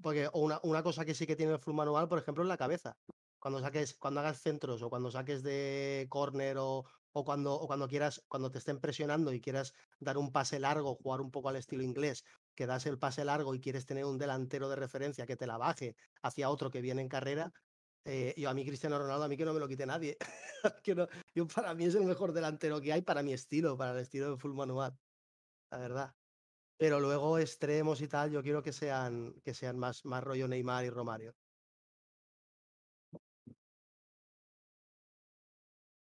Porque 0.03 0.29
una, 0.35 0.61
una 0.65 0.83
cosa 0.83 1.05
que 1.05 1.15
sí 1.15 1.27
que 1.27 1.37
tiene 1.37 1.53
el 1.53 1.59
full 1.61 1.75
manual, 1.75 2.09
por 2.09 2.19
ejemplo, 2.19 2.43
es 2.43 2.49
la 2.49 2.59
cabeza 2.59 2.99
cuando 3.45 3.61
saques, 3.61 3.95
cuando 3.99 4.21
hagas 4.21 4.41
centros 4.41 4.83
o 4.83 4.89
cuando 4.89 5.11
saques 5.11 5.43
de 5.43 6.07
córner 6.09 6.57
o, 6.57 6.87
o, 7.13 7.25
cuando, 7.27 7.53
o 7.53 7.67
cuando 7.67 7.87
quieras, 7.87 8.25
cuando 8.27 8.51
te 8.51 8.57
estén 8.57 8.81
presionando 8.81 9.35
y 9.35 9.41
quieras 9.43 9.75
dar 10.01 10.17
un 10.17 10.33
pase 10.33 10.59
largo, 10.59 10.95
jugar 10.95 11.21
un 11.21 11.31
poco 11.31 11.51
al 11.51 11.57
estilo 11.57 11.83
inglés, 11.83 12.25
que 12.55 12.67
das 12.67 12.87
el 12.87 12.99
pase 12.99 13.25
largo 13.25 13.55
y 13.55 13.61
quieres 13.61 13.87
tener 13.87 14.05
un 14.05 14.19
delantero 14.19 14.69
de 14.69 14.77
referencia 14.77 15.27
que 15.27 15.37
te 15.37 15.47
la 15.47 15.59
baje 15.59 15.97
hacia 16.23 16.51
otro 16.51 16.71
que 16.71 16.81
viene 16.81 17.03
en 17.03 17.09
carrera, 17.09 17.53
eh, 18.07 18.35
yo 18.37 18.51
a 18.51 18.55
mí 18.55 18.67
Cristiano 18.67 18.99
Ronaldo, 18.99 19.25
a 19.25 19.29
mí 19.29 19.37
que 19.37 19.47
no 19.47 19.55
me 19.55 19.61
lo 19.61 19.69
quite 19.69 19.87
nadie. 19.87 20.17
yo, 21.35 21.47
para 21.49 21.75
mí 21.75 21.85
es 21.85 21.95
el 21.95 22.05
mejor 22.05 22.33
delantero 22.33 22.81
que 22.81 22.93
hay 22.93 23.03
para 23.03 23.23
mi 23.23 23.33
estilo, 23.33 23.77
para 23.77 23.93
el 23.93 23.99
estilo 23.99 24.31
de 24.31 24.37
full 24.37 24.53
manual, 24.53 24.97
la 25.71 25.79
verdad. 25.79 26.15
Pero 26.77 27.01
luego 27.01 27.39
extremos 27.39 28.01
y 28.03 28.09
tal, 28.09 28.31
yo 28.31 28.43
quiero 28.43 28.63
que 28.63 28.73
sean, 28.73 29.35
que 29.43 29.55
sean 29.55 29.79
más, 29.79 30.05
más 30.05 30.23
rollo 30.23 30.49
Neymar 30.49 30.85
y 30.85 30.91
Romario. 30.91 31.35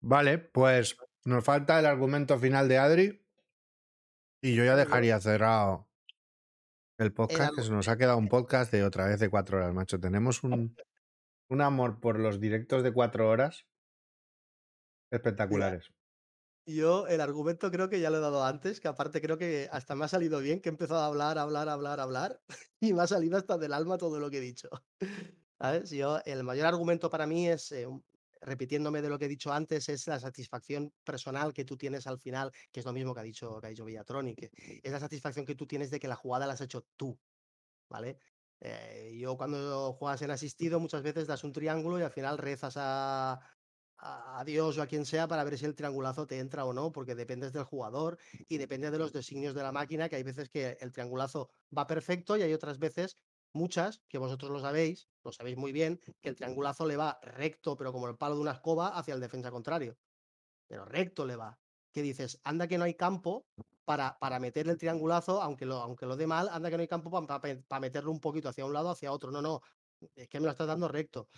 Vale, 0.00 0.38
pues 0.38 0.96
nos 1.24 1.44
falta 1.44 1.78
el 1.78 1.86
argumento 1.86 2.38
final 2.38 2.68
de 2.68 2.78
Adri. 2.78 3.22
Y 4.40 4.54
yo 4.54 4.64
ya 4.64 4.76
dejaría 4.76 5.20
cerrado 5.20 5.88
el 6.98 7.12
podcast, 7.12 7.54
que 7.54 7.62
se 7.62 7.70
nos 7.70 7.88
ha 7.88 7.96
quedado 7.96 8.18
un 8.18 8.28
podcast 8.28 8.72
de 8.72 8.84
otra 8.84 9.06
vez 9.06 9.20
de 9.20 9.28
cuatro 9.28 9.58
horas, 9.58 9.74
macho. 9.74 10.00
Tenemos 10.00 10.42
un, 10.42 10.76
un 11.48 11.60
amor 11.60 12.00
por 12.00 12.18
los 12.18 12.40
directos 12.40 12.82
de 12.82 12.92
cuatro 12.92 13.28
horas 13.28 13.66
espectaculares. 15.10 15.90
Yo 16.68 17.06
el 17.06 17.20
argumento 17.20 17.70
creo 17.70 17.88
que 17.88 18.00
ya 18.00 18.10
lo 18.10 18.16
he 18.16 18.20
dado 18.20 18.44
antes, 18.44 18.80
que 18.80 18.88
aparte 18.88 19.20
creo 19.20 19.38
que 19.38 19.68
hasta 19.70 19.94
me 19.94 20.04
ha 20.04 20.08
salido 20.08 20.40
bien, 20.40 20.60
que 20.60 20.68
he 20.68 20.72
empezado 20.72 21.00
a 21.00 21.06
hablar, 21.06 21.38
hablar, 21.38 21.68
hablar, 21.68 22.00
hablar, 22.00 22.40
y 22.80 22.92
me 22.92 23.02
ha 23.02 23.06
salido 23.06 23.36
hasta 23.36 23.56
del 23.56 23.72
alma 23.72 23.98
todo 23.98 24.18
lo 24.18 24.30
que 24.30 24.38
he 24.38 24.40
dicho. 24.40 24.68
¿Sabes? 25.60 25.90
Yo, 25.90 26.18
el 26.24 26.42
mayor 26.42 26.66
argumento 26.66 27.08
para 27.08 27.26
mí 27.26 27.48
es 27.48 27.72
eh, 27.72 27.86
repitiéndome 28.46 29.02
de 29.02 29.10
lo 29.10 29.18
que 29.18 29.26
he 29.26 29.28
dicho 29.28 29.52
antes, 29.52 29.88
es 29.88 30.06
la 30.06 30.20
satisfacción 30.20 30.92
personal 31.04 31.52
que 31.52 31.64
tú 31.64 31.76
tienes 31.76 32.06
al 32.06 32.18
final, 32.18 32.52
que 32.72 32.80
es 32.80 32.86
lo 32.86 32.92
mismo 32.92 33.12
que 33.12 33.20
ha 33.20 33.24
dicho, 33.24 33.60
que 33.60 33.66
ha 33.66 33.70
dicho 33.70 33.84
Villatronic, 33.84 34.50
es 34.82 34.92
la 34.92 35.00
satisfacción 35.00 35.44
que 35.44 35.56
tú 35.56 35.66
tienes 35.66 35.90
de 35.90 35.98
que 35.98 36.08
la 36.08 36.16
jugada 36.16 36.46
la 36.46 36.54
has 36.54 36.60
hecho 36.60 36.86
tú, 36.96 37.18
¿vale? 37.90 38.18
Eh, 38.60 39.16
yo 39.20 39.36
cuando 39.36 39.92
juegas 39.92 40.22
en 40.22 40.30
asistido 40.30 40.80
muchas 40.80 41.02
veces 41.02 41.26
das 41.26 41.44
un 41.44 41.52
triángulo 41.52 41.98
y 41.98 42.02
al 42.02 42.10
final 42.10 42.38
rezas 42.38 42.76
a, 42.78 43.38
a, 43.98 44.44
Dios 44.46 44.78
o 44.78 44.82
a 44.82 44.86
quien 44.86 45.04
sea 45.04 45.26
para 45.28 45.44
ver 45.44 45.58
si 45.58 45.66
el 45.66 45.74
triangulazo 45.74 46.26
te 46.26 46.38
entra 46.38 46.64
o 46.64 46.72
no, 46.72 46.92
porque 46.92 47.14
dependes 47.14 47.52
del 47.52 47.64
jugador 47.64 48.18
y 48.48 48.58
depende 48.58 48.90
de 48.90 48.98
los 48.98 49.12
designios 49.12 49.54
de 49.54 49.62
la 49.62 49.72
máquina, 49.72 50.08
que 50.08 50.16
hay 50.16 50.22
veces 50.22 50.48
que 50.48 50.78
el 50.80 50.92
triangulazo 50.92 51.50
va 51.76 51.86
perfecto 51.86 52.36
y 52.36 52.42
hay 52.42 52.54
otras 52.54 52.78
veces 52.78 53.18
muchas, 53.52 54.02
que 54.08 54.18
vosotros 54.18 54.50
lo 54.50 54.60
sabéis, 54.60 55.08
lo 55.24 55.32
sabéis 55.32 55.56
muy 55.56 55.72
bien, 55.72 56.00
que 56.20 56.28
el 56.28 56.36
triangulazo 56.36 56.86
le 56.86 56.96
va 56.96 57.18
recto, 57.22 57.76
pero 57.76 57.92
como 57.92 58.08
el 58.08 58.16
palo 58.16 58.36
de 58.36 58.42
una 58.42 58.52
escoba, 58.52 58.88
hacia 58.88 59.14
el 59.14 59.20
defensa 59.20 59.50
contrario. 59.50 59.96
Pero 60.68 60.84
recto 60.84 61.24
le 61.24 61.36
va. 61.36 61.58
Que 61.92 62.02
dices, 62.02 62.40
anda 62.44 62.68
que 62.68 62.78
no 62.78 62.84
hay 62.84 62.94
campo 62.94 63.46
para, 63.84 64.18
para 64.18 64.38
meter 64.38 64.68
el 64.68 64.76
triangulazo, 64.76 65.42
aunque 65.42 65.64
lo, 65.64 65.76
aunque 65.76 66.06
lo 66.06 66.16
dé 66.16 66.26
mal, 66.26 66.48
anda 66.50 66.70
que 66.70 66.76
no 66.76 66.82
hay 66.82 66.88
campo 66.88 67.10
para, 67.10 67.40
para, 67.40 67.80
meterlo 67.80 68.10
un 68.10 68.20
poquito 68.20 68.48
hacia 68.48 68.66
un 68.66 68.72
lado, 68.72 68.90
hacia 68.90 69.12
otro. 69.12 69.30
No, 69.30 69.40
no, 69.40 69.62
es 70.14 70.28
que 70.28 70.38
me 70.38 70.46
lo 70.46 70.52
estás 70.52 70.66
dando 70.66 70.88
recto. 70.88 71.28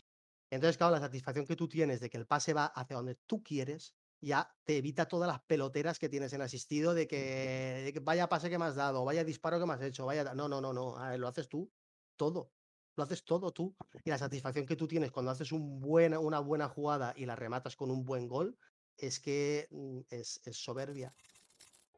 Entonces, 0.50 0.76
claro, 0.76 0.92
la 0.92 1.00
satisfacción 1.00 1.46
que 1.46 1.56
tú 1.56 1.68
tienes 1.68 2.00
de 2.00 2.08
que 2.08 2.16
el 2.16 2.26
pase 2.26 2.54
va 2.54 2.66
hacia 2.66 2.96
donde 2.96 3.16
tú 3.26 3.42
quieres, 3.42 3.94
ya 4.20 4.52
te 4.64 4.78
evita 4.78 5.06
todas 5.06 5.28
las 5.28 5.40
peloteras 5.42 5.98
que 5.98 6.08
tienes 6.08 6.32
en 6.32 6.42
asistido 6.42 6.94
de 6.94 7.06
que, 7.06 7.82
de 7.84 7.92
que 7.92 8.00
vaya 8.00 8.28
pase 8.28 8.50
que 8.50 8.58
me 8.58 8.64
has 8.64 8.74
dado, 8.74 9.04
vaya 9.04 9.24
disparo 9.24 9.60
que 9.60 9.66
me 9.66 9.74
has 9.74 9.82
hecho, 9.82 10.06
vaya... 10.06 10.34
No, 10.34 10.48
no, 10.48 10.60
no, 10.60 10.72
no, 10.72 11.16
lo 11.16 11.28
haces 11.28 11.48
tú 11.48 11.70
todo. 12.18 12.50
Lo 12.96 13.04
haces 13.04 13.24
todo 13.24 13.52
tú. 13.52 13.74
Y 14.04 14.10
la 14.10 14.18
satisfacción 14.18 14.66
que 14.66 14.76
tú 14.76 14.86
tienes 14.86 15.10
cuando 15.10 15.30
haces 15.30 15.52
una 15.52 16.40
buena 16.40 16.68
jugada 16.68 17.14
y 17.16 17.24
la 17.24 17.36
rematas 17.36 17.76
con 17.76 17.90
un 17.90 18.04
buen 18.04 18.28
gol 18.28 18.58
es 18.98 19.20
que 19.20 19.68
mm, 19.70 20.00
es, 20.10 20.40
soberbia. 20.50 21.14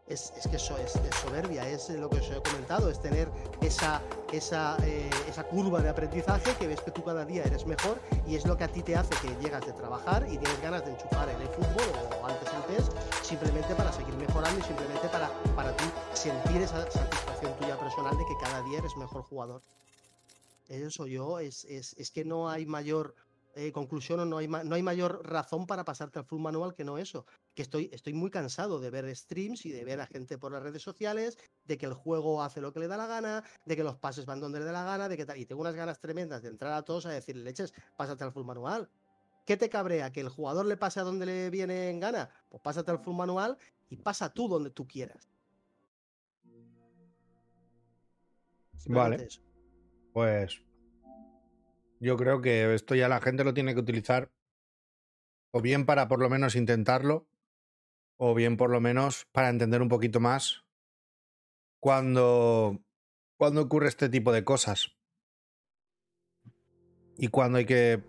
es, 0.07 0.33
que 0.51 0.57
eso 0.57 0.77
es, 0.77 0.93
soberbia, 1.23 1.69
es 1.69 1.89
lo 1.91 2.11
que 2.11 2.19
os 2.19 2.31
he 2.31 2.43
comentado, 2.43 2.91
es 2.91 3.01
tener 3.01 3.31
esa, 3.63 4.03
esa, 4.33 4.77
eh, 4.85 5.09
esa 5.29 5.45
curva 5.45 5.81
de 5.81 5.89
aprendizaje 5.89 6.55
que 6.57 6.67
ves 6.67 6.81
que 6.81 6.91
tú 6.91 7.03
cada 7.03 7.25
día 7.25 7.45
eres 7.45 7.65
mejor 7.65 8.01
y 8.27 8.35
es 8.35 8.45
lo 8.45 8.57
que 8.57 8.65
a 8.65 8.69
ti 8.69 8.83
te 8.83 8.97
hace 8.97 9.15
que 9.23 9.35
llegas 9.43 9.65
de 9.65 9.73
trabajar 9.73 10.27
y 10.27 10.37
tienes 10.37 10.61
ganas 10.61 10.85
de 10.85 10.93
enchufar 10.93 11.29
en 11.31 11.41
el 11.41 11.49
fútbol 11.49 12.11
o 12.21 12.27
antes 12.27 12.49
el 12.53 12.63
PES 12.75 12.91
simplemente 13.23 13.75
para 13.75 13.93
seguir 13.93 14.15
mejorando 14.17 14.61
y 14.61 14.63
simplemente 14.63 15.09
para, 15.09 15.31
para 15.55 15.75
ti 15.77 15.85
sentir 16.13 16.61
esa 16.61 16.91
satisfacción 16.91 17.57
tuya 17.59 17.79
personal 17.79 18.17
de 18.19 18.25
que 18.27 18.37
cada 18.43 18.63
día 18.65 18.79
eres 18.79 18.97
mejor 18.97 19.23
jugador. 19.23 19.63
Eso 20.71 21.09
yo, 21.09 21.41
es, 21.41 21.65
es, 21.65 21.95
es 21.99 22.13
que 22.13 22.25
no 22.25 22.49
hay 22.49 22.65
mayor 22.65 23.17
eh, 23.57 23.73
conclusión 23.73 24.21
o 24.21 24.25
no 24.25 24.39
hay, 24.39 24.47
no 24.47 24.75
hay 24.77 24.83
mayor 24.85 25.29
razón 25.29 25.67
para 25.67 25.85
pasarte 25.85 26.21
al 26.21 26.25
full 26.25 26.41
manual 26.41 26.75
que 26.75 26.85
no 26.85 26.97
eso. 26.97 27.27
Que 27.55 27.63
estoy, 27.63 27.91
estoy 27.93 28.15
muy 28.15 28.31
cansado 28.31 28.79
de 28.79 28.89
ver 28.91 29.15
streams 29.17 29.67
y 29.67 29.73
de 29.73 29.85
ver 29.85 30.01
a 30.01 30.07
gente 30.07 30.39
por 30.39 30.53
las 30.53 30.63
redes 30.63 30.83
sociales, 30.83 31.37
de 31.65 31.77
que 31.77 31.87
el 31.87 31.95
juego 31.95 32.41
hace 32.45 32.61
lo 32.61 32.73
que 32.73 32.79
le 32.79 32.87
da 32.87 32.97
la 32.97 33.09
gana, 33.09 33.43
de 33.67 33.75
que 33.75 33.83
los 33.83 33.97
pases 33.97 34.27
van 34.27 34.39
donde 34.39 34.61
le 34.61 34.65
da 34.65 34.71
la 34.71 34.85
gana, 34.85 35.09
de 35.09 35.17
que 35.17 35.27
tal. 35.27 35.39
Y 35.39 35.47
tengo 35.47 35.61
unas 35.61 35.75
ganas 35.75 35.99
tremendas 35.99 36.43
de 36.43 36.51
entrar 36.51 36.73
a 36.73 36.83
todos 36.83 37.07
a 37.07 37.11
decir, 37.11 37.37
leches, 37.37 37.75
pásate 37.97 38.23
al 38.23 38.31
full 38.31 38.45
manual. 38.45 38.89
¿Qué 39.45 39.57
te 39.57 39.69
cabrea? 39.69 40.13
¿Que 40.13 40.21
el 40.21 40.29
jugador 40.29 40.67
le 40.67 40.77
pase 40.77 41.01
a 41.01 41.03
donde 41.03 41.27
le 41.27 41.51
viene 41.51 41.91
en 41.91 41.99
gana? 41.99 42.31
Pues 42.49 42.63
pásate 42.63 42.93
al 42.93 43.01
full 43.01 43.17
manual 43.17 43.59
y 43.89 43.97
pasa 43.97 44.33
tú 44.33 44.47
donde 44.47 44.71
tú 44.71 44.87
quieras. 44.87 45.29
vale. 48.87 49.29
Pues 50.13 50.63
yo 52.01 52.17
creo 52.17 52.41
que 52.41 52.75
esto 52.75 52.95
ya 52.95 53.09
la 53.09 53.21
gente 53.21 53.45
lo 53.45 53.55
tiene 53.55 53.75
que 53.75 53.81
utilizar 53.81 54.31
o 55.53 55.61
bien 55.61 55.87
para 55.87 56.09
por 56.09 56.21
lo 56.21 56.29
menos 56.29 56.55
intentarlo, 56.55 57.27
o 58.17 58.35
bien 58.35 58.57
por 58.57 58.71
lo 58.71 58.81
menos 58.81 59.27
para 59.33 59.49
entender 59.49 59.83
un 59.83 59.89
poquito 59.89 60.21
más 60.21 60.65
cuando, 61.81 62.79
cuando 63.37 63.63
ocurre 63.63 63.89
este 63.89 64.09
tipo 64.09 64.33
de 64.33 64.45
cosas. 64.45 64.93
Y 67.17 67.29
cuando 67.29 67.59
hay 67.59 67.67
que, 67.67 68.03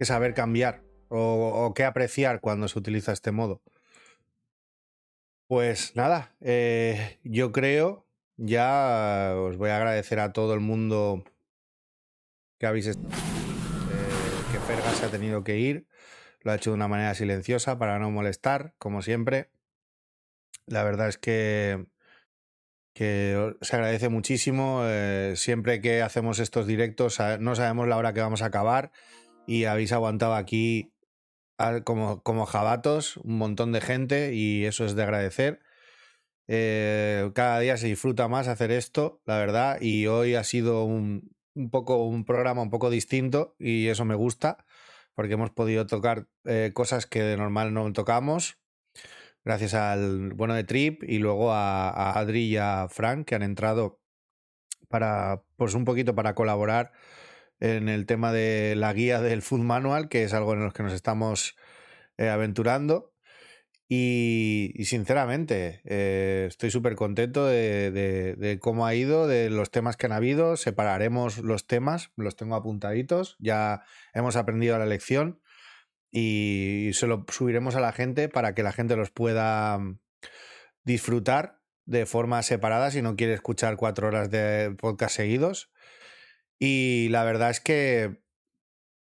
saber 0.00 0.34
cambiar 0.34 0.82
o, 1.08 1.66
o, 1.66 1.74
qué 1.74 1.84
apreciar 1.84 2.40
cuando 2.40 2.66
se 2.68 2.78
utiliza 2.78 3.12
este 3.12 3.30
modo. 3.30 3.62
Pues 5.46 5.94
nada, 5.94 6.34
eh, 6.40 7.20
yo 7.22 7.52
creo, 7.52 8.06
ya 8.44 9.34
os 9.36 9.56
voy 9.56 9.70
a 9.70 9.76
agradecer 9.76 10.18
a 10.18 10.32
todo 10.32 10.52
el 10.54 10.60
mundo 10.60 11.24
que 12.58 12.66
habéis 12.66 12.88
eh, 12.88 12.96
que 14.50 14.58
Ferga 14.58 14.90
se 14.92 15.06
ha 15.06 15.10
tenido 15.10 15.44
que 15.44 15.58
ir. 15.58 15.86
Lo 16.40 16.50
ha 16.50 16.56
hecho 16.56 16.70
de 16.70 16.74
una 16.74 16.88
manera 16.88 17.14
silenciosa 17.14 17.78
para 17.78 18.00
no 18.00 18.10
molestar, 18.10 18.74
como 18.78 19.00
siempre. 19.02 19.50
La 20.66 20.82
verdad 20.82 21.08
es 21.08 21.18
que, 21.18 21.86
que 22.94 23.54
se 23.60 23.76
agradece 23.76 24.08
muchísimo. 24.08 24.82
Eh, 24.86 25.34
siempre 25.36 25.80
que 25.80 26.02
hacemos 26.02 26.40
estos 26.40 26.66
directos 26.66 27.18
no 27.38 27.54
sabemos 27.54 27.86
la 27.86 27.96
hora 27.96 28.12
que 28.12 28.20
vamos 28.20 28.42
a 28.42 28.46
acabar 28.46 28.90
y 29.46 29.64
habéis 29.64 29.92
aguantado 29.92 30.34
aquí 30.34 30.92
como, 31.84 32.24
como 32.24 32.46
jabatos 32.46 33.18
un 33.18 33.38
montón 33.38 33.70
de 33.70 33.80
gente 33.80 34.34
y 34.34 34.64
eso 34.64 34.84
es 34.84 34.96
de 34.96 35.04
agradecer. 35.04 35.60
Eh, 36.54 37.30
cada 37.34 37.60
día 37.60 37.78
se 37.78 37.86
disfruta 37.86 38.28
más 38.28 38.46
hacer 38.46 38.70
esto, 38.72 39.22
la 39.24 39.38
verdad, 39.38 39.80
y 39.80 40.06
hoy 40.06 40.34
ha 40.34 40.44
sido 40.44 40.84
un, 40.84 41.34
un 41.54 41.70
poco 41.70 42.04
un 42.04 42.26
programa 42.26 42.60
un 42.60 42.68
poco 42.68 42.90
distinto 42.90 43.54
y 43.58 43.88
eso 43.88 44.04
me 44.04 44.14
gusta 44.14 44.64
porque 45.14 45.34
hemos 45.34 45.50
podido 45.50 45.86
tocar 45.86 46.28
eh, 46.44 46.72
cosas 46.74 47.06
que 47.06 47.22
de 47.22 47.36
normal 47.36 47.72
no 47.74 47.90
tocamos 47.92 48.58
gracias 49.44 49.74
al 49.74 50.34
bueno 50.34 50.54
de 50.54 50.64
Trip 50.64 51.02
y 51.04 51.18
luego 51.18 51.52
a, 51.52 52.18
Adri 52.18 52.44
y 52.44 52.56
a 52.56 52.86
Frank 52.90 53.26
que 53.26 53.34
han 53.34 53.42
entrado 53.42 54.00
para 54.88 55.42
pues 55.56 55.74
un 55.74 55.84
poquito 55.84 56.14
para 56.14 56.34
colaborar 56.34 56.92
en 57.60 57.88
el 57.88 58.06
tema 58.06 58.32
de 58.32 58.74
la 58.76 58.92
guía 58.92 59.20
del 59.20 59.42
Food 59.42 59.60
Manual 59.60 60.08
que 60.08 60.24
es 60.24 60.34
algo 60.34 60.54
en 60.54 60.64
lo 60.64 60.72
que 60.72 60.82
nos 60.82 60.92
estamos 60.92 61.56
eh, 62.18 62.28
aventurando 62.28 63.11
y, 63.88 64.72
sinceramente, 64.84 65.82
eh, 65.84 66.46
estoy 66.48 66.70
súper 66.70 66.94
contento 66.94 67.46
de, 67.46 68.58
cómo 68.60 68.86
ha 68.86 68.94
ido, 68.94 69.26
de 69.26 69.50
los 69.50 69.70
temas 69.70 69.96
que 69.96 70.06
han 70.06 70.12
habido. 70.12 70.56
Separaremos 70.56 71.38
los 71.38 71.66
temas, 71.66 72.10
los 72.16 72.36
tengo 72.36 72.54
apuntaditos. 72.54 73.36
Ya 73.38 73.82
hemos 74.14 74.36
aprendido 74.36 74.78
la 74.78 74.86
lección 74.86 75.40
y 76.10 76.90
se 76.94 77.06
lo 77.06 77.26
subiremos 77.28 77.76
a 77.76 77.80
la 77.80 77.92
gente 77.92 78.28
para 78.28 78.54
que 78.54 78.62
la 78.62 78.72
gente 78.72 78.96
los 78.96 79.10
pueda 79.10 79.78
mm, 79.78 79.98
disfrutar 80.84 81.60
de 81.84 82.06
forma 82.06 82.42
separada 82.42 82.90
si 82.90 83.02
no 83.02 83.16
quiere 83.16 83.34
escuchar 83.34 83.76
cuatro 83.76 84.08
horas 84.08 84.30
de 84.30 84.74
podcast 84.78 85.16
seguidos. 85.16 85.70
Y 86.58 87.08
la 87.10 87.24
verdad 87.24 87.50
es 87.50 87.60
que 87.60 88.21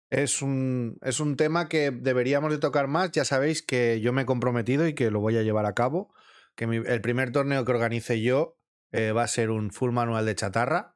es 0.10 0.42
un, 0.42 0.98
es 1.04 1.20
un 1.20 1.38
tema 1.38 1.70
que 1.70 1.92
deberíamos 1.92 2.52
de 2.52 2.58
tocar 2.58 2.88
más. 2.88 3.12
Ya 3.12 3.26
sabéis 3.26 3.62
que 3.62 4.02
yo 4.02 4.12
me 4.12 4.24
he 4.24 4.26
comprometido 4.26 4.88
y 4.88 4.94
que 4.94 5.12
lo 5.12 5.20
voy 5.20 5.38
a 5.38 5.44
llevar 5.44 5.66
a 5.66 5.76
cabo. 5.76 6.14
Que 6.56 6.66
el 6.66 7.02
primer 7.02 7.32
torneo 7.32 7.64
que 7.64 7.72
organice 7.72 8.22
yo 8.22 8.58
eh, 8.92 9.12
va 9.12 9.24
a 9.24 9.28
ser 9.28 9.52
un 9.52 9.72
full 9.72 9.92
manual 9.92 10.26
de 10.26 10.36
chatarra. 10.36 10.96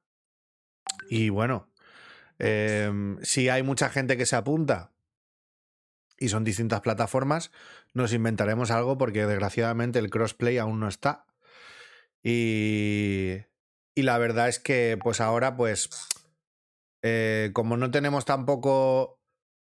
Y 1.10 1.30
bueno, 1.30 1.72
em, 2.40 3.18
si 3.22 3.50
hay 3.50 3.64
mucha 3.64 3.90
gente 3.90 4.18
que 4.18 4.26
se 4.26 4.36
apunta 4.36 4.94
y 6.18 6.30
son 6.30 6.44
distintas 6.44 6.82
plataformas, 6.82 7.52
nos 7.94 8.14
inventaremos 8.14 8.72
algo 8.72 8.98
porque 8.98 9.26
desgraciadamente 9.26 10.00
el 10.00 10.10
crossplay 10.10 10.58
aún 10.58 10.80
no 10.80 10.88
está. 10.88 11.26
Y, 12.24 13.38
y 13.96 14.02
la 14.02 14.18
verdad 14.18 14.50
es 14.50 14.60
que 14.60 14.98
pues 15.02 15.22
ahora 15.22 15.56
pues 15.56 15.90
eh, 17.04 17.52
como 17.54 17.76
no 17.76 17.92
tenemos 17.92 18.24
tampoco 18.24 19.22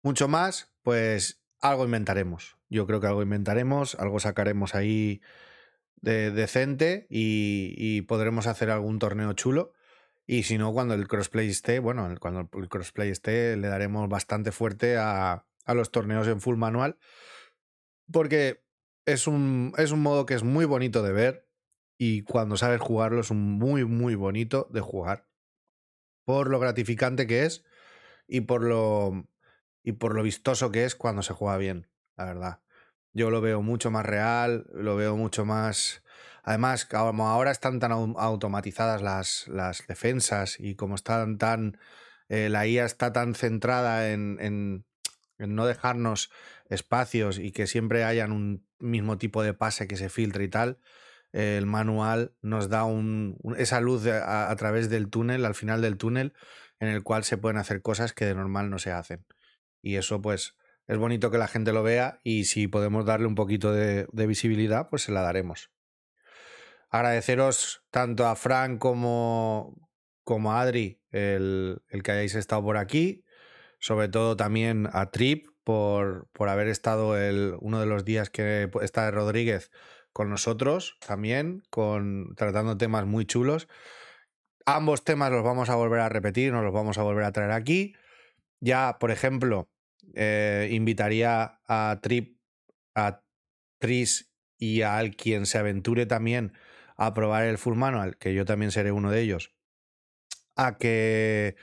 mucho 0.03 0.27
más, 0.27 0.73
pues 0.83 1.41
algo 1.61 1.85
inventaremos. 1.85 2.57
Yo 2.69 2.85
creo 2.85 2.99
que 2.99 3.07
algo 3.07 3.23
inventaremos, 3.23 3.95
algo 3.95 4.19
sacaremos 4.19 4.75
ahí 4.75 5.21
de, 6.01 6.31
decente 6.31 7.07
y, 7.09 8.01
podremos 8.03 8.47
hacer 8.47 8.69
algún 8.69 8.99
torneo 8.99 9.33
chulo. 9.33 9.73
Y 10.27 10.43
si 10.43 10.57
no, 10.57 10.73
cuando 10.73 10.93
el 10.93 11.07
crossplay 11.07 11.49
esté, 11.49 11.79
bueno, 11.79 12.13
cuando 12.19 12.49
el 12.53 12.69
crossplay 12.69 13.09
esté, 13.09 13.55
le 13.57 13.67
daremos 13.67 14.09
bastante 14.09 14.51
fuerte 14.51 14.97
a, 14.97 15.45
los 15.67 15.91
torneos 15.91 16.27
en 16.27 16.41
full 16.41 16.57
manual. 16.57 16.97
Porque 18.11 18.65
es 19.05 19.27
un, 19.27 19.73
es 19.77 19.91
un 19.91 20.01
modo 20.01 20.25
que 20.25 20.33
es 20.33 20.43
muy 20.43 20.65
bonito 20.65 21.01
de 21.01 21.13
ver 21.13 21.47
y 21.97 22.23
cuando 22.23 22.57
sabes 22.57 22.81
jugarlo 22.81 23.21
es 23.21 23.31
un 23.31 23.53
muy, 23.53 23.85
muy 23.85 24.15
bonito 24.15 24.67
de 24.71 24.81
jugar 24.81 25.30
por 26.31 26.49
lo 26.49 26.61
gratificante 26.61 27.27
que 27.27 27.43
es 27.43 27.65
y 28.25 28.39
por 28.39 28.63
lo, 28.63 29.27
y 29.83 29.91
por 29.91 30.15
lo 30.15 30.23
vistoso 30.23 30.71
que 30.71 30.85
es 30.85 30.95
cuando 30.95 31.23
se 31.23 31.33
juega 31.33 31.57
bien, 31.57 31.89
la 32.15 32.23
verdad. 32.23 32.59
Yo 33.11 33.29
lo 33.29 33.41
veo 33.41 33.61
mucho 33.61 33.91
más 33.91 34.05
real, 34.05 34.65
lo 34.73 34.95
veo 34.95 35.17
mucho 35.17 35.43
más... 35.43 36.03
Además, 36.43 36.85
como 36.85 37.27
ahora 37.27 37.51
están 37.51 37.81
tan 37.81 37.91
automatizadas 37.91 39.01
las, 39.01 39.49
las 39.49 39.85
defensas 39.87 40.57
y 40.57 40.75
como 40.75 40.95
están 40.95 41.37
tan... 41.37 41.77
Eh, 42.29 42.47
la 42.47 42.65
IA 42.65 42.85
está 42.85 43.11
tan 43.11 43.35
centrada 43.35 44.09
en, 44.11 44.37
en, 44.39 44.85
en, 45.37 45.55
no 45.55 45.65
dejarnos 45.65 46.31
espacios 46.69 47.39
y 47.39 47.51
que 47.51 47.67
siempre 47.67 48.05
hayan 48.05 48.31
un 48.31 48.65
mismo 48.79 49.17
tipo 49.17 49.43
de 49.43 49.53
pase 49.53 49.85
que 49.85 49.97
se 49.97 50.07
filtre 50.07 50.45
y 50.45 50.47
tal, 50.47 50.79
el 51.31 51.65
manual 51.65 52.33
nos 52.41 52.69
da 52.69 52.83
un, 52.83 53.37
esa 53.57 53.79
luz 53.79 54.05
a, 54.07 54.53
través 54.55 54.89
del 54.89 55.09
túnel, 55.09 55.45
al 55.45 55.55
final 55.55 55.81
del 55.81 55.97
túnel, 55.97 56.33
en 56.79 56.89
el 56.89 57.03
cual 57.03 57.23
se 57.23 57.37
pueden 57.37 57.57
hacer 57.57 57.81
cosas 57.81 58.13
que 58.13 58.25
de 58.25 58.35
normal 58.35 58.69
no 58.69 58.79
se 58.79 58.91
hacen. 58.91 59.25
Y 59.81 59.95
eso 59.95 60.21
pues 60.21 60.55
es 60.87 60.97
bonito 60.97 61.31
que 61.31 61.37
la 61.37 61.47
gente 61.47 61.71
lo 61.71 61.83
vea 61.83 62.19
y 62.23 62.45
si 62.45 62.67
podemos 62.67 63.05
darle 63.05 63.27
un 63.27 63.35
poquito 63.35 63.71
de, 63.71 64.07
visibilidad, 64.11 64.89
pues 64.89 65.03
se 65.03 65.11
la 65.11 65.21
daremos. 65.21 65.71
Agradeceros 66.89 67.85
tanto 67.89 68.27
a 68.27 68.35
Frank 68.35 68.79
como, 68.79 69.89
como 70.23 70.51
a 70.51 70.61
Adri 70.61 71.01
el, 71.11 71.81
el 71.87 72.03
que 72.03 72.11
hayáis 72.11 72.35
estado 72.35 72.61
por 72.63 72.75
aquí, 72.75 73.23
sobre 73.79 74.09
todo 74.09 74.35
también 74.35 74.89
a 74.91 75.11
Trip 75.11 75.47
por, 75.63 76.29
por 76.33 76.49
haber 76.49 76.67
estado 76.67 77.17
el, 77.17 77.55
uno 77.61 77.79
de 77.79 77.85
los 77.85 78.03
días 78.03 78.29
que 78.29 78.69
está 78.81 79.05
de 79.05 79.11
Rodríguez 79.11 79.71
con 80.13 80.29
nosotros 80.29 80.97
también, 81.05 81.63
con, 81.69 82.35
tratando 82.35 82.77
temas 82.77 83.05
muy 83.05 83.25
chulos. 83.25 83.67
Ambos 84.65 85.03
temas 85.03 85.31
los 85.31 85.43
vamos 85.43 85.69
a 85.69 85.75
volver 85.75 86.01
a 86.01 86.09
repetir, 86.09 86.51
nos 86.51 86.63
los 86.63 86.73
vamos 86.73 86.97
a 86.97 87.03
volver 87.03 87.23
a 87.23 87.31
traer 87.31 87.51
aquí. 87.51 87.95
Ya, 88.59 88.97
por 88.99 89.11
ejemplo, 89.11 89.69
eh, 90.13 90.69
invitaría 90.71 91.59
a 91.67 91.99
Trip, 92.01 92.37
a 92.95 93.23
Tris 93.79 94.31
y 94.57 94.83
a 94.83 95.01
quien 95.11 95.45
se 95.45 95.57
aventure 95.57 96.05
también 96.05 96.53
a 96.97 97.13
probar 97.13 97.45
el 97.45 97.57
full 97.57 97.75
manual, 97.75 98.17
que 98.17 98.33
yo 98.35 98.45
también 98.45 98.71
seré 98.71 98.91
uno 98.91 99.09
de 99.09 99.21
ellos, 99.21 99.55
a 100.55 100.77
que, 100.77 101.55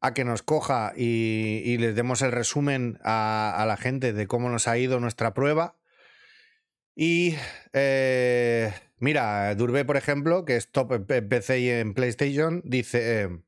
a 0.00 0.14
que 0.14 0.24
nos 0.24 0.42
coja 0.42 0.94
y, 0.96 1.76
les 1.76 1.94
demos 1.94 2.22
el 2.22 2.32
resumen 2.32 2.98
a, 3.04 3.62
la 3.66 3.76
gente 3.76 4.14
de 4.14 4.26
cómo 4.26 4.48
nos 4.48 4.68
ha 4.68 4.78
ido 4.78 4.98
nuestra 4.98 5.34
prueba 5.34 5.76
y 6.94 7.36
eh, 7.72 8.72
Mira, 9.02 9.52
Durbe, 9.56 9.84
por 9.84 9.96
ejemplo, 9.96 10.44
que 10.44 10.54
es 10.54 10.70
top 10.70 11.10
en 11.10 11.28
PC 11.28 11.58
y 11.58 11.70
en 11.70 11.92
PlayStation, 11.92 12.62
dice: 12.64 13.22
eh, 13.22 13.42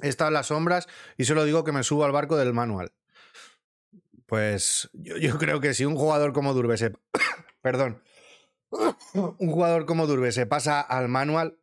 He 0.00 0.08
estado 0.08 0.28
en 0.28 0.34
las 0.34 0.46
sombras 0.46 0.88
y 1.18 1.24
solo 1.24 1.44
digo 1.44 1.64
que 1.64 1.72
me 1.72 1.82
subo 1.82 2.06
al 2.06 2.12
barco 2.12 2.38
del 2.38 2.54
manual. 2.54 2.90
Pues 4.24 4.88
yo, 4.94 5.18
yo 5.18 5.36
creo 5.36 5.60
que 5.60 5.74
si 5.74 5.84
un 5.84 5.96
jugador 5.96 6.32
como 6.32 6.54
Durbe 6.54 6.78
se. 6.78 6.94
perdón. 7.60 8.02
un 9.12 9.50
jugador 9.50 9.84
como 9.84 10.06
Durbe 10.06 10.32
se 10.32 10.46
pasa 10.46 10.80
al 10.80 11.08
manual, 11.08 11.58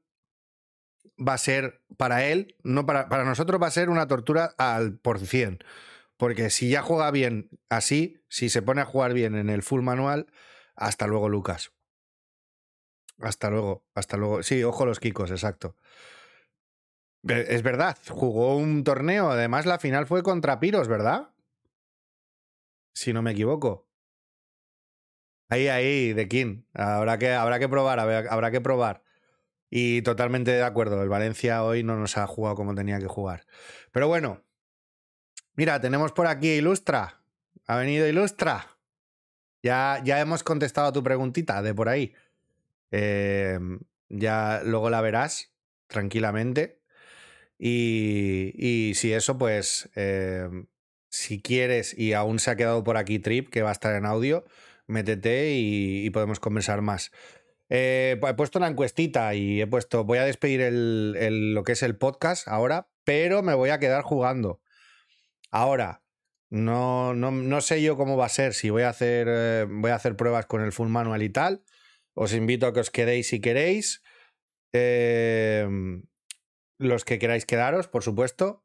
va 1.17 1.33
a 1.33 1.39
ser 1.39 1.81
para 1.97 2.23
él, 2.23 2.55
no 2.61 2.85
para, 2.85 3.09
para 3.09 3.23
nosotros 3.23 3.59
va 3.59 3.65
a 3.65 3.71
ser 3.71 3.89
una 3.89 4.07
tortura 4.07 4.53
al 4.59 4.99
por 4.99 5.17
cien. 5.17 5.57
Porque 6.17 6.51
si 6.51 6.69
ya 6.69 6.83
juega 6.83 7.09
bien 7.09 7.49
así, 7.67 8.21
si 8.29 8.49
se 8.49 8.61
pone 8.61 8.81
a 8.81 8.85
jugar 8.85 9.15
bien 9.15 9.33
en 9.33 9.49
el 9.49 9.63
full 9.63 9.81
manual, 9.81 10.27
hasta 10.77 11.07
luego, 11.07 11.27
Lucas. 11.27 11.73
Hasta 13.19 13.49
luego, 13.49 13.83
hasta 13.95 14.15
luego. 14.15 14.43
Sí, 14.43 14.63
ojo 14.63 14.85
los 14.85 14.99
Kikos, 14.99 15.31
exacto. 15.31 15.75
Es 17.23 17.63
verdad, 17.63 17.97
jugó 18.07 18.55
un 18.55 18.83
torneo, 18.83 19.31
además 19.31 19.65
la 19.65 19.79
final 19.79 20.05
fue 20.05 20.23
contra 20.23 20.59
Piros, 20.59 20.87
¿verdad? 20.87 21.33
Si 22.93 23.11
no 23.11 23.21
me 23.21 23.31
equivoco. 23.31 23.89
Ahí, 25.49 25.67
ahí, 25.67 26.13
de 26.13 26.27
King. 26.27 26.63
Habrá 26.73 27.17
que, 27.17 27.33
habrá 27.33 27.57
que 27.57 27.67
probar, 27.67 27.99
habrá, 27.99 28.19
habrá 28.31 28.51
que 28.51 28.61
probar. 28.61 29.03
Y 29.69 30.03
totalmente 30.03 30.51
de 30.51 30.63
acuerdo, 30.63 31.01
el 31.01 31.09
Valencia 31.09 31.63
hoy 31.63 31.83
no 31.83 31.97
nos 31.97 32.17
ha 32.17 32.27
jugado 32.27 32.55
como 32.55 32.75
tenía 32.75 32.99
que 32.99 33.07
jugar. 33.07 33.45
Pero 33.91 34.07
bueno, 34.07 34.43
mira, 35.55 35.81
tenemos 35.81 36.11
por 36.11 36.27
aquí 36.27 36.49
Ilustra. 36.49 37.23
Ha 37.65 37.77
venido 37.77 38.07
Ilustra. 38.07 38.76
Ya, 39.67 40.01
ya 40.01 40.21
hemos 40.21 40.43
contestado 40.43 40.87
a 40.87 40.93
tu 40.93 41.03
preguntita 41.03 41.61
de 41.61 41.73
por 41.73 41.89
ahí. 41.89 42.13
Eh, 42.91 43.59
ya 44.07 44.61
luego 44.63 44.89
la 44.89 45.01
verás 45.01 45.51
tranquilamente. 45.87 46.79
Y, 47.59 48.53
y 48.55 48.93
si 48.95 49.11
eso, 49.11 49.37
pues, 49.37 49.89
eh, 49.95 50.47
si 51.09 51.41
quieres 51.41 51.97
y 51.97 52.13
aún 52.13 52.39
se 52.39 52.49
ha 52.51 52.55
quedado 52.55 52.85
por 52.85 52.95
aquí 52.95 53.19
Trip, 53.19 53.49
que 53.49 53.61
va 53.61 53.69
a 53.69 53.73
estar 53.73 53.93
en 53.95 54.05
audio, 54.05 54.45
métete 54.85 55.55
y, 55.55 56.09
podemos 56.11 56.39
conversar 56.39 56.81
más. 56.81 57.11
Eh, 57.67 58.17
he 58.25 58.33
puesto 58.35 58.59
una 58.59 58.69
encuestita 58.69 59.35
y 59.35 59.59
he 59.61 59.67
puesto, 59.67 60.05
voy 60.05 60.19
a 60.19 60.23
despedir 60.23 60.61
el- 60.61 61.53
lo 61.53 61.63
que 61.63 61.73
es 61.73 61.83
el 61.83 61.97
podcast 61.97 62.47
ahora, 62.47 62.87
pero 63.03 63.43
me 63.43 63.53
voy 63.53 63.71
a 63.71 63.79
quedar 63.79 64.03
jugando. 64.03 64.61
Ahora, 65.51 66.03
no, 66.49 67.13
no, 67.13 67.31
no 67.31 67.61
sé 67.61 67.81
yo 67.81 67.97
cómo 67.97 68.17
va 68.17 68.25
a 68.25 68.29
ser, 68.29 68.53
si 68.53 68.69
voy 68.69 68.83
a 68.83 68.89
hacer, 68.89 69.27
eh, 69.29 69.65
voy 69.69 69.91
a 69.91 69.95
hacer 69.95 70.15
pruebas 70.15 70.45
con 70.45 70.61
el 70.61 70.71
full 70.71 70.87
manual 70.89 71.23
y 71.23 71.29
tal. 71.29 71.63
Os 72.13 72.33
invito 72.33 72.67
a 72.67 72.73
que 72.73 72.79
os 72.79 72.89
quedéis 72.89 73.27
si 73.29 73.41
queréis. 73.41 74.01
Eh, 74.73 75.67
los 76.79 77.05
que 77.05 77.19
queráis 77.19 77.45
quedaros, 77.45 77.87
por 77.87 78.03
supuesto. 78.03 78.63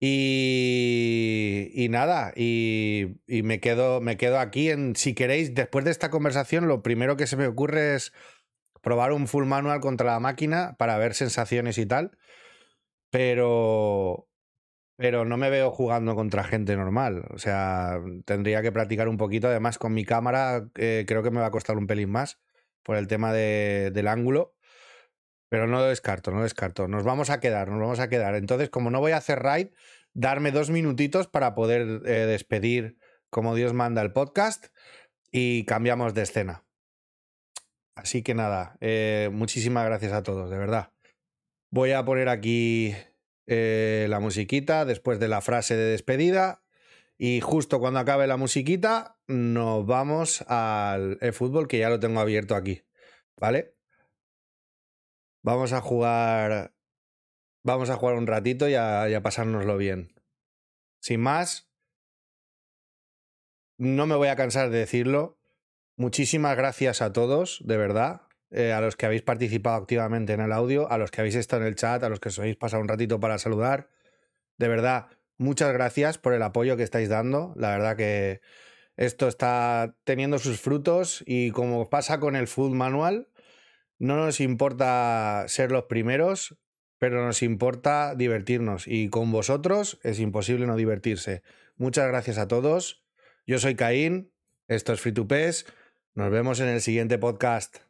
Y, 0.00 1.70
y 1.74 1.88
nada, 1.88 2.32
y, 2.36 3.16
y 3.26 3.42
me, 3.42 3.58
quedo, 3.58 4.00
me 4.00 4.16
quedo 4.16 4.38
aquí 4.38 4.70
en, 4.70 4.94
si 4.94 5.12
queréis, 5.12 5.54
después 5.54 5.84
de 5.84 5.90
esta 5.90 6.08
conversación, 6.08 6.68
lo 6.68 6.82
primero 6.84 7.16
que 7.16 7.26
se 7.26 7.36
me 7.36 7.48
ocurre 7.48 7.96
es 7.96 8.12
probar 8.80 9.12
un 9.12 9.26
full 9.26 9.44
manual 9.44 9.80
contra 9.80 10.12
la 10.12 10.20
máquina 10.20 10.76
para 10.78 10.98
ver 10.98 11.14
sensaciones 11.14 11.78
y 11.78 11.86
tal. 11.86 12.16
Pero, 13.10 14.27
pero 14.98 15.24
no 15.24 15.36
me 15.36 15.48
veo 15.48 15.70
jugando 15.70 16.16
contra 16.16 16.42
gente 16.42 16.74
normal. 16.76 17.24
O 17.30 17.38
sea, 17.38 18.00
tendría 18.24 18.62
que 18.62 18.72
practicar 18.72 19.06
un 19.08 19.16
poquito. 19.16 19.46
Además, 19.46 19.78
con 19.78 19.94
mi 19.94 20.04
cámara 20.04 20.68
eh, 20.74 21.04
creo 21.06 21.22
que 21.22 21.30
me 21.30 21.38
va 21.40 21.46
a 21.46 21.50
costar 21.52 21.78
un 21.78 21.86
pelín 21.86 22.10
más 22.10 22.40
por 22.82 22.96
el 22.96 23.06
tema 23.06 23.32
de- 23.32 23.92
del 23.94 24.08
ángulo. 24.08 24.56
Pero 25.48 25.68
no 25.68 25.76
lo 25.78 25.84
descarto, 25.84 26.32
no 26.32 26.38
lo 26.38 26.42
descarto. 26.42 26.88
Nos 26.88 27.04
vamos 27.04 27.30
a 27.30 27.38
quedar, 27.38 27.68
nos 27.68 27.78
vamos 27.80 28.00
a 28.00 28.08
quedar. 28.08 28.34
Entonces, 28.34 28.70
como 28.70 28.90
no 28.90 28.98
voy 28.98 29.12
a 29.12 29.18
hacer 29.18 29.38
raid, 29.38 29.68
darme 30.14 30.50
dos 30.50 30.68
minutitos 30.68 31.28
para 31.28 31.54
poder 31.54 32.02
eh, 32.04 32.26
despedir 32.26 32.98
como 33.30 33.54
Dios 33.54 33.74
manda 33.74 34.02
el 34.02 34.12
podcast 34.12 34.66
y 35.30 35.64
cambiamos 35.64 36.12
de 36.12 36.22
escena. 36.22 36.64
Así 37.94 38.22
que 38.22 38.34
nada, 38.34 38.76
eh, 38.80 39.30
muchísimas 39.32 39.84
gracias 39.84 40.12
a 40.12 40.24
todos, 40.24 40.50
de 40.50 40.58
verdad. 40.58 40.92
Voy 41.70 41.92
a 41.92 42.04
poner 42.04 42.28
aquí 42.28 42.94
eh, 43.48 44.06
la 44.08 44.20
musiquita 44.20 44.84
después 44.84 45.18
de 45.18 45.28
la 45.28 45.40
frase 45.40 45.74
de 45.74 45.90
despedida 45.90 46.62
y 47.16 47.40
justo 47.40 47.80
cuando 47.80 47.98
acabe 47.98 48.26
la 48.26 48.36
musiquita 48.36 49.18
nos 49.26 49.86
vamos 49.86 50.42
al 50.48 51.18
fútbol 51.32 51.66
que 51.66 51.78
ya 51.78 51.88
lo 51.88 51.98
tengo 51.98 52.20
abierto 52.20 52.54
aquí, 52.54 52.84
¿vale? 53.36 53.74
Vamos 55.42 55.72
a 55.72 55.80
jugar. 55.80 56.74
Vamos 57.64 57.90
a 57.90 57.96
jugar 57.96 58.16
un 58.16 58.26
ratito 58.26 58.68
y 58.68 58.74
a, 58.74 59.08
y 59.08 59.14
a 59.14 59.22
pasárnoslo 59.22 59.76
bien. 59.76 60.14
Sin 61.00 61.20
más, 61.20 61.70
no 63.78 64.06
me 64.06 64.14
voy 64.14 64.28
a 64.28 64.36
cansar 64.36 64.70
de 64.70 64.78
decirlo. 64.78 65.38
Muchísimas 65.96 66.56
gracias 66.56 67.02
a 67.02 67.12
todos, 67.12 67.62
de 67.64 67.76
verdad. 67.76 68.27
Eh, 68.50 68.72
a 68.72 68.80
los 68.80 68.96
que 68.96 69.06
habéis 69.06 69.22
participado 69.22 69.76
activamente 69.76 70.32
en 70.32 70.40
el 70.40 70.52
audio, 70.52 70.90
a 70.90 70.98
los 70.98 71.10
que 71.10 71.20
habéis 71.20 71.34
estado 71.34 71.62
en 71.62 71.68
el 71.68 71.74
chat, 71.74 72.02
a 72.02 72.08
los 72.08 72.20
que 72.20 72.30
os 72.30 72.38
habéis 72.38 72.56
pasado 72.56 72.82
un 72.82 72.88
ratito 72.88 73.20
para 73.20 73.38
saludar. 73.38 73.90
De 74.56 74.68
verdad, 74.68 75.08
muchas 75.36 75.72
gracias 75.72 76.18
por 76.18 76.32
el 76.32 76.42
apoyo 76.42 76.76
que 76.76 76.82
estáis 76.82 77.08
dando. 77.08 77.52
La 77.56 77.70
verdad 77.70 77.96
que 77.96 78.40
esto 78.96 79.28
está 79.28 79.94
teniendo 80.04 80.38
sus 80.38 80.60
frutos 80.60 81.22
y 81.26 81.50
como 81.50 81.88
pasa 81.90 82.20
con 82.20 82.36
el 82.36 82.48
Food 82.48 82.74
Manual, 82.74 83.28
no 83.98 84.16
nos 84.16 84.40
importa 84.40 85.44
ser 85.48 85.70
los 85.70 85.84
primeros, 85.84 86.56
pero 86.98 87.24
nos 87.24 87.42
importa 87.42 88.14
divertirnos 88.16 88.88
y 88.88 89.08
con 89.08 89.30
vosotros 89.30 89.98
es 90.02 90.20
imposible 90.20 90.66
no 90.66 90.76
divertirse. 90.76 91.42
Muchas 91.76 92.08
gracias 92.08 92.38
a 92.38 92.48
todos. 92.48 93.04
Yo 93.46 93.58
soy 93.58 93.76
Caín, 93.76 94.32
esto 94.66 94.92
es 94.92 95.00
Free. 95.00 95.14
Nos 96.14 96.30
vemos 96.30 96.60
en 96.60 96.68
el 96.68 96.80
siguiente 96.80 97.18
podcast. 97.18 97.87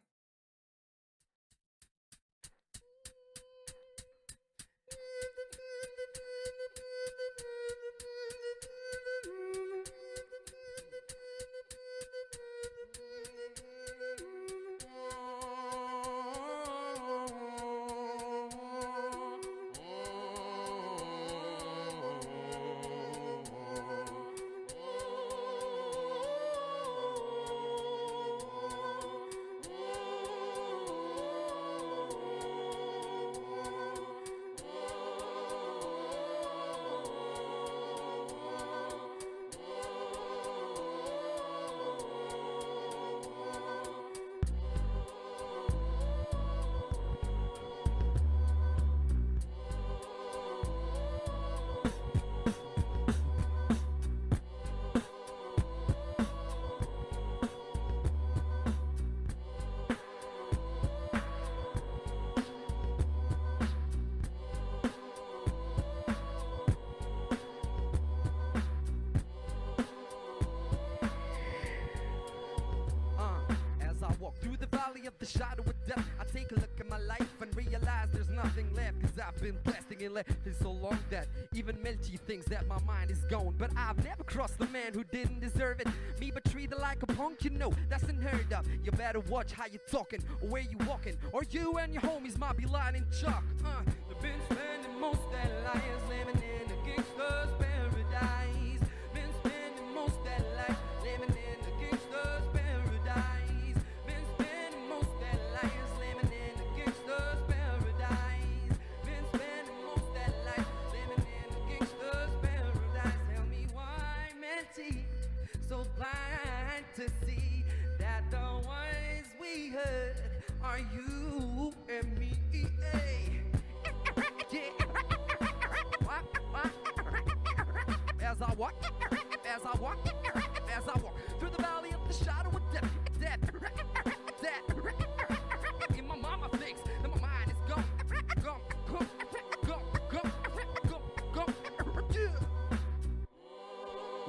I've 79.19 79.41
been 79.41 79.57
blasting 79.63 80.03
and 80.03 80.25
for 80.43 80.63
so 80.63 80.71
long 80.71 80.99
that 81.09 81.27
even 81.53 81.75
Melty 81.77 82.19
thinks 82.19 82.45
that 82.47 82.67
my 82.67 82.79
mind 82.81 83.11
is 83.11 83.19
gone. 83.29 83.55
But 83.57 83.71
I've 83.75 84.03
never 84.03 84.23
crossed 84.23 84.61
a 84.61 84.67
man 84.67 84.93
who 84.93 85.03
didn't 85.03 85.39
deserve 85.39 85.79
it. 85.79 85.87
Me 86.19 86.31
but 86.31 86.43
treated 86.45 86.77
like 86.77 87.03
a 87.03 87.07
punk, 87.07 87.43
you 87.43 87.49
know, 87.49 87.73
that's 87.89 88.03
unheard 88.03 88.51
of. 88.53 88.65
You 88.83 88.91
better 88.91 89.19
watch 89.21 89.51
how 89.51 89.65
you 89.65 89.79
talking 89.91 90.23
or 90.41 90.49
where 90.49 90.61
you 90.61 90.77
walking, 90.87 91.17
or 91.31 91.43
you 91.49 91.77
and 91.77 91.93
your 91.93 92.03
homies 92.03 92.37
might 92.37 92.57
be 92.57 92.65
lying 92.65 92.95
in 92.95 93.05
chalk. 93.19 93.43
Uh, 93.65 93.81
they've 94.07 94.21
been 94.21 94.41
spending 94.45 94.99
most 94.99 95.21
their 95.31 95.61
lives 95.63 96.03
living 96.09 96.41
in 96.43 96.71
a 96.71 96.85
gangster's 96.85 97.49
paradise. 97.59 98.58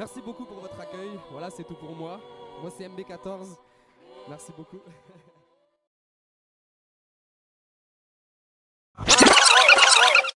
Merci 0.00 0.22
beaucoup 0.22 0.46
pour 0.46 0.60
votre 0.60 0.80
accueil. 0.80 1.10
Voilà, 1.30 1.50
c'est 1.50 1.62
tout 1.62 1.74
pour 1.74 1.94
moi. 1.94 2.18
Moi, 2.62 2.70
c'est 2.70 2.88
MB14. 2.88 3.69
Merci 4.30 4.52
beaucoup. 4.56 4.80